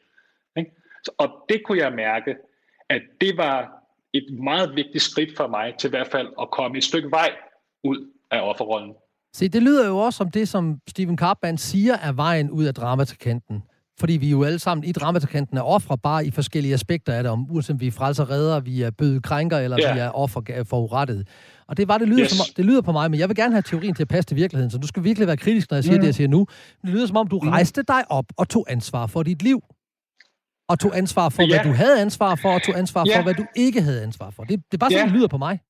Og 1.09 1.29
det 1.49 1.63
kunne 1.67 1.79
jeg 1.79 1.93
mærke, 1.93 2.37
at 2.91 3.03
det 3.21 3.37
var 3.37 3.83
et 4.13 4.27
meget 4.45 4.77
vigtigt 4.77 5.05
skridt 5.05 5.37
for 5.37 5.47
mig 5.47 5.75
til 5.79 5.89
i 5.89 5.91
hvert 5.91 6.07
fald 6.07 6.29
at 6.41 6.51
komme 6.51 6.79
et 6.79 6.85
stykke 6.85 7.11
vej 7.11 7.31
ud 7.85 8.11
af 8.31 8.41
offerrollen. 8.41 8.93
Se, 9.35 9.49
det 9.49 9.63
lyder 9.63 9.89
jo 9.89 9.99
også 9.99 10.17
som 10.17 10.31
det, 10.31 10.49
som 10.49 10.79
Stephen 10.89 11.17
Karpman 11.17 11.59
siger 11.59 11.95
er 12.03 12.13
vejen 12.13 12.51
ud 12.51 12.65
af 12.65 12.75
dramatikanten. 12.75 13.63
Fordi 14.01 14.13
vi 14.13 14.31
jo 14.31 14.45
alle 14.45 14.59
sammen 14.59 14.85
i 14.85 14.93
dramatikanten 14.93 15.57
er 15.57 15.63
ofre, 15.63 15.99
bare 15.99 16.27
i 16.27 16.31
forskellige 16.31 16.75
aspekter 16.75 17.13
af 17.13 17.23
det, 17.23 17.33
om 17.33 17.47
uanset 17.51 17.81
vi 17.81 17.87
er 17.87 17.91
frelser 17.91 18.31
redder, 18.31 18.61
vi 18.61 18.83
er 18.83 18.91
bøde 18.91 19.21
krænker, 19.21 19.59
eller 19.59 19.79
yeah. 19.81 19.95
vi 19.95 20.01
er 20.01 20.11
offer 20.11 20.65
for 20.69 20.81
urettet. 20.81 21.29
Og 21.69 21.77
det 21.77 21.89
var 21.89 21.99
det 21.99 22.09
lyder, 22.09 22.23
yes. 22.23 22.31
som, 22.31 22.55
det 22.57 22.65
lyder 22.65 22.81
på 22.81 22.93
mig, 22.93 23.11
men 23.11 23.21
jeg 23.21 23.29
vil 23.29 23.37
gerne 23.37 23.53
have 23.53 23.63
teorien 23.63 23.95
til 23.95 24.03
at 24.03 24.09
passe 24.09 24.29
til 24.29 24.37
virkeligheden, 24.37 24.71
så 24.71 24.79
du 24.79 24.87
skal 24.87 25.05
virkelig 25.05 25.27
være 25.27 25.37
kritisk, 25.37 25.71
når 25.71 25.77
jeg 25.77 25.85
siger 25.85 25.97
mm. 25.97 26.01
det, 26.01 26.07
jeg 26.07 26.15
siger 26.15 26.29
nu. 26.29 26.47
Det 26.83 26.91
lyder 26.91 27.07
som 27.07 27.17
om, 27.17 27.29
du 27.29 27.41
mm. 27.43 27.49
rejste 27.49 27.83
dig 27.83 28.03
op 28.09 28.25
og 28.37 28.49
tog 28.49 28.67
ansvar 28.69 29.07
for 29.07 29.23
dit 29.23 29.43
liv 29.43 29.63
og 30.73 30.79
tog 30.81 30.97
ansvar 30.97 31.29
for, 31.29 31.43
ja. 31.43 31.49
hvad 31.49 31.65
du 31.69 31.73
havde 31.83 32.01
ansvar 32.01 32.35
for, 32.35 32.51
og 32.57 32.63
tog 32.63 32.79
ansvar 32.79 33.05
ja. 33.07 33.19
for, 33.19 33.23
hvad 33.23 33.35
du 33.35 33.47
ikke 33.57 33.81
havde 33.83 34.03
ansvar 34.03 34.31
for. 34.31 34.43
Det, 34.45 34.63
det 34.71 34.75
er 34.75 34.79
bare 34.79 34.91
sådan, 34.91 35.07
ja. 35.07 35.11
det 35.11 35.17
lyder 35.19 35.29
på 35.29 35.39
mig. 35.39 35.61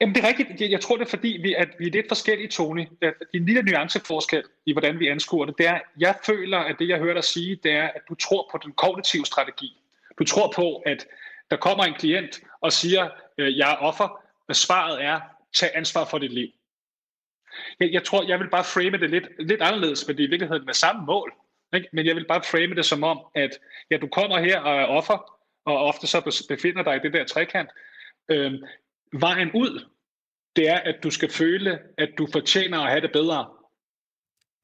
Jamen, 0.00 0.14
det 0.14 0.24
er 0.24 0.28
rigtigt. 0.28 0.70
Jeg, 0.70 0.80
tror, 0.80 0.96
det 0.96 1.04
er 1.04 1.08
fordi, 1.10 1.28
vi, 1.42 1.54
at 1.54 1.68
vi 1.78 1.86
er 1.86 1.90
lidt 1.90 2.08
forskellige, 2.08 2.48
Tony. 2.48 2.80
Det 3.00 3.08
er 3.08 3.12
en 3.34 3.46
lille 3.46 3.62
nuanceforskel 3.62 4.42
i, 4.66 4.72
hvordan 4.72 4.98
vi 4.98 5.06
anskuer 5.08 5.46
det. 5.46 5.54
det 5.58 5.66
er, 5.66 5.78
jeg 5.98 6.14
føler, 6.26 6.58
at 6.58 6.76
det, 6.78 6.88
jeg 6.88 6.98
hører 6.98 7.14
dig 7.14 7.24
sige, 7.24 7.58
det 7.62 7.72
er, 7.72 7.88
at 7.96 8.02
du 8.08 8.14
tror 8.14 8.48
på 8.52 8.58
den 8.64 8.72
kognitive 8.72 9.26
strategi. 9.26 9.76
Du 10.18 10.24
tror 10.24 10.52
på, 10.56 10.76
at 10.76 11.06
der 11.50 11.56
kommer 11.56 11.84
en 11.84 11.94
klient 11.94 12.40
og 12.60 12.72
siger, 12.72 13.08
øh, 13.38 13.58
jeg 13.58 13.72
er 13.72 13.76
offer, 13.76 14.08
men 14.48 14.54
svaret 14.54 15.04
er, 15.04 15.20
tag 15.56 15.70
ansvar 15.74 16.04
for 16.04 16.18
dit 16.18 16.32
liv. 16.32 16.48
Jeg, 17.80 17.92
jeg 17.92 18.04
tror, 18.04 18.28
jeg 18.28 18.38
vil 18.38 18.50
bare 18.50 18.64
frame 18.64 18.98
det 18.98 19.10
lidt, 19.10 19.28
lidt 19.38 19.62
anderledes, 19.62 20.06
men 20.06 20.16
det 20.16 20.22
er 20.22 20.26
i 20.26 20.30
virkeligheden 20.30 20.66
med 20.66 20.74
samme 20.74 21.06
mål. 21.06 21.32
Ikke? 21.76 21.88
Men 21.92 22.06
jeg 22.06 22.16
vil 22.16 22.26
bare 22.28 22.42
frame 22.50 22.74
det 22.74 22.84
som 22.84 23.02
om, 23.02 23.18
at 23.34 23.50
ja, 23.90 23.96
du 23.96 24.08
kommer 24.12 24.38
her 24.38 24.60
og 24.60 24.76
er 24.80 24.84
offer, 24.84 25.18
og 25.66 25.84
ofte 25.84 26.06
så 26.06 26.44
befinder 26.48 26.82
dig 26.82 26.96
i 26.96 27.00
det 27.02 27.12
der 27.12 27.24
trekant. 27.24 27.70
Øhm, 28.30 28.56
vejen 29.12 29.50
ud, 29.54 29.84
det 30.56 30.68
er, 30.68 30.78
at 30.78 30.96
du 31.02 31.10
skal 31.10 31.30
føle, 31.32 31.78
at 31.98 32.08
du 32.18 32.28
fortjener 32.32 32.80
at 32.80 32.90
have 32.90 33.00
det 33.00 33.10
bedre. 33.12 33.46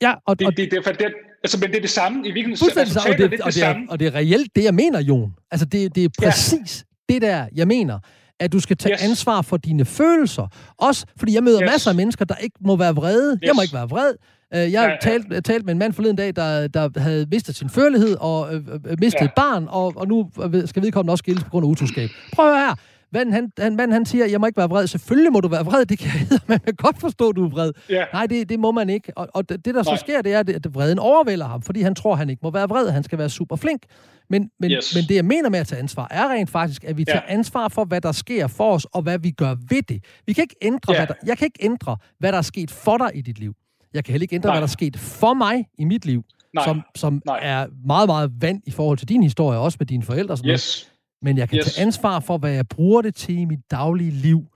Ja, 0.02 0.14
og, 0.26 0.38
det, 0.38 0.46
og 0.46 0.56
det, 0.56 0.70
det, 0.70 0.84
det, 0.84 0.98
det, 0.98 1.14
altså, 1.44 1.58
men 1.60 1.70
det 1.70 1.76
er 1.76 1.80
det 1.80 1.90
samme. 1.90 2.28
I 2.28 2.32
virkeligheden 2.32 2.78
altså, 2.78 3.00
og 3.08 3.18
det, 3.18 3.30
det, 3.30 3.40
og, 3.40 3.54
det 3.54 3.62
er, 3.62 3.86
og 3.88 4.00
det 4.00 4.06
er 4.06 4.14
reelt 4.14 4.56
det, 4.56 4.64
jeg 4.64 4.74
mener, 4.74 5.00
Jon. 5.00 5.34
Altså, 5.50 5.66
det, 5.66 5.94
det 5.94 6.04
er 6.04 6.08
præcis 6.18 6.84
ja. 7.08 7.14
det 7.14 7.22
der, 7.22 7.48
jeg 7.54 7.66
mener 7.66 7.98
at 8.40 8.52
du 8.52 8.60
skal 8.60 8.76
tage 8.76 8.92
yes. 8.92 9.02
ansvar 9.02 9.42
for 9.42 9.56
dine 9.56 9.84
følelser. 9.84 10.46
Også 10.78 11.06
fordi 11.18 11.34
jeg 11.34 11.42
møder 11.42 11.62
yes. 11.62 11.70
masser 11.70 11.90
af 11.90 11.96
mennesker, 11.96 12.24
der 12.24 12.34
ikke 12.34 12.56
må 12.60 12.76
være 12.76 12.94
vrede. 12.94 13.32
Yes. 13.32 13.42
Jeg 13.42 13.54
må 13.54 13.62
ikke 13.62 13.74
være 13.74 13.88
vred. 13.88 14.14
Øh, 14.54 14.60
jeg 14.60 14.70
ja, 14.72 14.82
ja. 14.82 14.96
Talte, 15.00 15.40
talte 15.40 15.64
med 15.64 15.72
en 15.72 15.78
mand 15.78 15.92
forleden 15.92 16.16
dag, 16.16 16.36
der, 16.36 16.68
der 16.68 17.00
havde 17.00 17.26
mistet 17.30 17.56
sin 17.56 17.70
førlighed 17.70 18.16
og 18.20 18.54
øh, 18.54 18.60
øh, 18.86 18.96
mistet 19.00 19.20
ja. 19.20 19.24
et 19.24 19.32
barn, 19.36 19.66
og, 19.68 19.92
og 19.96 20.08
nu 20.08 20.30
skal 20.66 20.82
vedkommende 20.82 21.12
også 21.12 21.22
skilles 21.22 21.44
på 21.44 21.50
grund 21.50 21.66
af 21.66 21.70
utroskab. 21.70 22.10
Prøv 22.32 22.46
at 22.46 22.58
høre 22.58 22.66
her. 22.68 22.74
Manden 23.14 23.34
han, 23.34 23.52
han, 23.58 23.76
manden, 23.76 23.92
han 23.92 24.06
siger, 24.06 24.26
jeg 24.26 24.40
må 24.40 24.46
ikke 24.46 24.56
være 24.56 24.68
vred. 24.68 24.86
Selvfølgelig 24.86 25.32
må 25.32 25.40
du 25.40 25.48
være 25.48 25.64
vred, 25.64 25.84
det 25.86 25.98
kan 25.98 26.10
jeg 26.30 26.38
man 26.46 26.58
kan 26.60 26.74
godt 26.74 27.00
forstå, 27.00 27.32
du 27.32 27.44
er 27.44 27.48
vred. 27.48 27.72
Ja. 27.90 28.04
Nej, 28.12 28.26
det, 28.26 28.48
det 28.48 28.60
må 28.60 28.72
man 28.72 28.90
ikke. 28.90 29.12
Og, 29.16 29.28
og 29.34 29.48
det, 29.48 29.64
der 29.64 29.82
så 29.82 29.90
Nej. 29.90 29.98
sker, 29.98 30.22
det 30.22 30.32
er, 30.32 30.38
at 30.38 30.74
vreden 30.74 30.98
overvælder 30.98 31.46
ham, 31.46 31.62
fordi 31.62 31.82
han 31.82 31.94
tror, 31.94 32.14
han 32.14 32.30
ikke 32.30 32.40
må 32.42 32.50
være 32.50 32.68
vred. 32.68 32.90
Han 32.90 33.02
skal 33.02 33.18
være 33.18 33.28
super 33.28 33.56
flink. 33.56 33.82
Men, 34.30 34.50
men, 34.60 34.70
yes. 34.70 34.94
men 34.94 35.04
det, 35.04 35.14
jeg 35.14 35.24
mener 35.24 35.50
med 35.50 35.58
at 35.58 35.66
tage 35.66 35.78
ansvar, 35.78 36.08
er 36.10 36.28
rent 36.28 36.50
faktisk, 36.50 36.84
at 36.84 36.96
vi 36.96 37.04
tager 37.04 37.20
ja. 37.28 37.34
ansvar 37.34 37.68
for, 37.68 37.84
hvad 37.84 38.00
der 38.00 38.12
sker 38.12 38.46
for 38.46 38.74
os, 38.74 38.84
og 38.84 39.02
hvad 39.02 39.18
vi 39.18 39.30
gør 39.30 39.54
ved 39.68 39.82
det. 39.82 40.04
Vi 40.26 40.32
kan 40.32 40.42
ikke 40.42 40.56
ændre, 40.62 40.92
ja. 40.92 40.98
hvad 40.98 41.06
der, 41.06 41.14
jeg 41.26 41.38
kan 41.38 41.44
ikke 41.44 41.64
ændre, 41.64 41.96
hvad 42.18 42.32
der 42.32 42.38
er 42.38 42.42
sket 42.42 42.70
for 42.70 42.96
dig 42.98 43.10
i 43.14 43.20
dit 43.20 43.38
liv. 43.38 43.54
Jeg 43.94 44.04
kan 44.04 44.12
heller 44.12 44.22
ikke 44.22 44.34
ændre, 44.34 44.48
Nej. 44.48 44.54
hvad 44.54 44.60
der 44.60 44.66
er 44.66 44.70
sket 44.70 44.98
for 44.98 45.34
mig 45.34 45.66
i 45.78 45.84
mit 45.84 46.04
liv, 46.06 46.24
Nej. 46.54 46.64
som, 46.64 46.82
som 46.96 47.22
Nej. 47.26 47.38
er 47.42 47.66
meget, 47.86 48.08
meget 48.08 48.32
vand 48.40 48.62
i 48.66 48.70
forhold 48.70 48.98
til 48.98 49.08
din 49.08 49.22
historie, 49.22 49.58
også 49.58 49.76
med 49.80 49.86
dine 49.86 50.02
forældre. 50.02 50.36
Sådan 50.36 50.50
yes. 50.50 50.88
Noget. 50.88 50.92
Men 51.22 51.38
jeg 51.38 51.48
kan 51.48 51.58
yes. 51.58 51.74
tage 51.74 51.86
ansvar 51.86 52.20
for, 52.20 52.38
hvad 52.38 52.52
jeg 52.52 52.68
bruger 52.68 53.02
det 53.02 53.14
til 53.14 53.38
i 53.38 53.44
mit 53.44 53.60
daglige 53.70 54.10
liv, 54.10 54.46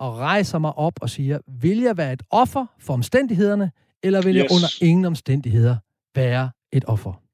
og 0.00 0.18
rejser 0.18 0.58
mig 0.58 0.78
op 0.78 0.92
og 1.00 1.10
siger, 1.10 1.38
vil 1.60 1.78
jeg 1.78 1.96
være 1.96 2.12
et 2.12 2.22
offer 2.30 2.66
for 2.80 2.94
omstændighederne, 2.94 3.70
eller 4.02 4.22
vil 4.22 4.36
yes. 4.36 4.42
jeg 4.42 4.52
under 4.52 4.68
ingen 4.80 5.04
omstændigheder 5.04 5.76
være 6.14 6.50
et 6.72 6.84
offer? 6.86 7.25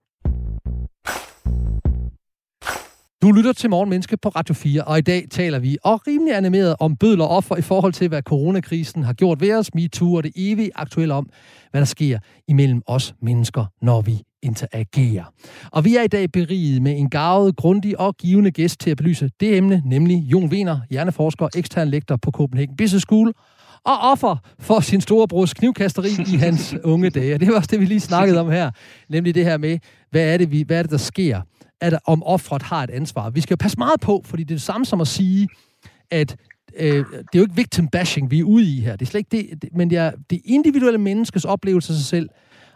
Du 3.22 3.32
lytter 3.32 3.52
til 3.52 3.70
Morgenmenneske 3.70 4.16
på 4.16 4.28
Radio 4.28 4.54
4, 4.54 4.84
og 4.84 4.98
i 4.98 5.00
dag 5.00 5.24
taler 5.30 5.58
vi 5.58 5.78
og 5.84 6.06
rimelig 6.06 6.36
animeret 6.36 6.76
om 6.80 6.96
bødler 6.96 7.24
offer 7.24 7.56
i 7.56 7.62
forhold 7.62 7.92
til, 7.92 8.08
hvad 8.08 8.22
coronakrisen 8.22 9.02
har 9.02 9.12
gjort 9.12 9.40
ved 9.40 9.54
os, 9.54 9.74
MeToo 9.74 10.14
og 10.14 10.22
det 10.22 10.32
evige 10.36 10.70
aktuelle 10.74 11.14
om, 11.14 11.28
hvad 11.70 11.80
der 11.80 11.84
sker 11.84 12.18
imellem 12.48 12.82
os 12.86 13.14
mennesker, 13.22 13.64
når 13.82 14.00
vi 14.00 14.22
interagerer. 14.42 15.24
Og 15.72 15.84
vi 15.84 15.96
er 15.96 16.02
i 16.02 16.08
dag 16.08 16.32
beriget 16.32 16.82
med 16.82 16.98
en 16.98 17.10
gavet, 17.10 17.56
grundig 17.56 18.00
og 18.00 18.16
givende 18.16 18.50
gæst 18.50 18.80
til 18.80 18.90
at 18.90 18.96
belyse 18.96 19.30
det 19.40 19.56
emne, 19.56 19.82
nemlig 19.84 20.16
Jon 20.16 20.48
Wiener, 20.48 20.80
hjerneforsker, 20.90 21.48
ekstern 21.56 21.88
lektor 21.88 22.16
på 22.16 22.30
Copenhagen 22.30 22.76
Business 22.76 23.02
School, 23.02 23.32
og 23.84 23.98
offer 23.98 24.36
for 24.58 24.80
sin 24.80 25.00
storebrors 25.00 25.54
knivkasteri 25.54 26.08
i 26.34 26.36
hans 26.36 26.74
unge 26.84 27.10
dage. 27.10 27.38
Det 27.38 27.48
var 27.48 27.54
også 27.54 27.68
det, 27.70 27.80
vi 27.80 27.84
lige 27.84 28.00
snakkede 28.00 28.40
om 28.40 28.50
her. 28.50 28.70
Nemlig 29.08 29.34
det 29.34 29.44
her 29.44 29.58
med, 29.58 29.78
hvad 30.10 30.34
er 30.34 30.36
det, 30.36 30.50
vi, 30.50 30.62
hvad 30.62 30.78
er 30.78 30.82
det 30.82 30.90
der 30.90 30.96
sker 30.96 31.40
at 31.82 31.98
om 32.06 32.22
offret 32.22 32.62
har 32.62 32.82
et 32.82 32.90
ansvar. 32.90 33.30
Vi 33.30 33.40
skal 33.40 33.56
passe 33.56 33.78
meget 33.78 34.00
på, 34.00 34.22
fordi 34.24 34.42
det 34.42 34.50
er 34.50 34.58
det 34.58 34.62
samme 34.62 34.84
som 34.84 35.00
at 35.00 35.08
sige, 35.08 35.48
at 36.10 36.36
øh, 36.76 36.96
det 36.96 37.04
er 37.14 37.38
jo 37.38 37.42
ikke 37.42 37.56
victim 37.56 37.88
bashing, 37.88 38.30
vi 38.30 38.38
er 38.38 38.44
ude 38.44 38.64
i 38.64 38.80
her. 38.80 38.96
Det 38.96 39.06
er 39.06 39.10
slet 39.10 39.18
ikke 39.18 39.50
det, 39.50 39.62
det 39.62 39.70
men 39.76 39.90
det 39.90 39.98
er 39.98 40.12
det 40.30 40.40
individuelle 40.44 40.98
menneskes 40.98 41.44
oplevelse 41.44 41.92
af 41.92 41.96
sig 41.96 42.06
selv. 42.06 42.28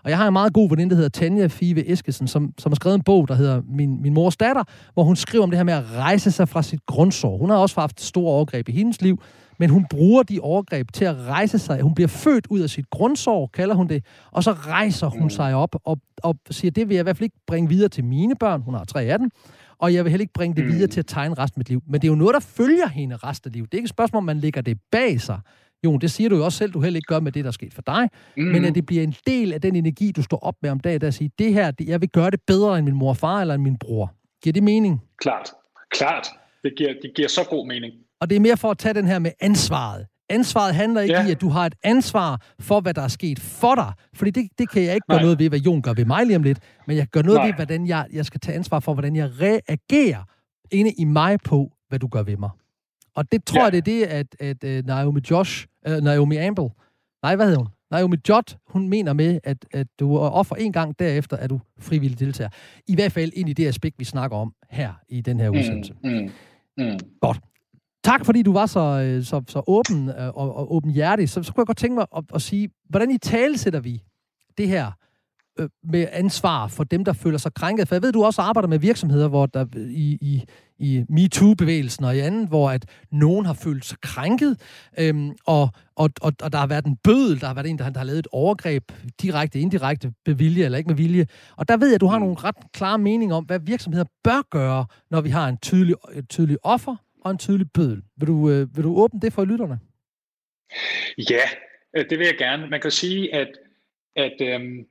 Og 0.07 0.11
jeg 0.11 0.19
har 0.19 0.27
en 0.27 0.33
meget 0.33 0.53
god 0.53 0.69
veninde, 0.69 0.91
der 0.91 0.97
hedder 0.97 1.09
Tanja 1.09 1.47
Five 1.47 1.91
Eskesen, 1.91 2.29
som, 2.29 2.53
som 2.59 2.73
har 2.73 2.75
skrevet 2.75 2.95
en 2.95 3.03
bog, 3.03 3.29
der 3.29 3.35
hedder 3.35 3.63
Min, 3.69 4.03
Min 4.03 4.15
mors 4.15 4.37
datter, 4.37 4.65
hvor 4.95 5.03
hun 5.03 5.17
skriver 5.17 5.45
om 5.45 5.51
det 5.51 5.59
her 5.59 5.65
med 5.65 5.75
at 5.75 5.85
rejse 5.97 6.31
sig 6.31 6.49
fra 6.49 6.63
sit 6.63 6.81
grundsår. 6.87 7.39
Hun 7.39 7.51
har 7.51 7.57
også 7.57 7.81
haft 7.81 8.01
store 8.01 8.33
overgreb 8.33 8.69
i 8.69 8.73
hendes 8.73 9.03
liv, 9.03 9.23
men 9.59 9.71
hun 9.71 9.87
bruger 9.91 10.23
de 10.23 10.41
overgreb 10.41 10.93
til 10.93 11.05
at 11.05 11.17
rejse 11.17 11.59
sig. 11.59 11.81
Hun 11.81 11.95
bliver 11.95 12.09
født 12.09 12.47
ud 12.51 12.61
af 12.61 12.71
sit 12.71 12.91
grundsår, 12.91 13.51
kalder 13.55 13.75
hun 13.75 13.89
det, 13.89 14.05
og 14.31 14.45
så 14.45 14.53
rejser 14.53 15.07
hun 15.07 15.23
mm. 15.23 15.31
sig 15.31 15.55
op 15.55 15.77
og, 15.85 15.99
og 16.23 16.37
siger, 16.51 16.71
det 16.71 16.89
vil 16.89 16.95
jeg 16.95 17.03
i 17.03 17.03
hvert 17.03 17.17
fald 17.17 17.25
ikke 17.25 17.41
bringe 17.47 17.69
videre 17.69 17.89
til 17.89 18.05
mine 18.05 18.35
børn. 18.35 18.63
Hun 18.63 18.75
har 18.75 18.85
tre 18.85 19.03
af 19.03 19.19
dem 19.19 19.31
og 19.79 19.95
jeg 19.95 20.05
vil 20.05 20.11
heller 20.11 20.23
ikke 20.23 20.33
bringe 20.33 20.57
det 20.57 20.65
mm. 20.65 20.73
videre 20.73 20.87
til 20.87 21.01
at 21.01 21.07
tegne 21.07 21.35
resten 21.35 21.59
af 21.59 21.61
mit 21.61 21.69
liv. 21.69 21.83
Men 21.87 22.01
det 22.01 22.09
er 22.09 22.13
jo 22.13 22.15
noget, 22.15 22.35
der 22.35 22.41
følger 22.41 22.89
hende 22.89 23.17
resten 23.17 23.49
af 23.49 23.53
livet. 23.53 23.73
Det 23.73 23.79
er 23.79 23.79
ikke 23.79 23.87
et 23.87 23.91
spørgsmål, 23.91 24.19
om 24.19 24.25
man 24.25 24.39
lægger 24.39 24.61
det 24.61 24.79
bag 24.93 25.21
sig. 25.21 25.41
Jo, 25.85 25.97
det 25.97 26.11
siger 26.11 26.31
du 26.31 26.37
jo 26.37 26.45
også 26.45 26.59
selv, 26.59 26.73
du 26.73 26.81
heller 26.81 26.97
ikke 26.99 27.07
gør 27.07 27.21
med 27.21 27.33
det, 27.33 27.45
der 27.45 27.49
er 27.49 27.53
sket 27.53 27.75
for 27.75 27.83
dig. 27.83 28.09
Mm. 28.37 28.43
Men 28.43 28.65
at 28.65 28.75
det 28.75 28.87
bliver 28.87 29.03
en 29.03 29.15
del 29.27 29.53
af 29.53 29.61
den 29.61 29.77
energi, 29.77 30.13
du 30.13 30.23
står 30.23 30.39
op 30.39 30.55
med 30.63 30.71
om 30.71 30.81
dagen, 30.81 31.01
der 31.01 31.11
siger, 31.11 31.29
det 31.39 31.53
her, 31.55 31.71
det, 31.71 31.89
jeg 31.89 32.01
vil 32.01 32.09
gøre 32.09 32.31
det 32.31 32.41
bedre 32.47 32.79
end 32.79 32.85
min 32.85 32.95
mor 32.95 33.09
og 33.09 33.17
far 33.17 33.41
eller 33.41 33.55
end 33.55 33.63
min 33.63 33.79
bror. 33.79 34.15
Giver 34.43 34.53
det 34.53 34.63
mening? 34.63 35.03
Klart. 35.21 35.51
Klart. 35.91 36.27
Det 36.63 36.73
giver, 36.79 36.93
det 37.03 37.11
giver 37.17 37.29
så 37.29 37.41
god 37.51 37.67
mening. 37.67 37.93
Og 38.21 38.31
det 38.31 38.37
er 38.37 38.41
mere 38.41 38.57
for 38.57 38.71
at 38.71 38.79
tage 38.79 38.95
den 38.95 39.07
her 39.07 39.19
med 39.19 39.31
ansvaret. 39.41 40.07
Ansvaret 40.29 40.75
handler 40.75 41.01
ikke 41.01 41.15
ja. 41.15 41.27
i, 41.27 41.31
at 41.31 41.41
du 41.41 41.49
har 41.49 41.67
et 41.67 41.75
ansvar 41.85 42.43
for, 42.61 42.81
hvad 42.81 42.95
der 42.95 43.03
er 43.03 43.09
sket 43.09 43.39
for 43.41 43.75
dig. 43.75 43.93
Fordi 44.15 44.31
det, 44.31 44.49
det 44.59 44.71
kan 44.71 44.83
jeg 44.83 44.95
ikke 44.95 45.05
Nej. 45.09 45.17
gøre 45.17 45.23
noget 45.23 45.39
ved, 45.39 45.49
hvad 45.49 45.59
Jon 45.59 45.83
gør 45.83 45.95
ved 45.95 46.05
mig 46.05 46.27
lige 46.27 46.37
om 46.37 46.43
lidt. 46.43 46.59
Men 46.87 46.97
jeg 46.97 47.07
gør 47.07 47.23
noget 47.23 47.39
Nej. 47.39 47.47
ved, 47.47 47.55
hvordan 47.55 47.87
jeg, 47.87 48.07
jeg 48.13 48.27
skal 48.27 48.41
tage 48.41 48.57
ansvar 48.57 48.81
for, 48.81 48.95
hvordan 48.95 49.17
jeg 49.17 49.31
reagerer 49.41 50.23
inde 50.71 50.93
i 50.93 51.05
mig 51.05 51.39
på, 51.45 51.73
hvad 51.89 51.99
du 51.99 52.07
gør 52.09 52.23
ved 52.23 52.37
mig. 52.37 52.51
Og 53.17 53.33
det 53.33 53.45
tror 53.45 53.59
ja. 53.59 53.65
jeg, 53.65 53.73
det 53.73 53.79
er 53.79 53.83
det, 53.83 54.05
at, 54.41 54.65
at 54.65 54.79
uh, 54.79 54.87
Naomi 54.87 55.21
Josh, 55.31 55.67
uh, 55.89 55.97
Naomi 55.97 56.37
Amble, 56.37 56.69
nej, 57.23 57.37
hvad 57.37 57.47
hedder 57.47 57.59
hun? 57.59 57.69
Naomi 57.91 58.17
Judd, 58.29 58.57
hun 58.67 58.89
mener 58.89 59.13
med, 59.13 59.41
at, 59.45 59.67
at 59.71 59.87
du 60.01 60.15
er 60.15 60.31
offer 60.31 60.57
en 60.57 60.73
gang, 60.73 60.99
derefter 60.99 61.37
er 61.37 61.47
du 61.47 61.61
frivillig 61.79 62.21
deltager. 62.21 62.51
I 62.87 62.95
hvert 62.95 63.13
fald 63.13 63.33
ind 63.35 63.49
i 63.49 63.53
det 63.53 63.67
aspekt, 63.67 63.99
vi 63.99 64.05
snakker 64.05 64.37
om 64.37 64.55
her 64.71 64.93
i 65.09 65.21
den 65.21 65.41
her 65.41 65.51
mm, 65.51 65.57
udsendelse. 65.57 65.95
Mm, 66.05 66.11
mm, 66.11 66.31
mm. 66.79 66.99
Godt. 67.21 67.41
Tak, 68.05 68.25
fordi 68.25 68.43
du 68.43 68.53
var 68.53 68.67
så, 68.67 68.81
øh, 68.81 69.25
så, 69.25 69.43
så 69.49 69.63
åben 69.67 70.09
og, 70.09 70.57
og 70.57 70.75
åbenhjertig. 70.75 71.29
Så, 71.29 71.43
så 71.43 71.53
kunne 71.53 71.63
jeg 71.63 71.67
godt 71.67 71.79
tænke 71.79 71.95
mig 71.95 72.07
at, 72.17 72.25
at 72.35 72.43
sige, 72.43 72.71
hvordan 72.89 73.11
i 73.11 73.19
tale 73.19 73.59
sætter 73.59 73.81
vi 73.81 74.03
det 74.59 74.69
her 74.69 74.93
øh, 75.59 75.69
med 75.85 76.07
ansvar 76.13 76.69
for 76.69 76.85
dem, 76.85 77.05
der 77.05 77.13
føler 77.13 77.39
sig 77.39 77.55
krænket? 77.55 77.89
For 77.89 77.95
jeg 77.95 78.03
ved, 78.03 78.13
du 78.13 78.25
også 78.25 78.43
arbejder 78.43 78.69
med 78.69 78.79
virksomheder, 78.79 79.29
hvor 79.29 79.47
der 79.47 79.67
i, 79.77 80.19
i, 80.21 80.45
i 80.79 81.05
MeToo-bevægelsen 81.09 82.05
og 82.05 82.17
i 82.17 82.19
anden, 82.19 82.49
hvor 82.49 82.71
at 82.71 82.85
nogen 83.13 83.47
har 83.47 83.55
følt 83.55 83.85
sig 83.85 83.99
krænket, 84.01 84.61
øhm, 84.99 85.37
og, 85.47 85.69
og, 85.97 86.11
og, 86.21 86.33
og 86.43 86.53
der 86.53 86.59
har 86.59 86.67
været 86.67 86.87
en 86.87 86.97
bødel, 86.97 87.41
der 87.41 87.47
har 87.47 87.55
været 87.55 87.71
en, 87.71 87.79
der, 87.79 87.91
der 87.91 87.99
har 87.99 88.05
lavet 88.05 88.19
et 88.19 88.29
overgreb, 88.33 88.93
direkte, 89.23 89.61
indirekte, 89.61 90.13
med 90.27 90.35
vilje 90.35 90.65
eller 90.65 90.79
ikke 90.79 90.89
med 90.89 90.97
vilje. 90.97 91.27
Og 91.57 91.69
der 91.69 91.77
ved 91.77 91.89
jeg, 91.89 91.95
at 91.95 92.01
du 92.01 92.07
har 92.07 92.19
nogle 92.19 92.37
ret 92.39 92.73
klare 92.73 92.99
meninger 92.99 93.37
om, 93.37 93.45
hvad 93.45 93.61
virksomheder 93.61 94.05
bør 94.25 94.49
gøre, 94.51 94.87
når 95.11 95.21
vi 95.21 95.31
har 95.31 95.49
en 95.49 95.59
tydelig, 95.59 95.95
et 96.15 96.29
tydelig 96.29 96.59
offer 96.63 96.97
og 97.25 97.31
en 97.31 97.39
tydelig 97.39 97.67
bødel. 97.75 98.03
Vil 98.17 98.29
du, 98.29 98.51
øh, 98.51 98.77
vil 98.77 98.85
du 98.85 98.97
åbne 98.97 99.21
det 99.21 99.33
for 99.33 99.45
lytterne? 99.45 99.79
Ja, 101.31 101.45
øh, 101.97 102.11
det 102.11 102.19
vil 102.19 102.27
jeg 102.27 102.37
gerne. 102.39 102.67
Man 102.67 102.81
kan 102.81 102.91
sige, 102.91 103.35
at, 103.35 103.49
at 104.17 104.41
øhm, 104.41 104.87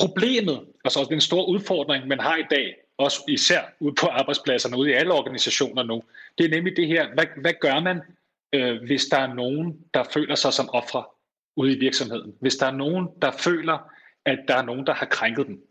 problemet, 0.00 0.60
altså 0.84 1.06
den 1.10 1.20
store 1.20 1.48
udfordring, 1.48 2.08
man 2.08 2.20
har 2.20 2.36
i 2.36 2.44
dag, 2.50 2.76
også 2.98 3.20
især 3.28 3.60
ude 3.80 3.94
på 3.94 4.06
arbejdspladserne, 4.06 4.76
ude 4.76 4.90
i 4.90 4.92
alle 4.92 5.12
organisationer 5.12 5.82
nu, 5.82 6.02
det 6.38 6.46
er 6.46 6.50
nemlig 6.50 6.76
det 6.76 6.86
her, 6.86 7.14
hvad, 7.14 7.24
hvad 7.36 7.52
gør 7.60 7.80
man, 7.80 8.00
øh, 8.52 8.82
hvis 8.86 9.04
der 9.04 9.18
er 9.18 9.34
nogen, 9.34 9.78
der 9.94 10.04
føler 10.14 10.34
sig 10.34 10.52
som 10.52 10.70
ofre 10.72 11.04
ude 11.56 11.76
i 11.76 11.78
virksomheden? 11.78 12.34
Hvis 12.40 12.56
der 12.56 12.66
er 12.66 12.70
nogen, 12.70 13.08
der 13.22 13.30
føler, 13.30 13.78
at 14.24 14.38
der 14.48 14.56
er 14.56 14.62
nogen, 14.62 14.86
der 14.86 14.94
har 14.94 15.06
krænket 15.06 15.46
dem? 15.46 15.62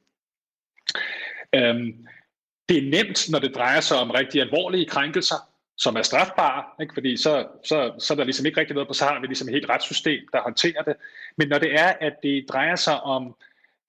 Øhm, 1.55 2.07
det 2.69 2.77
er 2.77 2.89
nemt, 2.89 3.29
når 3.29 3.39
det 3.39 3.55
drejer 3.55 3.79
sig 3.79 3.97
om 3.97 4.11
rigtig 4.11 4.41
alvorlige 4.41 4.85
krænkelser, 4.85 5.35
som 5.77 5.95
er 5.95 6.01
strafbare, 6.01 6.63
ikke? 6.81 6.93
fordi 6.93 7.17
så, 7.17 7.47
så, 7.63 7.93
så 7.99 8.13
er 8.13 8.15
der 8.15 8.23
ligesom 8.23 8.45
ikke 8.45 8.59
rigtig 8.59 8.73
noget 8.73 8.87
på, 8.87 8.93
så 8.93 9.05
har 9.05 9.19
vi 9.19 9.27
ligesom 9.27 9.47
et 9.47 9.53
helt 9.53 9.69
retssystem, 9.69 10.27
der 10.33 10.41
håndterer 10.41 10.83
det. 10.83 10.95
Men 11.37 11.47
når 11.47 11.59
det 11.59 11.73
er, 11.73 11.93
at 12.01 12.13
det 12.23 12.45
drejer 12.49 12.75
sig 12.75 13.01
om 13.01 13.35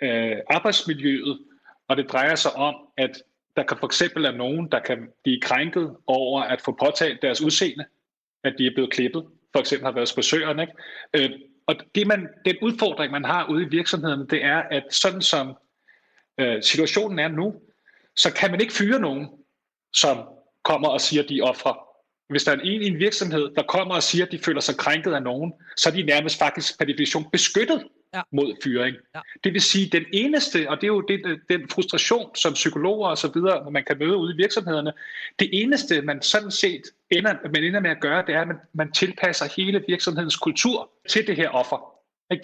øh, 0.02 0.36
arbejdsmiljøet, 0.50 1.38
og 1.88 1.96
det 1.96 2.12
drejer 2.12 2.34
sig 2.34 2.52
om, 2.52 2.74
at 2.96 3.22
der 3.56 3.62
kan 3.62 3.76
for 3.78 3.86
eksempel 3.86 4.24
er 4.24 4.32
nogen, 4.32 4.68
der 4.72 4.80
kan 4.80 5.08
blive 5.22 5.40
krænket 5.40 5.96
over 6.06 6.42
at 6.42 6.60
få 6.60 6.76
påtalt 6.84 7.22
deres 7.22 7.40
udseende, 7.40 7.84
at 8.44 8.54
de 8.58 8.66
er 8.66 8.70
blevet 8.74 8.92
klippet, 8.92 9.26
for 9.52 9.60
eksempel 9.60 9.84
har 9.84 9.92
været 9.92 10.12
frisøren. 10.14 10.60
Ikke? 10.60 10.72
Øh, 11.14 11.30
og 11.66 11.76
det 11.94 12.06
man, 12.06 12.28
den 12.44 12.56
udfordring, 12.62 13.12
man 13.12 13.24
har 13.24 13.46
ude 13.50 13.62
i 13.62 13.68
virksomheden, 13.68 14.26
det 14.30 14.44
er, 14.44 14.56
at 14.56 14.84
sådan 14.90 15.22
som 15.22 15.56
øh, 16.38 16.62
situationen 16.62 17.18
er 17.18 17.28
nu, 17.28 17.54
så 18.16 18.32
kan 18.32 18.50
man 18.50 18.60
ikke 18.60 18.72
fyre 18.72 19.00
nogen, 19.00 19.28
som 19.92 20.18
kommer 20.62 20.88
og 20.88 21.00
siger, 21.00 21.22
at 21.22 21.28
de 21.28 21.38
er 21.38 21.44
ofre. 21.44 21.76
Hvis 22.28 22.44
der 22.44 22.52
er 22.52 22.56
en 22.56 22.82
i 22.82 22.86
en 22.86 22.98
virksomhed, 22.98 23.50
der 23.56 23.62
kommer 23.62 23.94
og 23.94 24.02
siger, 24.02 24.26
at 24.26 24.32
de 24.32 24.38
føler 24.38 24.60
sig 24.60 24.76
krænket 24.76 25.12
af 25.12 25.22
nogen, 25.22 25.52
så 25.76 25.88
er 25.88 25.92
de 25.92 26.02
nærmest 26.02 26.38
faktisk 26.38 26.78
per 26.78 26.84
definition 26.84 27.30
beskyttet 27.30 27.84
ja. 28.14 28.22
mod 28.32 28.54
fyring. 28.64 28.96
Ja. 29.14 29.20
Det 29.44 29.52
vil 29.52 29.60
sige, 29.60 29.88
den 29.88 30.04
eneste, 30.12 30.70
og 30.70 30.76
det 30.76 30.84
er 30.84 30.88
jo 30.88 31.00
det, 31.00 31.40
den 31.48 31.68
frustration 31.68 32.34
som 32.34 32.52
psykologer 32.52 33.08
og 33.08 33.18
så 33.18 33.30
videre, 33.34 33.70
man 33.70 33.84
kan 33.84 33.98
møde 33.98 34.16
ude 34.16 34.34
i 34.34 34.36
virksomhederne, 34.36 34.92
det 35.38 35.48
eneste, 35.52 36.02
man 36.02 36.22
sådan 36.22 36.50
set 36.50 36.82
ender, 37.10 37.34
man 37.52 37.64
ender 37.64 37.80
med 37.80 37.90
at 37.90 38.00
gøre, 38.00 38.24
det 38.26 38.34
er, 38.34 38.40
at 38.40 38.46
man, 38.46 38.56
man 38.72 38.92
tilpasser 38.92 39.46
hele 39.56 39.84
virksomhedens 39.88 40.36
kultur 40.36 40.90
til 41.08 41.26
det 41.26 41.36
her 41.36 41.48
offer. 41.48 41.94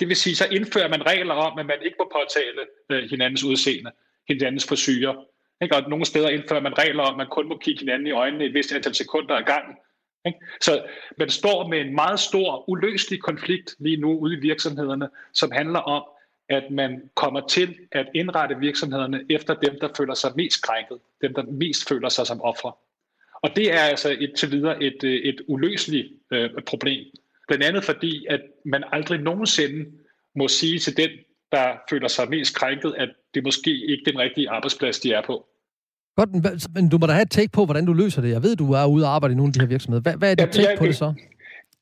Det 0.00 0.08
vil 0.08 0.16
sige, 0.16 0.36
så 0.36 0.46
indfører 0.50 0.88
man 0.88 1.06
regler 1.06 1.34
om, 1.34 1.58
at 1.58 1.66
man 1.66 1.78
ikke 1.84 1.96
må 1.98 2.12
påtale 2.14 2.62
øh, 2.90 3.10
hinandens 3.10 3.44
udseende, 3.44 3.90
hinandens 4.28 4.66
frisyrer. 4.68 5.14
Og 5.72 5.90
nogle 5.90 6.04
steder 6.04 6.28
indfører 6.28 6.60
man 6.60 6.78
regler 6.78 7.02
om, 7.02 7.14
at 7.14 7.16
man 7.16 7.26
kun 7.26 7.48
må 7.48 7.58
kigge 7.58 7.80
hinanden 7.80 8.06
i 8.06 8.10
øjnene 8.10 8.44
et 8.44 8.54
vist 8.54 8.72
antal 8.72 8.94
sekunder 8.94 9.34
ad 9.34 9.42
gangen. 9.42 9.76
Ikke? 10.26 10.38
Så 10.60 10.84
man 11.18 11.30
står 11.30 11.68
med 11.68 11.80
en 11.80 11.94
meget 11.94 12.20
stor, 12.20 12.68
uløselig 12.68 13.22
konflikt 13.22 13.76
lige 13.78 13.96
nu 13.96 14.18
ude 14.18 14.36
i 14.36 14.40
virksomhederne, 14.40 15.08
som 15.32 15.50
handler 15.50 15.80
om, 15.80 16.04
at 16.48 16.70
man 16.70 17.10
kommer 17.14 17.46
til 17.46 17.78
at 17.92 18.06
indrette 18.14 18.56
virksomhederne 18.58 19.24
efter 19.30 19.54
dem, 19.54 19.78
der 19.80 19.88
føler 19.96 20.14
sig 20.14 20.32
mest 20.36 20.62
krænket, 20.62 20.98
dem, 21.22 21.34
der 21.34 21.42
mest 21.42 21.88
føler 21.88 22.08
sig 22.08 22.26
som 22.26 22.42
ofre. 22.42 22.72
Og 23.42 23.56
det 23.56 23.72
er 23.72 23.80
altså 23.80 24.16
et, 24.20 24.32
til 24.36 24.50
videre 24.50 24.82
et, 24.82 25.04
øh, 25.04 25.14
et 25.14 25.40
uløseligt 25.46 26.12
øh, 26.30 26.50
problem. 26.66 27.04
Blandt 27.48 27.64
andet 27.64 27.84
fordi, 27.84 28.26
at 28.26 28.40
man 28.64 28.84
aldrig 28.92 29.20
nogensinde 29.20 29.92
må 30.34 30.48
sige 30.48 30.78
til 30.78 30.96
den, 30.96 31.10
der 31.52 31.76
føler 31.90 32.08
sig 32.08 32.28
mest 32.28 32.54
krænket, 32.54 32.94
at 32.98 33.08
det 33.34 33.44
måske 33.44 33.70
ikke 33.70 34.02
er 34.06 34.10
den 34.10 34.20
rigtige 34.20 34.50
arbejdsplads, 34.50 35.00
de 35.00 35.12
er 35.12 35.22
på. 35.22 35.46
Godt, 36.16 36.30
men 36.74 36.88
du 36.88 36.98
må 36.98 37.06
da 37.06 37.12
have 37.12 37.22
et 37.22 37.30
take 37.30 37.48
på, 37.52 37.64
hvordan 37.64 37.86
du 37.86 37.92
løser 37.92 38.22
det. 38.22 38.30
Jeg 38.30 38.42
ved, 38.42 38.56
du 38.56 38.72
er 38.72 38.84
ude 38.84 39.04
og 39.04 39.14
arbejde 39.14 39.32
i 39.32 39.36
nogle 39.36 39.48
af 39.50 39.52
de 39.52 39.60
her 39.60 39.66
virksomheder. 39.66 40.02
Hvad, 40.02 40.16
hvad 40.16 40.30
er 40.30 40.34
dit 40.34 40.54
take 40.54 40.68
jeg, 40.68 40.78
på 40.78 40.86
det 40.86 40.96
så? 40.96 41.14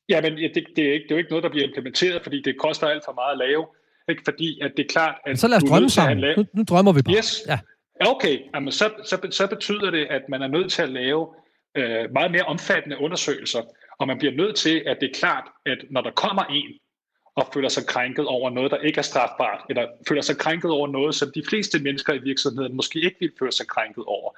Ja, 0.09 0.21
men 0.21 0.31
det, 0.37 0.63
det, 0.75 0.89
er 0.89 0.93
ikke, 0.93 1.03
det 1.03 1.11
er 1.11 1.15
jo 1.15 1.17
ikke 1.17 1.29
noget, 1.29 1.43
der 1.43 1.49
bliver 1.49 1.67
implementeret, 1.67 2.23
fordi 2.23 2.41
det 2.41 2.55
koster 2.59 2.87
alt 2.87 3.03
for 3.05 3.13
meget 3.13 3.31
at 3.31 3.37
lave. 3.37 3.65
Ikke? 4.09 4.21
Fordi 4.25 4.59
at 4.61 4.71
det 4.77 4.83
er 4.83 4.89
klart, 4.89 5.15
at... 5.25 5.29
Men 5.29 5.37
så 5.37 5.47
lad 5.47 5.57
os 5.57 5.63
drømme 5.63 5.89
sammen. 5.89 6.19
Lave... 6.19 6.35
Nu, 6.37 6.45
nu 6.53 6.63
drømmer 6.63 6.93
vi 6.93 7.01
bare. 7.01 7.15
Yes. 7.17 7.43
Ja. 7.47 7.59
Okay, 7.99 8.39
Jamen, 8.55 8.71
så, 8.71 8.89
så, 9.03 9.17
så 9.31 9.47
betyder 9.47 9.91
det, 9.91 10.07
at 10.09 10.21
man 10.29 10.41
er 10.41 10.47
nødt 10.47 10.71
til 10.71 10.81
at 10.81 10.89
lave 10.89 11.27
øh, 11.77 12.11
meget 12.13 12.31
mere 12.31 12.43
omfattende 12.43 12.97
undersøgelser, 12.99 13.61
og 13.99 14.07
man 14.07 14.17
bliver 14.17 14.33
nødt 14.33 14.55
til, 14.55 14.83
at 14.85 14.97
det 15.01 15.09
er 15.09 15.13
klart, 15.13 15.43
at 15.65 15.77
når 15.91 16.01
der 16.01 16.11
kommer 16.11 16.43
en, 16.43 16.69
og 17.35 17.49
føler 17.53 17.69
sig 17.69 17.85
krænket 17.87 18.25
over 18.25 18.49
noget, 18.49 18.71
der 18.71 18.77
ikke 18.77 18.97
er 18.97 19.01
strafbart, 19.01 19.65
eller 19.69 19.87
føler 20.07 20.21
sig 20.21 20.37
krænket 20.37 20.71
over 20.71 20.87
noget, 20.87 21.15
som 21.15 21.31
de 21.35 21.43
fleste 21.49 21.79
mennesker 21.79 22.13
i 22.13 22.17
virksomheden 22.17 22.75
måske 22.75 22.99
ikke 22.99 23.17
vil 23.19 23.31
føle 23.39 23.51
sig 23.51 23.67
krænket 23.67 24.03
over, 24.03 24.37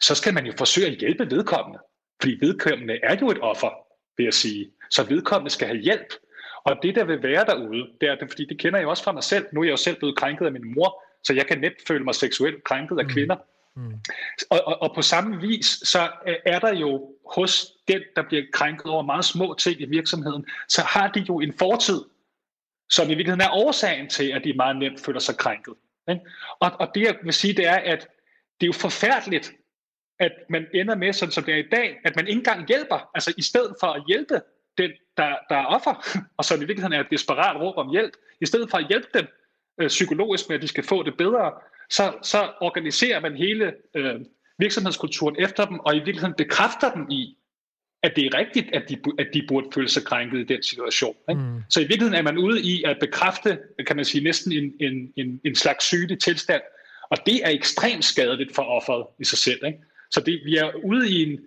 så 0.00 0.14
skal 0.14 0.34
man 0.34 0.46
jo 0.46 0.52
forsøge 0.58 0.86
at 0.86 0.98
hjælpe 0.98 1.30
vedkommende. 1.30 1.78
Fordi 2.20 2.38
vedkommende 2.40 2.98
er 3.02 3.16
jo 3.20 3.30
et 3.30 3.38
offer, 3.40 3.70
vil 4.16 4.24
jeg 4.24 4.34
sige. 4.34 4.70
Så 4.90 5.04
vedkommende 5.04 5.50
skal 5.50 5.68
have 5.68 5.80
hjælp. 5.80 6.14
Og 6.64 6.76
det, 6.82 6.94
der 6.94 7.04
vil 7.04 7.22
være 7.22 7.44
derude, 7.44 7.86
det 8.00 8.08
er, 8.08 8.16
fordi 8.28 8.44
det 8.44 8.58
kender 8.58 8.78
jeg 8.78 8.88
også 8.88 9.04
fra 9.04 9.12
mig 9.12 9.24
selv. 9.24 9.46
Nu 9.52 9.60
er 9.60 9.64
jeg 9.64 9.70
jo 9.70 9.76
selv 9.76 9.96
blevet 9.98 10.16
krænket 10.16 10.46
af 10.46 10.52
min 10.52 10.74
mor, 10.74 11.02
så 11.24 11.34
jeg 11.34 11.46
kan 11.46 11.60
nemt 11.60 11.86
føle 11.88 12.04
mig 12.04 12.14
seksuelt 12.14 12.64
krænket 12.64 12.98
af 12.98 13.04
mm. 13.04 13.10
kvinder. 13.10 13.36
Mm. 13.76 13.92
Og, 14.50 14.60
og, 14.66 14.82
og 14.82 14.94
på 14.94 15.02
samme 15.02 15.40
vis, 15.40 15.66
så 15.66 16.08
er 16.46 16.58
der 16.58 16.74
jo 16.74 17.14
hos 17.34 17.66
den, 17.88 18.00
der 18.16 18.22
bliver 18.22 18.42
krænket 18.52 18.86
over 18.86 19.02
meget 19.02 19.24
små 19.24 19.54
ting 19.58 19.80
i 19.80 19.84
virksomheden, 19.84 20.46
så 20.68 20.82
har 20.82 21.08
de 21.08 21.24
jo 21.28 21.40
en 21.40 21.52
fortid, 21.58 22.00
som 22.90 23.06
i 23.06 23.14
virkeligheden 23.14 23.40
er 23.40 23.54
årsagen 23.54 24.08
til, 24.08 24.32
at 24.32 24.44
de 24.44 24.52
meget 24.52 24.76
nemt 24.76 25.00
føler 25.00 25.20
sig 25.20 25.36
krænket. 25.36 25.74
Ikke? 26.10 26.20
Og, 26.60 26.70
og 26.80 26.88
det 26.94 27.02
jeg 27.02 27.16
vil 27.22 27.32
sige, 27.32 27.54
det 27.54 27.66
er, 27.66 27.76
at 27.76 28.08
det 28.60 28.66
er 28.66 28.68
jo 28.68 28.72
forfærdeligt, 28.72 29.52
at 30.18 30.32
man 30.48 30.66
ender 30.74 30.94
med, 30.94 31.12
sådan 31.12 31.32
som 31.32 31.44
det 31.44 31.54
er 31.54 31.58
i 31.58 31.68
dag, 31.72 32.00
at 32.04 32.16
man 32.16 32.28
ikke 32.28 32.38
engang 32.38 32.68
hjælper. 32.68 33.10
Altså 33.14 33.34
i 33.36 33.42
stedet 33.42 33.76
for 33.80 33.86
at 33.86 34.02
hjælpe 34.08 34.40
den, 34.78 34.90
der, 35.16 35.36
der 35.48 35.56
er 35.56 35.64
offer, 35.66 36.18
og 36.38 36.44
som 36.44 36.56
i 36.56 36.64
virkeligheden 36.64 36.92
er 36.92 37.00
et 37.00 37.10
desperat 37.10 37.60
råb 37.60 37.76
om 37.76 37.90
hjælp, 37.90 38.12
i 38.40 38.46
stedet 38.46 38.70
for 38.70 38.78
at 38.78 38.88
hjælpe 38.88 39.08
dem 39.14 39.26
øh, 39.80 39.88
psykologisk 39.88 40.48
med, 40.48 40.56
at 40.56 40.62
de 40.62 40.68
skal 40.68 40.84
få 40.84 41.02
det 41.02 41.16
bedre, 41.16 41.52
så, 41.90 42.12
så 42.22 42.52
organiserer 42.60 43.20
man 43.20 43.36
hele 43.36 43.74
øh, 43.94 44.20
virksomhedskulturen 44.58 45.36
efter 45.38 45.64
dem, 45.64 45.80
og 45.80 45.94
i 45.94 45.98
virkeligheden 45.98 46.34
bekræfter 46.34 46.92
dem 46.92 47.10
i, 47.10 47.36
at 48.02 48.12
det 48.16 48.26
er 48.26 48.38
rigtigt, 48.38 48.74
at 48.74 48.82
de, 48.88 48.98
at 49.18 49.26
de 49.34 49.44
burde 49.48 49.66
føle 49.74 49.88
sig 49.88 50.04
krænket 50.04 50.38
i 50.38 50.44
den 50.44 50.62
situation. 50.62 51.16
Ikke? 51.30 51.40
Mm. 51.40 51.62
Så 51.68 51.80
i 51.80 51.82
virkeligheden 51.82 52.14
er 52.14 52.22
man 52.22 52.38
ude 52.38 52.62
i 52.62 52.84
at 52.86 52.96
bekræfte, 53.00 53.58
kan 53.86 53.96
man 53.96 54.04
sige, 54.04 54.24
næsten 54.24 54.52
en, 54.52 54.72
en, 54.80 55.12
en, 55.16 55.40
en 55.44 55.54
slags 55.54 55.84
sygelig 55.84 56.18
tilstand, 56.18 56.62
og 57.10 57.18
det 57.26 57.44
er 57.44 57.50
ekstremt 57.50 58.04
skadeligt 58.04 58.54
for 58.54 58.62
offeret 58.62 59.06
i 59.18 59.24
sig 59.24 59.38
selv. 59.38 59.64
Ikke? 59.66 59.78
Så 60.10 60.20
det, 60.20 60.40
vi 60.44 60.56
er 60.56 60.70
ude 60.84 61.10
i 61.10 61.22
en, 61.22 61.40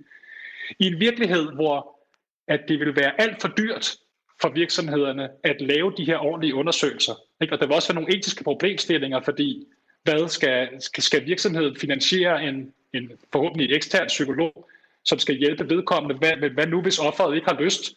i 0.79 0.87
en 0.87 0.99
virkelighed, 0.99 1.51
hvor 1.51 1.99
at 2.47 2.59
det 2.67 2.79
vil 2.79 2.95
være 2.95 3.21
alt 3.21 3.41
for 3.41 3.47
dyrt 3.47 3.95
for 4.41 4.49
virksomhederne 4.49 5.29
at 5.43 5.61
lave 5.61 5.93
de 5.97 6.05
her 6.05 6.17
ordentlige 6.17 6.55
undersøgelser. 6.55 7.13
Ikke? 7.41 7.53
Og 7.53 7.59
der 7.59 7.65
vil 7.65 7.75
også 7.75 7.93
være 7.93 8.01
nogle 8.01 8.17
etiske 8.17 8.43
problemstillinger, 8.43 9.21
fordi 9.21 9.67
hvad 10.03 10.27
skal, 10.27 10.69
skal 10.81 11.25
virksomheden 11.25 11.75
finansiere 11.75 12.43
en, 12.43 12.73
en 12.93 13.11
forhåbentlig 13.31 13.75
ekstern 13.75 14.07
psykolog, 14.07 14.69
som 15.05 15.19
skal 15.19 15.35
hjælpe 15.35 15.69
vedkommende. 15.69 16.15
Hvad, 16.15 16.49
hvad 16.49 16.67
nu, 16.67 16.81
hvis 16.81 16.99
offeret 16.99 17.35
ikke 17.35 17.47
har 17.47 17.61
lyst 17.61 17.93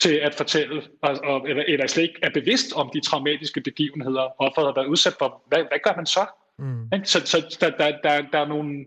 til 0.00 0.14
at 0.14 0.34
fortælle, 0.34 0.82
og, 1.02 1.48
eller, 1.48 1.64
eller 1.68 1.86
slet 1.86 2.02
ikke 2.02 2.20
er 2.22 2.30
bevidst 2.30 2.72
om 2.72 2.90
de 2.94 3.00
traumatiske 3.00 3.60
begivenheder, 3.60 4.42
offeret 4.42 4.66
har 4.66 4.74
været 4.74 4.86
udsat 4.86 5.14
for? 5.18 5.42
Hvad, 5.48 5.58
hvad 5.58 5.78
gør 5.84 5.96
man 5.96 6.06
så? 6.06 6.26
Mm. 6.58 7.04
Så, 7.04 7.26
så 7.26 7.56
der, 7.60 7.70
der, 7.70 7.98
der, 8.02 8.22
der 8.32 8.38
er 8.38 8.48
nogle... 8.48 8.84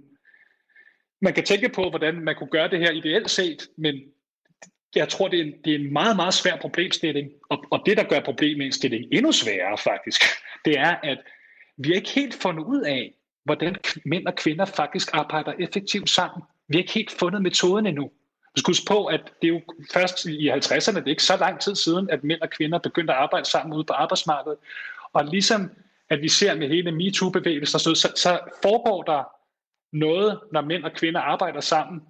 Man 1.22 1.34
kan 1.34 1.44
tænke 1.44 1.70
på, 1.70 1.90
hvordan 1.90 2.16
man 2.16 2.36
kunne 2.36 2.50
gøre 2.50 2.70
det 2.70 2.80
her 2.80 2.92
ideelt 2.92 3.30
set, 3.30 3.68
men 3.78 3.96
jeg 4.96 5.10
tror, 5.10 5.28
det 5.28 5.40
er 5.40 5.44
en, 5.44 5.54
det 5.66 5.76
er 5.76 5.80
en 5.80 5.94
meget, 5.94 6.16
meget 6.16 6.34
svær 6.34 6.58
problemstilling. 6.58 7.32
Og, 7.50 7.66
og 7.72 7.84
det, 7.86 7.98
der 7.98 8.04
gør 8.04 8.20
problemstillingen 8.20 9.10
endnu 9.12 9.32
sværere 9.32 9.78
faktisk, 9.78 10.22
det 10.66 10.80
er, 10.80 10.96
at 11.04 11.18
vi 11.78 11.90
har 11.90 11.96
ikke 11.96 12.10
helt 12.10 12.34
fundet 12.34 12.64
ud 12.64 12.82
af, 12.82 13.14
hvordan 13.44 13.76
mænd 14.06 14.28
og 14.28 14.36
kvinder 14.36 14.66
faktisk 14.66 15.10
arbejder 15.14 15.54
effektivt 15.60 16.10
sammen. 16.10 16.44
Vi 16.68 16.78
har 16.78 16.82
ikke 16.82 16.94
helt 16.94 17.12
fundet 17.12 17.42
metoden 17.42 17.86
endnu. 17.86 18.04
Du 18.56 18.60
skal 18.60 18.72
huske 18.72 18.86
på, 18.88 19.06
at 19.06 19.22
det 19.42 19.48
er 19.48 19.54
jo 19.54 19.62
først 19.94 20.26
i 20.26 20.50
50'erne, 20.50 20.96
det 20.96 21.04
er 21.06 21.08
ikke 21.08 21.24
så 21.24 21.38
lang 21.38 21.62
tid 21.62 21.76
siden, 21.76 22.10
at 22.10 22.24
mænd 22.24 22.42
og 22.42 22.50
kvinder 22.50 22.80
begyndte 22.80 23.14
at 23.14 23.20
arbejde 23.20 23.50
sammen 23.50 23.74
ude 23.74 23.84
på 23.84 23.94
arbejdsmarkedet. 23.94 24.58
Og 25.14 25.26
ligesom 25.26 25.72
at 26.10 26.22
vi 26.22 26.30
ser 26.30 26.56
med 26.56 26.70
hele 26.70 26.92
MeToo-bevægelsen, 26.92 27.80
så, 27.80 28.12
så 28.16 28.40
foregår 28.62 29.04
der 29.04 29.24
noget, 29.94 30.40
når 30.52 30.62
mænd 30.62 30.84
og 30.84 30.92
kvinder 30.94 31.22
arbejder 31.22 31.60
sammen, 31.60 32.02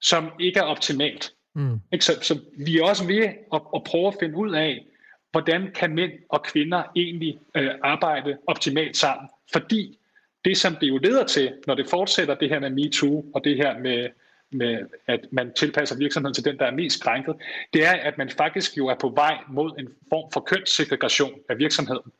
som 0.00 0.30
ikke 0.40 0.58
er 0.58 0.64
optimalt. 0.64 1.32
Mm. 1.54 1.80
Ikke? 1.92 2.04
Så, 2.04 2.18
så 2.22 2.40
vi 2.58 2.78
er 2.78 2.84
også 2.84 3.06
ved 3.06 3.24
at, 3.52 3.60
at 3.74 3.84
prøve 3.84 4.06
at 4.06 4.14
finde 4.20 4.36
ud 4.36 4.54
af, 4.54 4.86
hvordan 5.30 5.70
kan 5.74 5.94
mænd 5.94 6.12
og 6.28 6.42
kvinder 6.42 6.82
egentlig 6.96 7.38
øh, 7.56 7.70
arbejde 7.82 8.38
optimalt 8.46 8.96
sammen. 8.96 9.28
Fordi 9.52 9.98
det, 10.44 10.56
som 10.56 10.76
det 10.80 10.88
jo 10.88 10.98
leder 10.98 11.24
til, 11.24 11.52
når 11.66 11.74
det 11.74 11.88
fortsætter 11.90 12.34
det 12.34 12.48
her 12.48 12.60
med 12.60 12.70
MeToo, 12.70 13.24
og 13.34 13.44
det 13.44 13.56
her 13.56 13.78
med, 13.78 14.08
med, 14.50 14.78
at 15.06 15.20
man 15.30 15.52
tilpasser 15.52 15.98
virksomheden 15.98 16.34
til 16.34 16.44
den, 16.44 16.58
der 16.58 16.66
er 16.66 16.70
mest 16.70 17.02
krænket, 17.02 17.34
det 17.72 17.86
er, 17.86 17.92
at 17.92 18.18
man 18.18 18.30
faktisk 18.30 18.76
jo 18.76 18.86
er 18.86 18.94
på 18.94 19.08
vej 19.08 19.38
mod 19.48 19.70
en 19.78 19.88
form 20.08 20.32
for 20.32 20.40
kønssegregation 20.40 21.32
af 21.48 21.58
virksomheden. 21.58 22.12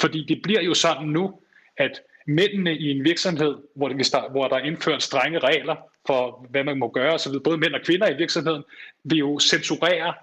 Fordi 0.00 0.24
det 0.28 0.42
bliver 0.42 0.62
jo 0.62 0.74
sådan 0.74 1.06
nu, 1.06 1.40
at 1.76 2.00
mændene 2.26 2.76
i 2.76 2.90
en 2.90 3.04
virksomhed, 3.04 3.54
hvor, 3.74 3.88
der, 3.88 4.30
hvor 4.30 4.48
der 4.48 4.56
er 4.56 4.64
indført 4.64 5.02
strenge 5.02 5.38
regler 5.38 5.76
for, 6.06 6.46
hvad 6.50 6.64
man 6.64 6.78
må 6.78 6.88
gøre 6.88 7.14
osv., 7.14 7.32
både 7.44 7.58
mænd 7.58 7.74
og 7.74 7.80
kvinder 7.84 8.10
i 8.10 8.16
virksomheden, 8.16 8.62
vil 9.04 9.18
jo 9.18 9.38
censurere 9.38 10.14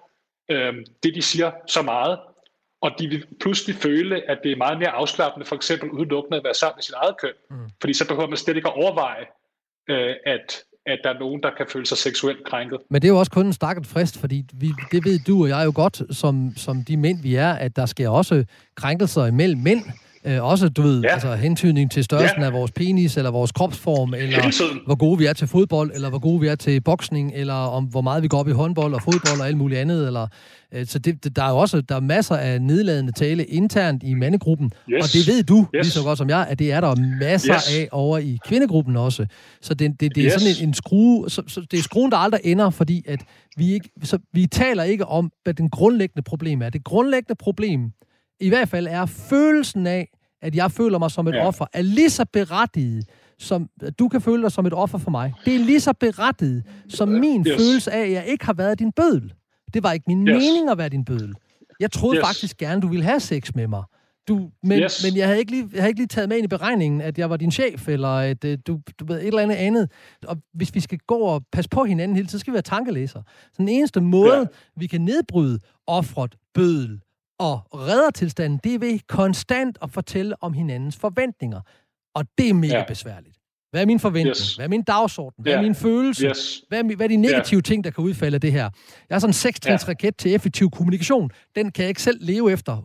øh, 0.49 0.73
det, 1.03 1.15
de 1.15 1.21
siger 1.21 1.51
så 1.67 1.81
meget, 1.81 2.19
og 2.81 2.91
de 2.99 3.07
vil 3.07 3.25
pludselig 3.39 3.75
føle, 3.75 4.29
at 4.31 4.37
det 4.43 4.51
er 4.51 4.55
meget 4.55 4.79
mere 4.79 4.89
afslappende, 4.89 5.45
for 5.45 5.55
eksempel 5.55 5.89
udelukkende 5.89 6.37
at 6.37 6.43
være 6.43 6.53
sammen 6.53 6.77
med 6.77 6.83
sit 6.83 6.95
eget 7.03 7.15
køn. 7.21 7.33
Mm. 7.49 7.69
Fordi 7.81 7.93
så 7.93 8.07
behøver 8.07 8.27
man 8.27 8.37
slet 8.37 8.55
ikke 8.55 8.67
at 8.67 8.75
overveje, 8.83 9.25
øh, 9.89 10.15
at, 10.25 10.63
at 10.85 10.99
der 11.03 11.09
er 11.09 11.19
nogen, 11.19 11.43
der 11.43 11.51
kan 11.57 11.65
føle 11.69 11.85
sig 11.85 11.97
seksuelt 11.97 12.45
krænket. 12.45 12.79
Men 12.89 13.01
det 13.01 13.07
er 13.07 13.11
jo 13.11 13.19
også 13.19 13.31
kun 13.31 13.45
en 13.45 13.53
stakket 13.53 13.87
frist, 13.87 14.19
fordi 14.19 14.43
vi, 14.53 14.71
det 14.91 15.05
ved 15.05 15.19
du 15.27 15.43
og 15.43 15.49
jeg 15.49 15.65
jo 15.65 15.71
godt, 15.75 16.15
som, 16.15 16.53
som 16.55 16.83
de 16.87 16.97
mænd 16.97 17.21
vi 17.21 17.35
er, 17.35 17.53
at 17.53 17.75
der 17.75 17.85
sker 17.85 18.09
også 18.09 18.45
krænkelser 18.75 19.25
imellem 19.25 19.61
mænd. 19.61 19.83
Øh, 20.27 20.43
også, 20.43 20.69
du 20.69 20.81
ved, 20.81 21.01
ja. 21.01 21.13
altså 21.13 21.35
hentydning 21.35 21.91
til 21.91 22.03
størrelsen 22.03 22.39
ja. 22.39 22.45
af 22.45 22.53
vores 22.53 22.71
penis, 22.71 23.17
eller 23.17 23.31
vores 23.31 23.51
kropsform, 23.51 24.13
eller 24.13 24.85
hvor 24.85 24.95
gode 24.95 25.17
vi 25.17 25.25
er 25.25 25.33
til 25.33 25.47
fodbold, 25.47 25.91
eller 25.93 26.09
hvor 26.09 26.19
gode 26.19 26.41
vi 26.41 26.47
er 26.47 26.55
til 26.55 26.81
boksning, 26.81 27.31
eller 27.35 27.53
om 27.53 27.83
hvor 27.83 28.01
meget 28.01 28.23
vi 28.23 28.27
går 28.27 28.39
op 28.39 28.47
i 28.47 28.51
håndbold 28.51 28.93
og 28.93 29.01
fodbold 29.01 29.39
og 29.39 29.47
alt 29.47 29.57
muligt 29.57 29.79
andet. 29.79 30.07
Eller, 30.07 30.27
øh, 30.73 30.85
så 30.85 30.99
det, 30.99 31.35
der 31.35 31.43
er 31.43 31.49
jo 31.49 31.57
også 31.57 31.81
der 31.81 31.95
er 31.95 31.99
masser 31.99 32.35
af 32.35 32.61
nedladende 32.61 33.11
tale 33.11 33.45
internt 33.45 34.03
i 34.03 34.13
mandegruppen, 34.13 34.71
yes. 34.89 35.03
og 35.03 35.13
det 35.13 35.27
ved 35.27 35.43
du 35.43 35.59
yes. 35.75 35.83
lige 35.85 35.91
så 35.91 36.03
godt 36.03 36.17
som 36.17 36.29
jeg, 36.29 36.47
at 36.49 36.59
det 36.59 36.71
er 36.71 36.81
der 36.81 36.95
masser 37.19 37.55
yes. 37.55 37.77
af 37.77 37.89
over 37.91 38.17
i 38.17 38.37
kvindegruppen 38.45 38.97
også. 38.97 39.25
Så 39.61 39.73
det, 39.73 39.99
det, 39.99 40.15
det 40.15 40.21
er 40.21 40.25
yes. 40.25 40.33
sådan 40.33 40.55
en, 40.61 40.67
en 40.67 40.73
skrue, 40.73 41.29
så, 41.29 41.43
så 41.47 41.61
det 41.71 41.79
er 41.79 41.83
skruen, 41.83 42.11
der 42.11 42.17
aldrig 42.17 42.41
ender, 42.43 42.69
fordi 42.69 43.03
at 43.07 43.19
vi, 43.57 43.73
ikke, 43.73 43.89
så 44.03 44.17
vi 44.33 44.47
taler 44.47 44.83
ikke 44.83 45.05
om, 45.05 45.31
hvad 45.43 45.53
den 45.53 45.69
grundlæggende 45.69 46.21
problem 46.21 46.61
er. 46.61 46.69
Det 46.69 46.83
grundlæggende 46.83 47.35
problem, 47.35 47.91
i 48.39 48.49
hvert 48.49 48.69
fald 48.69 48.87
er 48.89 49.05
følelsen 49.05 49.87
af, 49.87 50.09
at 50.41 50.55
jeg 50.55 50.71
føler 50.71 50.99
mig 50.99 51.11
som 51.11 51.27
et 51.27 51.33
ja. 51.33 51.47
offer, 51.47 51.65
er 51.73 51.81
lige 51.81 52.09
så 52.09 52.25
berettiget, 52.33 53.05
som 53.39 53.69
du 53.99 54.07
kan 54.07 54.21
føle 54.21 54.43
dig 54.43 54.51
som 54.51 54.65
et 54.65 54.73
offer 54.73 54.97
for 54.97 55.11
mig. 55.11 55.33
Det 55.45 55.55
er 55.55 55.59
lige 55.59 55.79
så 55.79 55.93
berettiget, 55.93 56.63
som 56.89 57.09
min 57.09 57.47
yes. 57.47 57.61
følelse 57.61 57.91
af, 57.91 58.01
at 58.01 58.11
jeg 58.11 58.25
ikke 58.25 58.45
har 58.45 58.53
været 58.53 58.79
din 58.79 58.91
bødel. 58.91 59.33
Det 59.73 59.83
var 59.83 59.91
ikke 59.91 60.03
min 60.07 60.27
yes. 60.27 60.33
mening 60.33 60.69
at 60.69 60.77
være 60.77 60.89
din 60.89 61.05
bødel. 61.05 61.35
Jeg 61.79 61.91
troede 61.91 62.17
yes. 62.17 62.25
faktisk 62.25 62.57
gerne, 62.57 62.81
du 62.81 62.87
ville 62.87 63.03
have 63.03 63.19
sex 63.19 63.55
med 63.55 63.67
mig. 63.67 63.83
Du, 64.27 64.49
men, 64.63 64.79
yes. 64.79 65.03
men 65.05 65.17
jeg 65.17 65.27
havde, 65.27 65.39
ikke 65.39 65.51
lige, 65.51 65.69
jeg 65.73 65.81
havde 65.81 65.89
ikke 65.89 65.99
lige 65.99 66.07
taget 66.07 66.29
med 66.29 66.37
ind 66.37 66.45
i 66.45 66.47
beregningen, 66.47 67.01
at 67.01 67.17
jeg 67.17 67.29
var 67.29 67.37
din 67.37 67.51
chef, 67.51 67.87
eller 67.87 68.07
at 68.07 68.43
uh, 68.45 68.53
du, 68.67 68.79
du 68.99 69.05
ved, 69.05 69.17
et 69.17 69.27
eller 69.27 69.41
andet 69.41 69.55
andet. 69.55 69.91
Og 70.27 70.37
hvis 70.53 70.75
vi 70.75 70.79
skal 70.79 70.97
gå 71.07 71.17
og 71.17 71.43
passe 71.51 71.69
på 71.69 71.83
hinanden 71.83 72.15
hele 72.15 72.27
tiden, 72.27 72.39
så 72.39 72.39
skal 72.39 72.51
vi 72.51 72.55
være 72.55 72.61
tankelæser. 72.61 73.21
Så 73.25 73.55
den 73.57 73.69
eneste 73.69 74.01
måde, 74.01 74.37
ja. 74.37 74.45
vi 74.77 74.87
kan 74.87 75.01
nedbryde 75.01 75.59
offret, 75.87 76.35
bødel, 76.53 76.99
og 77.39 77.61
reddertilstanden, 77.73 78.59
det 78.63 78.75
er 78.75 78.79
ved 78.79 78.99
konstant 79.07 79.77
at 79.81 79.91
fortælle 79.91 80.43
om 80.43 80.53
hinandens 80.53 80.97
forventninger. 80.97 81.61
Og 82.15 82.25
det 82.37 82.49
er 82.49 82.53
mega 82.53 82.77
ja. 82.77 82.83
besværligt. 82.87 83.37
Hvad 83.71 83.81
er 83.81 83.85
min 83.85 83.99
forventning? 83.99 84.37
Yes. 84.37 84.55
Hvad 84.55 84.65
er 84.65 84.69
min 84.69 84.83
dagsorden? 84.83 85.43
Hvad 85.43 85.53
er 85.53 85.61
min 85.61 85.75
følelse? 85.75 86.27
Yes. 86.27 86.63
Hvad, 86.69 86.79
er, 86.79 86.95
hvad 86.95 87.05
er 87.05 87.07
de 87.07 87.15
negative 87.15 87.57
yeah. 87.57 87.63
ting, 87.63 87.83
der 87.83 87.89
kan 87.89 88.03
udfalde 88.03 88.35
af 88.35 88.41
det 88.41 88.51
her? 88.51 88.69
Jeg 89.09 89.15
har 89.15 89.19
sådan 89.19 89.29
en 89.29 89.33
sekstrins 89.33 89.87
raket 89.87 90.17
til 90.17 90.33
effektiv 90.33 90.69
kommunikation. 90.69 91.29
Den 91.55 91.71
kan 91.71 91.81
jeg 91.81 91.89
ikke 91.89 92.01
selv 92.01 92.17
leve 92.21 92.51
efter 92.51 92.77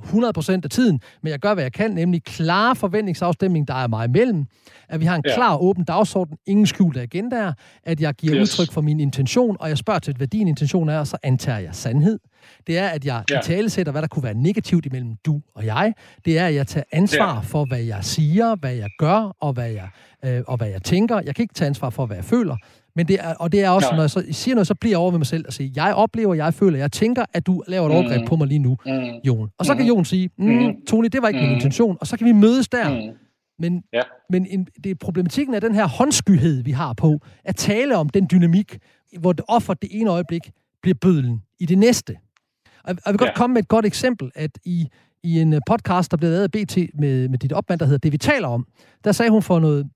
100% 0.58 0.60
af 0.64 0.70
tiden, 0.70 1.00
men 1.22 1.30
jeg 1.30 1.38
gør, 1.38 1.54
hvad 1.54 1.64
jeg 1.64 1.72
kan, 1.72 1.90
nemlig 1.90 2.24
klare 2.24 2.76
forventningsafstemning, 2.76 3.68
der 3.68 3.74
er 3.74 3.86
mig 3.86 4.04
imellem. 4.04 4.44
At 4.88 5.00
vi 5.00 5.04
har 5.04 5.16
en 5.16 5.22
yeah. 5.26 5.36
klar, 5.36 5.56
åben 5.56 5.84
dagsorden, 5.84 6.36
ingen 6.46 6.66
skjulte 6.66 7.00
agendaer. 7.00 7.52
At 7.82 8.00
jeg 8.00 8.14
giver 8.14 8.36
yes. 8.36 8.42
udtryk 8.42 8.72
for 8.74 8.80
min 8.80 9.00
intention, 9.00 9.56
og 9.60 9.68
jeg 9.68 9.78
spørger 9.78 10.00
til, 10.00 10.16
hvad 10.16 10.26
din 10.26 10.48
intention 10.48 10.88
er, 10.88 10.98
og 10.98 11.06
så 11.06 11.16
antager 11.22 11.58
jeg 11.58 11.74
sandhed 11.74 12.18
det 12.66 12.78
er, 12.78 12.88
at 12.88 13.04
jeg 13.04 13.24
ja. 13.30 13.38
i 13.38 13.42
tale 13.42 13.70
sætter, 13.70 13.92
hvad 13.92 14.02
der 14.02 14.08
kunne 14.08 14.22
være 14.22 14.34
negativt 14.34 14.86
imellem 14.86 15.14
du 15.26 15.40
og 15.54 15.66
jeg. 15.66 15.94
Det 16.24 16.38
er, 16.38 16.46
at 16.46 16.54
jeg 16.54 16.66
tager 16.66 16.84
ansvar 16.92 17.34
ja. 17.34 17.40
for, 17.40 17.64
hvad 17.64 17.82
jeg 17.82 18.04
siger, 18.04 18.56
hvad 18.56 18.74
jeg 18.74 18.90
gør, 18.98 19.36
og 19.40 19.52
hvad 19.52 19.70
jeg, 19.70 19.88
øh, 20.24 20.42
og 20.46 20.56
hvad 20.56 20.68
jeg 20.68 20.82
tænker. 20.82 21.20
Jeg 21.26 21.34
kan 21.34 21.42
ikke 21.42 21.54
tage 21.54 21.66
ansvar 21.66 21.90
for, 21.90 22.06
hvad 22.06 22.16
jeg 22.16 22.24
føler. 22.24 22.56
Men 22.96 23.08
det 23.08 23.16
er, 23.20 23.34
og 23.34 23.52
det 23.52 23.64
er 23.64 23.70
også, 23.70 23.88
ja. 23.90 23.96
når 23.96 24.02
jeg 24.02 24.10
så 24.10 24.24
siger 24.30 24.54
noget, 24.54 24.66
så 24.66 24.74
bliver 24.74 24.92
jeg 24.92 24.98
over 24.98 25.10
ved 25.10 25.18
mig 25.18 25.26
selv 25.26 25.44
og 25.46 25.52
siger, 25.52 25.70
jeg 25.76 25.94
oplever, 25.94 26.34
jeg 26.34 26.54
føler, 26.54 26.78
jeg 26.78 26.92
tænker, 26.92 27.24
at 27.32 27.46
du 27.46 27.62
laver 27.68 27.86
et 27.86 27.92
overgreb 27.92 28.20
mm. 28.20 28.26
på 28.26 28.36
mig 28.36 28.46
lige 28.46 28.58
nu, 28.58 28.76
mm. 28.86 28.92
Jon. 29.24 29.50
Og 29.58 29.66
så 29.66 29.74
kan 29.74 29.82
mm. 29.82 29.88
Jon 29.88 30.04
sige, 30.04 30.30
mm, 30.38 30.46
mm. 30.46 30.72
Tony, 30.88 31.08
det 31.12 31.22
var 31.22 31.28
ikke 31.28 31.40
mm. 31.40 31.46
min 31.46 31.54
intention, 31.54 31.96
og 32.00 32.06
så 32.06 32.16
kan 32.16 32.26
vi 32.26 32.32
mødes 32.32 32.68
der. 32.68 32.90
Mm. 32.90 33.16
Men, 33.58 33.82
ja. 33.92 34.02
men 34.30 34.46
en, 34.46 34.66
det 34.84 34.90
er 34.90 34.94
problematikken 34.94 35.54
af 35.54 35.60
den 35.60 35.74
her 35.74 35.86
håndskyhed, 35.86 36.62
vi 36.62 36.70
har 36.70 36.92
på, 36.92 37.18
at 37.44 37.56
tale 37.56 37.96
om 37.96 38.08
den 38.08 38.28
dynamik, 38.30 38.78
hvor 39.18 39.32
det 39.32 39.44
offer 39.48 39.74
det 39.74 39.88
ene 39.92 40.10
øjeblik 40.10 40.50
bliver 40.82 40.94
bødlen 41.00 41.42
i 41.60 41.66
det 41.66 41.78
næste. 41.78 42.16
Og 42.84 42.94
jeg 43.06 43.12
vil 43.12 43.18
godt 43.18 43.28
ja. 43.28 43.34
komme 43.34 43.54
med 43.54 43.62
et 43.62 43.68
godt 43.68 43.86
eksempel, 43.86 44.30
at 44.34 44.50
i, 44.64 44.88
i 45.22 45.40
en 45.40 45.52
øh, 45.52 45.60
podcast, 45.66 46.10
der 46.10 46.16
blev 46.16 46.30
lavet 46.30 46.42
af 46.42 46.50
BT 46.50 46.76
med, 46.94 47.28
med 47.28 47.38
dit 47.38 47.52
opmand, 47.52 47.80
der 47.80 47.86
hedder 47.86 47.98
Det, 47.98 48.12
vi 48.12 48.18
taler 48.18 48.48
om, 48.48 48.66
der 49.04 49.12
sagde 49.12 49.30
hun 49.30 49.42
for 49.42 49.58
noget, 49.58 49.90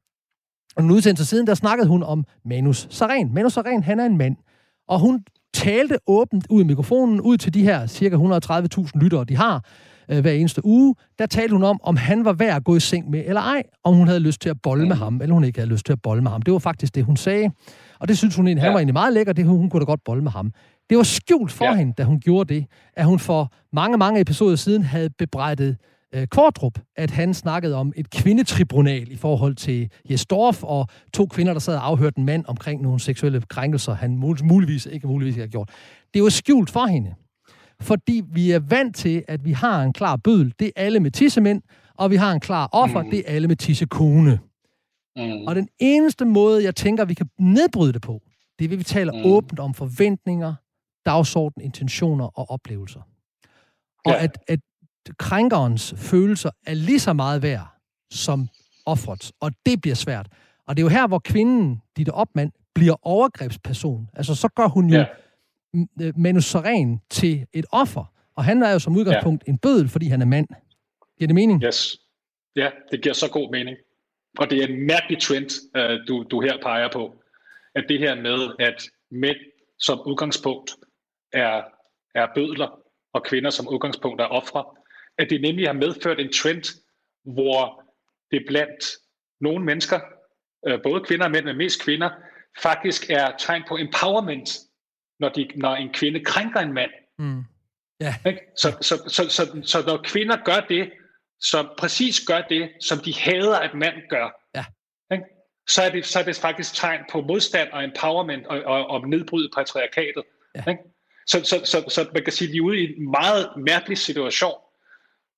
en 0.80 0.90
udsendelse 0.90 1.24
siden, 1.24 1.46
der 1.46 1.54
snakkede 1.54 1.88
hun 1.88 2.02
om 2.02 2.24
Manus 2.44 2.86
Saren. 2.90 3.34
Manus 3.34 3.52
Saren, 3.52 3.82
han 3.82 4.00
er 4.00 4.06
en 4.06 4.18
mand, 4.18 4.36
og 4.88 5.00
hun 5.00 5.24
talte 5.54 5.98
åbent 6.06 6.46
ud 6.50 6.62
i 6.62 6.66
mikrofonen, 6.66 7.20
ud 7.20 7.36
til 7.36 7.54
de 7.54 7.62
her 7.62 7.86
cirka 7.86 8.16
130.000 8.16 8.90
lyttere, 9.00 9.24
de 9.24 9.36
har 9.36 9.64
øh, 10.08 10.20
hver 10.20 10.32
eneste 10.32 10.64
uge. 10.64 10.94
Der 11.18 11.26
talte 11.26 11.52
hun 11.52 11.62
om, 11.62 11.80
om 11.82 11.96
han 11.96 12.24
var 12.24 12.32
værd 12.32 12.56
at 12.56 12.64
gå 12.64 12.76
i 12.76 12.80
seng 12.80 13.10
med 13.10 13.22
eller 13.26 13.40
ej, 13.40 13.62
om 13.84 13.94
hun 13.94 14.08
havde 14.08 14.20
lyst 14.20 14.40
til 14.40 14.48
at 14.48 14.56
bolle 14.62 14.88
med 14.88 14.96
ham, 14.96 15.20
eller 15.22 15.34
hun 15.34 15.44
ikke 15.44 15.58
havde 15.58 15.70
lyst 15.70 15.86
til 15.86 15.92
at 15.92 16.02
bolle 16.02 16.22
med 16.22 16.30
ham. 16.30 16.42
Det 16.42 16.52
var 16.52 16.58
faktisk 16.58 16.94
det, 16.94 17.04
hun 17.04 17.16
sagde. 17.16 17.50
Og 18.00 18.08
det 18.08 18.18
synes 18.18 18.36
hun 18.36 18.46
han 18.46 18.72
var 18.72 18.78
egentlig 18.78 18.92
meget 18.92 19.12
lækker, 19.12 19.32
det 19.32 19.44
hun, 19.44 19.58
hun 19.58 19.70
kunne 19.70 19.80
da 19.80 19.84
godt 19.84 20.04
bolle 20.04 20.22
med 20.22 20.30
ham. 20.30 20.52
Det 20.90 20.96
var 20.96 21.04
skjult 21.04 21.52
for 21.52 21.64
ja. 21.64 21.74
hende, 21.74 21.92
da 21.98 22.04
hun 22.04 22.20
gjorde 22.20 22.54
det, 22.54 22.66
at 22.92 23.04
hun 23.04 23.18
for 23.18 23.52
mange, 23.72 23.98
mange 23.98 24.20
episoder 24.20 24.56
siden 24.56 24.82
havde 24.82 25.10
bebrejdet 25.10 25.76
øh, 26.14 26.26
Kvartrup, 26.26 26.78
at 26.96 27.10
han 27.10 27.34
snakkede 27.34 27.74
om 27.74 27.92
et 27.96 28.10
kvindetribunal 28.10 29.12
i 29.12 29.16
forhold 29.16 29.54
til 29.54 29.90
Jesdorf 30.10 30.62
og 30.62 30.88
to 31.12 31.26
kvinder, 31.26 31.52
der 31.52 31.60
sad 31.60 31.76
og 31.76 31.86
afhørte 31.86 32.18
en 32.18 32.24
mand 32.24 32.44
omkring 32.48 32.82
nogle 32.82 33.00
seksuelle 33.00 33.40
krænkelser, 33.40 33.94
han 33.94 34.16
muligvis 34.42 34.86
ikke 34.86 35.06
muligvis 35.06 35.36
har 35.36 35.46
gjort. 35.46 35.70
Det 36.14 36.22
var 36.22 36.28
skjult 36.28 36.70
for 36.70 36.86
hende, 36.86 37.14
fordi 37.80 38.22
vi 38.32 38.50
er 38.50 38.58
vant 38.58 38.96
til, 38.96 39.24
at 39.28 39.44
vi 39.44 39.52
har 39.52 39.82
en 39.82 39.92
klar 39.92 40.16
bødel, 40.16 40.54
det 40.58 40.66
er 40.66 40.70
alle 40.76 41.00
med 41.00 41.10
tissemænd, 41.10 41.62
og 41.94 42.10
vi 42.10 42.16
har 42.16 42.32
en 42.32 42.40
klar 42.40 42.68
offer, 42.72 43.02
mm. 43.02 43.10
det 43.10 43.18
er 43.18 43.34
alle 43.34 43.48
med 43.48 43.56
tissekone. 43.56 44.38
Mm. 45.16 45.46
Og 45.46 45.54
den 45.54 45.68
eneste 45.78 46.24
måde, 46.24 46.64
jeg 46.64 46.74
tænker, 46.74 47.04
vi 47.04 47.14
kan 47.14 47.28
nedbryde 47.38 47.92
det 47.92 48.02
på, 48.02 48.22
det 48.58 48.64
er, 48.64 48.72
at 48.72 48.78
vi 48.78 48.84
taler 48.84 49.12
mm. 49.12 49.20
åbent 49.24 49.60
om 49.60 49.74
forventninger, 49.74 50.54
dagsorden, 51.06 51.62
intentioner 51.62 52.38
og 52.38 52.50
oplevelser. 52.50 53.00
Og 54.04 54.12
ja. 54.12 54.24
at, 54.24 54.38
at 54.48 54.60
krænkerens 55.18 55.94
følelser 55.96 56.50
er 56.66 56.74
lige 56.74 57.00
så 57.00 57.12
meget 57.12 57.42
værd 57.42 57.66
som 58.10 58.48
offrets, 58.86 59.32
og 59.40 59.52
det 59.66 59.80
bliver 59.80 59.94
svært. 59.94 60.28
Og 60.66 60.76
det 60.76 60.82
er 60.82 60.84
jo 60.84 60.88
her, 60.88 61.06
hvor 61.06 61.18
kvinden, 61.18 61.82
dit 61.96 62.08
opmand, 62.08 62.52
bliver 62.74 62.96
overgrebsperson. 63.02 64.08
Altså, 64.14 64.34
så 64.34 64.48
gør 64.48 64.68
hun 64.68 64.90
jo 64.90 64.98
ja. 64.98 65.06
Øh, 66.00 66.42
Seren 66.42 67.00
til 67.10 67.46
et 67.52 67.66
offer, 67.72 68.12
og 68.36 68.44
han 68.44 68.62
er 68.62 68.72
jo 68.72 68.78
som 68.78 68.96
udgangspunkt 68.96 69.44
ja. 69.46 69.52
en 69.52 69.58
bødel, 69.58 69.88
fordi 69.88 70.06
han 70.08 70.22
er 70.22 70.26
mand. 70.26 70.46
Giver 71.18 71.26
det 71.26 71.34
mening? 71.34 71.64
Yes. 71.64 71.96
Ja, 72.56 72.70
det 72.90 73.02
giver 73.02 73.14
så 73.14 73.30
god 73.30 73.50
mening. 73.52 73.76
Og 74.38 74.50
det 74.50 74.62
er 74.62 74.66
en 74.66 74.86
mærkelig 74.86 75.22
trend, 75.22 75.50
uh, 75.78 76.06
du, 76.08 76.24
du 76.30 76.40
her 76.40 76.62
peger 76.62 76.88
på. 76.92 77.14
At 77.74 77.84
det 77.88 77.98
her 77.98 78.14
med, 78.14 78.54
at 78.58 78.88
mænd 79.10 79.36
som 79.78 80.00
udgangspunkt 80.06 80.70
er, 81.36 81.62
er 82.14 82.26
bødler, 82.34 82.80
og 83.12 83.24
kvinder 83.24 83.50
som 83.50 83.68
udgangspunkt 83.68 84.20
er 84.20 84.26
ofre, 84.26 84.64
at 85.18 85.30
det 85.30 85.40
nemlig 85.40 85.66
har 85.66 85.72
medført 85.72 86.20
en 86.20 86.32
trend, 86.32 86.82
hvor 87.24 87.82
det 88.30 88.44
blandt 88.48 88.84
nogle 89.40 89.64
mennesker, 89.64 90.00
øh, 90.66 90.82
både 90.82 91.04
kvinder 91.04 91.24
og 91.24 91.30
mænd, 91.30 91.44
men 91.44 91.56
mest 91.56 91.82
kvinder, 91.82 92.10
faktisk 92.62 93.10
er 93.10 93.36
tegn 93.38 93.62
på 93.68 93.76
empowerment, 93.76 94.50
når, 95.18 95.28
de, 95.28 95.48
når 95.56 95.74
en 95.74 95.92
kvinde 95.92 96.24
krænker 96.24 96.60
en 96.60 96.72
mand. 96.72 96.90
Mm. 97.18 97.44
Yeah. 98.02 98.36
Så, 98.56 98.76
så, 98.80 98.96
så, 99.08 99.28
så, 99.28 99.62
så 99.64 99.82
når 99.86 100.02
kvinder 100.04 100.36
gør 100.44 100.60
det, 100.68 100.92
som 101.40 101.68
præcis 101.78 102.20
gør 102.26 102.40
det, 102.40 102.70
som 102.80 102.98
de 102.98 103.14
hader, 103.14 103.58
at 103.58 103.74
mand 103.74 103.94
gør, 104.10 104.42
ja. 104.54 104.64
så 105.68 105.82
er 105.82 105.90
det, 105.90 106.06
så 106.06 106.18
er 106.18 106.22
det 106.22 106.36
faktisk 106.36 106.74
tegn 106.74 107.00
på 107.12 107.20
modstand 107.20 107.70
og 107.70 107.84
empowerment 107.84 108.46
og, 108.46 108.62
og, 108.62 108.86
og 108.86 109.08
nedbryde 109.08 109.50
patriarkatet. 109.56 110.24
Ikke? 110.68 110.82
Så, 111.26 111.44
så, 111.44 111.60
så, 111.64 111.84
så 111.88 112.06
man 112.14 112.24
kan 112.24 112.32
sige, 112.32 112.48
at 112.48 112.52
vi 112.52 112.58
er 112.58 112.62
ude 112.62 112.78
i 112.78 112.96
en 112.98 113.10
meget 113.10 113.48
mærkelig 113.56 113.98
situation, 113.98 114.60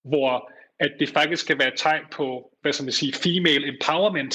hvor 0.05 0.53
at 0.81 0.93
det 1.01 1.09
faktisk 1.09 1.43
skal 1.43 1.59
være 1.59 1.69
et 1.69 1.75
tegn 1.77 2.03
på, 2.13 2.51
hvad 2.63 2.73
skal 2.73 2.85
man 2.85 2.93
sige, 2.93 3.13
female 3.13 3.69
empowerment, 3.69 4.35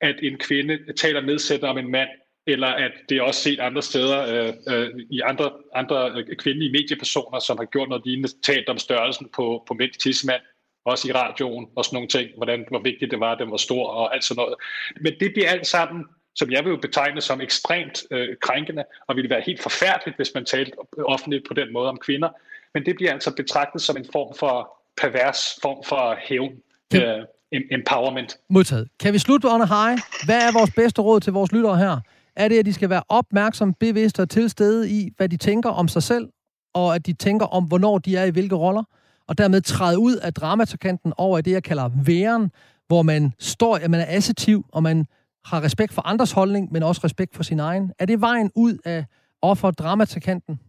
at 0.00 0.16
en 0.22 0.38
kvinde 0.38 0.92
taler 0.92 1.20
nedsættende 1.20 1.70
om 1.70 1.78
en 1.78 1.90
mand, 1.90 2.08
eller 2.46 2.68
at 2.68 2.92
det 3.08 3.18
er 3.18 3.22
også 3.22 3.40
set 3.40 3.60
andre 3.60 3.82
steder 3.82 4.46
øh, 4.46 4.52
øh, 4.68 4.90
i 5.10 5.20
andre, 5.20 5.52
andre 5.74 6.10
øh, 6.10 6.36
kvindelige 6.36 6.72
mediepersoner, 6.72 7.38
som 7.38 7.58
har 7.58 7.64
gjort 7.64 7.88
noget 7.88 8.06
lignende, 8.06 8.40
talt 8.42 8.68
om 8.68 8.78
størrelsen 8.78 9.28
på, 9.34 9.64
på 9.68 9.74
mænds 9.74 9.96
tidsmand, 9.96 10.42
også 10.84 11.08
i 11.08 11.12
radioen 11.12 11.66
og 11.76 11.84
sådan 11.84 11.96
nogle 11.96 12.08
ting, 12.08 12.30
hvordan, 12.36 12.64
hvor 12.68 12.78
vigtigt 12.78 13.10
det 13.10 13.20
var, 13.20 13.32
at 13.32 13.38
den 13.38 13.50
var 13.50 13.56
stor 13.56 13.88
og 13.88 14.14
alt 14.14 14.24
sådan 14.24 14.40
noget. 14.40 14.54
Men 15.00 15.12
det 15.20 15.32
bliver 15.32 15.50
alt 15.50 15.66
sammen, 15.66 16.04
som 16.34 16.50
jeg 16.50 16.64
vil 16.64 16.70
jo 16.70 16.76
betegne 16.76 17.20
som 17.20 17.40
ekstremt 17.40 18.02
øh, 18.10 18.28
krænkende, 18.40 18.84
og 19.06 19.16
ville 19.16 19.30
være 19.30 19.42
helt 19.46 19.62
forfærdeligt, 19.62 20.16
hvis 20.16 20.30
man 20.34 20.44
talte 20.44 20.72
offentligt 21.04 21.44
på 21.48 21.54
den 21.54 21.72
måde 21.72 21.88
om 21.88 21.98
kvinder. 21.98 22.28
Men 22.74 22.86
det 22.86 22.96
bliver 22.96 23.12
altså 23.12 23.34
betragtet 23.34 23.82
som 23.82 23.96
en 23.96 24.06
form 24.12 24.34
for 24.38 24.76
pervers 24.96 25.58
form 25.62 25.84
for 25.84 26.16
hævn. 26.28 26.52
Øh, 26.94 27.24
empowerment. 27.70 28.38
Modtaget. 28.50 28.88
Kan 29.00 29.12
vi 29.12 29.18
slutte 29.18 29.48
under 29.48 29.66
high? 29.66 30.00
Hvad 30.24 30.36
er 30.36 30.52
vores 30.52 30.70
bedste 30.76 31.02
råd 31.02 31.20
til 31.20 31.32
vores 31.32 31.52
lyttere 31.52 31.78
her? 31.78 32.00
Er 32.36 32.48
det, 32.48 32.58
at 32.58 32.66
de 32.66 32.72
skal 32.72 32.90
være 32.90 33.02
opmærksom, 33.08 33.74
bevidste 33.74 34.20
og 34.20 34.30
til 34.30 34.50
stede 34.50 34.90
i, 34.90 35.10
hvad 35.16 35.28
de 35.28 35.36
tænker 35.36 35.70
om 35.70 35.88
sig 35.88 36.02
selv, 36.02 36.28
og 36.74 36.94
at 36.94 37.06
de 37.06 37.12
tænker 37.12 37.46
om, 37.46 37.64
hvornår 37.64 37.98
de 37.98 38.16
er 38.16 38.24
i 38.24 38.30
hvilke 38.30 38.54
roller, 38.54 38.82
og 39.28 39.38
dermed 39.38 39.60
træde 39.60 39.98
ud 39.98 40.16
af 40.16 40.34
dramatakanten 40.34 41.12
over 41.16 41.38
i 41.38 41.42
det, 41.42 41.50
jeg 41.50 41.62
kalder 41.62 41.90
væren, 42.04 42.50
hvor 42.86 43.02
man 43.02 43.32
står, 43.38 43.76
at 43.76 43.90
man 43.90 44.00
er 44.00 44.06
assertiv, 44.08 44.66
og 44.72 44.82
man 44.82 45.06
har 45.44 45.62
respekt 45.62 45.92
for 45.92 46.02
andres 46.06 46.32
holdning, 46.32 46.72
men 46.72 46.82
også 46.82 47.00
respekt 47.04 47.36
for 47.36 47.42
sin 47.42 47.60
egen. 47.60 47.92
Er 47.98 48.06
det 48.06 48.20
vejen 48.20 48.50
ud 48.54 48.78
af 48.84 49.04
offer 49.42 49.70
dramatikanten? 49.70 50.60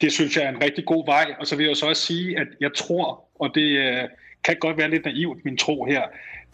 Det 0.00 0.12
synes 0.12 0.36
jeg 0.36 0.44
er 0.44 0.48
en 0.48 0.62
rigtig 0.62 0.84
god 0.86 1.06
vej, 1.06 1.34
og 1.40 1.46
så 1.46 1.56
vil 1.56 1.66
jeg 1.66 1.76
så 1.76 1.86
også 1.86 2.02
sige, 2.02 2.38
at 2.38 2.46
jeg 2.60 2.70
tror, 2.76 3.24
og 3.40 3.50
det 3.54 3.78
øh, 3.78 4.02
kan 4.44 4.56
godt 4.60 4.76
være 4.76 4.90
lidt 4.90 5.04
naivt, 5.04 5.44
min 5.44 5.56
tro 5.56 5.84
her, 5.84 6.02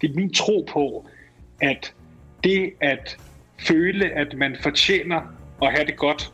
det 0.01 0.11
er 0.11 0.15
min 0.15 0.35
tro 0.35 0.69
på, 0.73 1.09
at 1.61 1.95
det 2.45 2.73
at 2.81 3.17
føle, 3.59 4.11
at 4.11 4.35
man 4.37 4.57
fortjener 4.61 5.21
at 5.63 5.73
have 5.73 5.87
det 5.87 5.97
godt, 5.97 6.33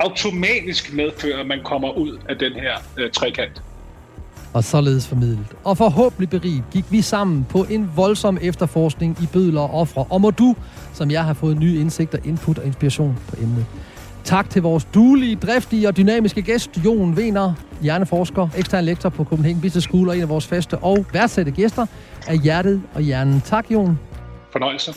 automatisk 0.00 0.92
medfører, 0.92 1.40
at 1.40 1.46
man 1.46 1.64
kommer 1.64 1.90
ud 1.92 2.18
af 2.28 2.38
den 2.38 2.52
her 2.52 2.74
øh, 2.98 3.10
trekant. 3.10 3.62
Og 4.52 4.64
således 4.64 5.08
formidlet. 5.08 5.46
Og 5.64 5.76
forhåbentlig 5.76 6.30
beriget 6.30 6.64
gik 6.70 6.84
vi 6.90 7.02
sammen 7.02 7.46
på 7.48 7.66
en 7.70 7.90
voldsom 7.96 8.38
efterforskning 8.42 9.18
i 9.22 9.26
bødler 9.32 9.60
og 9.60 9.80
ofre. 9.80 10.04
Og 10.10 10.20
må 10.20 10.30
du, 10.30 10.56
som 10.94 11.10
jeg 11.10 11.24
har 11.24 11.34
fået 11.34 11.58
nye 11.58 11.80
indsigter, 11.80 12.18
input 12.24 12.58
og 12.58 12.66
inspiration 12.66 13.18
på 13.28 13.36
emnet. 13.42 13.66
Tak 14.24 14.50
til 14.50 14.62
vores 14.62 14.84
duelige, 14.84 15.36
driftige 15.36 15.88
og 15.88 15.96
dynamiske 15.96 16.42
gæst, 16.42 16.70
Jon 16.84 17.16
Vener, 17.16 17.52
hjerneforsker, 17.82 18.48
ekstern 18.56 18.84
lektor 18.84 19.08
på 19.08 19.24
Copenhagen 19.24 19.60
Business 19.60 19.86
School 19.86 20.08
og 20.08 20.16
en 20.16 20.22
af 20.22 20.28
vores 20.28 20.46
faste 20.46 20.78
og 20.78 21.06
værdsætte 21.12 21.50
gæster 21.50 21.86
af 22.26 22.38
Hjertet 22.38 22.82
og 22.94 23.02
Hjernen. 23.02 23.40
Tak, 23.40 23.70
Jon. 23.70 23.98
Fornøjelse. 24.52 24.94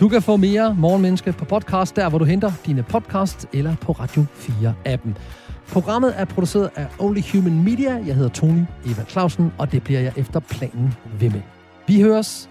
Du 0.00 0.08
kan 0.08 0.22
få 0.22 0.36
mere 0.36 0.74
Morgenmenneske 0.78 1.32
på 1.32 1.44
podcast, 1.44 1.96
der 1.96 2.08
hvor 2.08 2.18
du 2.18 2.24
henter 2.24 2.52
dine 2.66 2.82
podcasts, 2.82 3.46
eller 3.52 3.76
på 3.80 3.92
Radio 3.92 4.24
4-appen. 4.40 5.10
Programmet 5.68 6.20
er 6.20 6.24
produceret 6.24 6.70
af 6.76 6.86
Only 6.98 7.20
Human 7.32 7.62
Media. 7.64 7.92
Jeg 8.06 8.14
hedder 8.14 8.30
Tony 8.30 8.62
Eva 8.86 9.04
Clausen, 9.08 9.52
og 9.58 9.72
det 9.72 9.82
bliver 9.82 10.00
jeg 10.00 10.12
efter 10.16 10.40
planen 10.40 10.94
ved 11.20 11.30
med. 11.30 11.40
Vi 11.86 12.00
høres 12.00 12.50